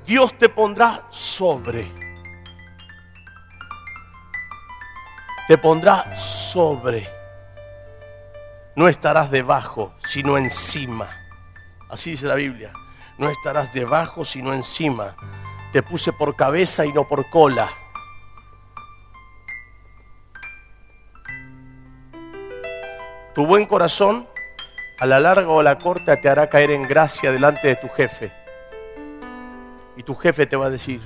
Dios 0.05 0.37
te 0.37 0.49
pondrá 0.49 1.05
sobre. 1.09 2.02
Te 5.47 5.57
pondrá 5.57 6.15
sobre 6.15 7.07
no 8.75 8.87
estarás 8.87 9.29
debajo, 9.29 9.93
sino 10.03 10.37
encima. 10.37 11.07
Así 11.89 12.11
dice 12.11 12.27
la 12.27 12.35
Biblia. 12.35 12.73
No 13.19 13.29
estarás 13.29 13.71
debajo, 13.71 14.25
sino 14.25 14.51
encima. 14.53 15.15
Te 15.71 15.83
puse 15.83 16.11
por 16.11 16.35
cabeza 16.35 16.83
y 16.85 16.91
no 16.91 17.07
por 17.07 17.29
cola. 17.29 17.69
Tu 23.35 23.45
buen 23.45 23.65
corazón, 23.65 24.27
a 24.99 25.05
la 25.05 25.19
larga 25.19 25.47
o 25.49 25.59
a 25.59 25.63
la 25.63 25.77
corta, 25.77 26.19
te 26.19 26.29
hará 26.29 26.49
caer 26.49 26.71
en 26.71 26.83
gracia 26.83 27.31
delante 27.31 27.67
de 27.67 27.75
tu 27.75 27.89
jefe. 27.89 28.31
Y 29.95 30.03
tu 30.03 30.15
jefe 30.15 30.47
te 30.47 30.55
va 30.55 30.67
a 30.67 30.69
decir, 30.71 31.01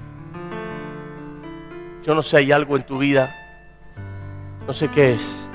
yo 2.03 2.15
no 2.15 2.21
sé, 2.21 2.37
hay 2.37 2.53
algo 2.53 2.77
en 2.77 2.83
tu 2.83 2.97
vida, 2.97 3.35
no 4.67 4.73
sé 4.73 4.89
qué 4.89 5.13
es, 5.13 5.47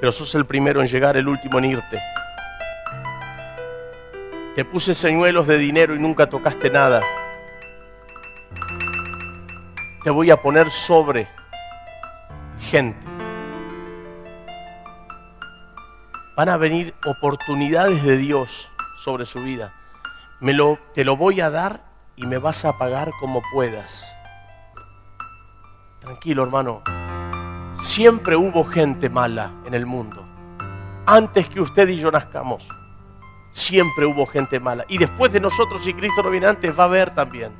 pero 0.00 0.12
sos 0.12 0.32
el 0.36 0.46
primero 0.46 0.80
en 0.80 0.86
llegar, 0.86 1.16
el 1.16 1.26
último 1.26 1.58
en 1.58 1.64
irte. 1.64 2.00
Te 4.54 4.64
puse 4.64 4.94
señuelos 4.94 5.48
de 5.48 5.58
dinero 5.58 5.96
y 5.96 5.98
nunca 5.98 6.30
tocaste 6.30 6.70
nada. 6.70 7.02
Te 10.04 10.10
voy 10.10 10.30
a 10.30 10.40
poner 10.40 10.70
sobre 10.70 11.28
gente. 12.60 13.04
Van 16.36 16.48
a 16.48 16.56
venir 16.56 16.94
oportunidades 17.04 18.04
de 18.04 18.16
Dios 18.18 18.70
sobre 18.98 19.24
su 19.24 19.42
vida. 19.42 19.74
Me 20.38 20.52
lo, 20.52 20.78
te 20.94 21.04
lo 21.04 21.16
voy 21.16 21.40
a 21.40 21.50
dar 21.50 21.82
y 22.14 22.24
me 22.24 22.38
vas 22.38 22.64
a 22.64 22.78
pagar 22.78 23.10
como 23.18 23.42
puedas. 23.52 24.04
Tranquilo, 26.00 26.44
hermano 26.44 26.84
siempre 27.80 28.36
hubo 28.36 28.64
gente 28.64 29.08
mala 29.08 29.52
en 29.64 29.74
el 29.74 29.86
mundo. 29.86 30.26
Antes 31.06 31.48
que 31.48 31.60
usted 31.60 31.88
y 31.88 31.96
yo 31.96 32.10
nazcamos, 32.10 32.66
siempre 33.50 34.06
hubo 34.06 34.26
gente 34.26 34.60
mala. 34.60 34.84
Y 34.88 34.98
después 34.98 35.32
de 35.32 35.40
nosotros, 35.40 35.82
si 35.84 35.94
Cristo 35.94 36.22
no 36.22 36.30
viene 36.30 36.46
antes, 36.46 36.76
va 36.78 36.84
a 36.84 36.86
haber 36.86 37.14
también. 37.14 37.52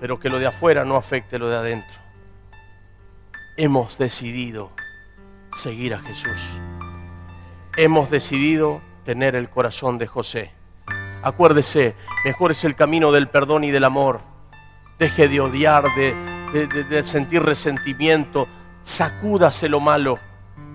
Pero 0.00 0.18
que 0.18 0.28
lo 0.28 0.38
de 0.38 0.46
afuera 0.46 0.84
no 0.84 0.96
afecte 0.96 1.38
lo 1.38 1.48
de 1.48 1.56
adentro. 1.56 2.00
Hemos 3.56 3.96
decidido 3.96 4.72
seguir 5.52 5.94
a 5.94 5.98
Jesús. 6.00 6.50
Hemos 7.76 8.10
decidido 8.10 8.82
tener 9.04 9.36
el 9.36 9.48
corazón 9.48 9.98
de 9.98 10.06
José. 10.06 10.50
Acuérdese, 11.22 11.96
mejor 12.24 12.50
es 12.50 12.64
el 12.64 12.74
camino 12.74 13.12
del 13.12 13.28
perdón 13.28 13.64
y 13.64 13.70
del 13.70 13.84
amor. 13.84 14.20
Deje 14.98 15.28
de 15.28 15.40
odiar, 15.40 15.84
de, 16.64 17.02
sentir 17.02 17.42
resentimiento, 17.42 18.48
sacúdase 18.82 19.68
lo 19.68 19.80
malo 19.80 20.18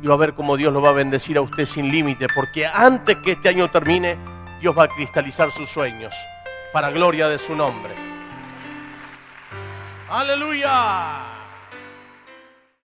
y 0.01 0.07
va 0.07 0.13
a 0.13 0.17
ver 0.17 0.33
cómo 0.33 0.57
Dios 0.57 0.73
lo 0.73 0.81
va 0.81 0.89
a 0.89 0.93
bendecir 0.93 1.37
a 1.37 1.41
usted 1.41 1.65
sin 1.65 1.91
límite, 1.91 2.27
porque 2.35 2.65
antes 2.67 3.17
que 3.17 3.33
este 3.33 3.49
año 3.49 3.69
termine, 3.71 4.17
Dios 4.59 4.77
va 4.77 4.83
a 4.83 4.87
cristalizar 4.87 5.51
sus 5.51 5.69
sueños 5.69 6.13
para 6.71 6.91
gloria 6.91 7.27
de 7.27 7.37
su 7.37 7.55
nombre. 7.55 7.93
Aleluya. 10.09 11.30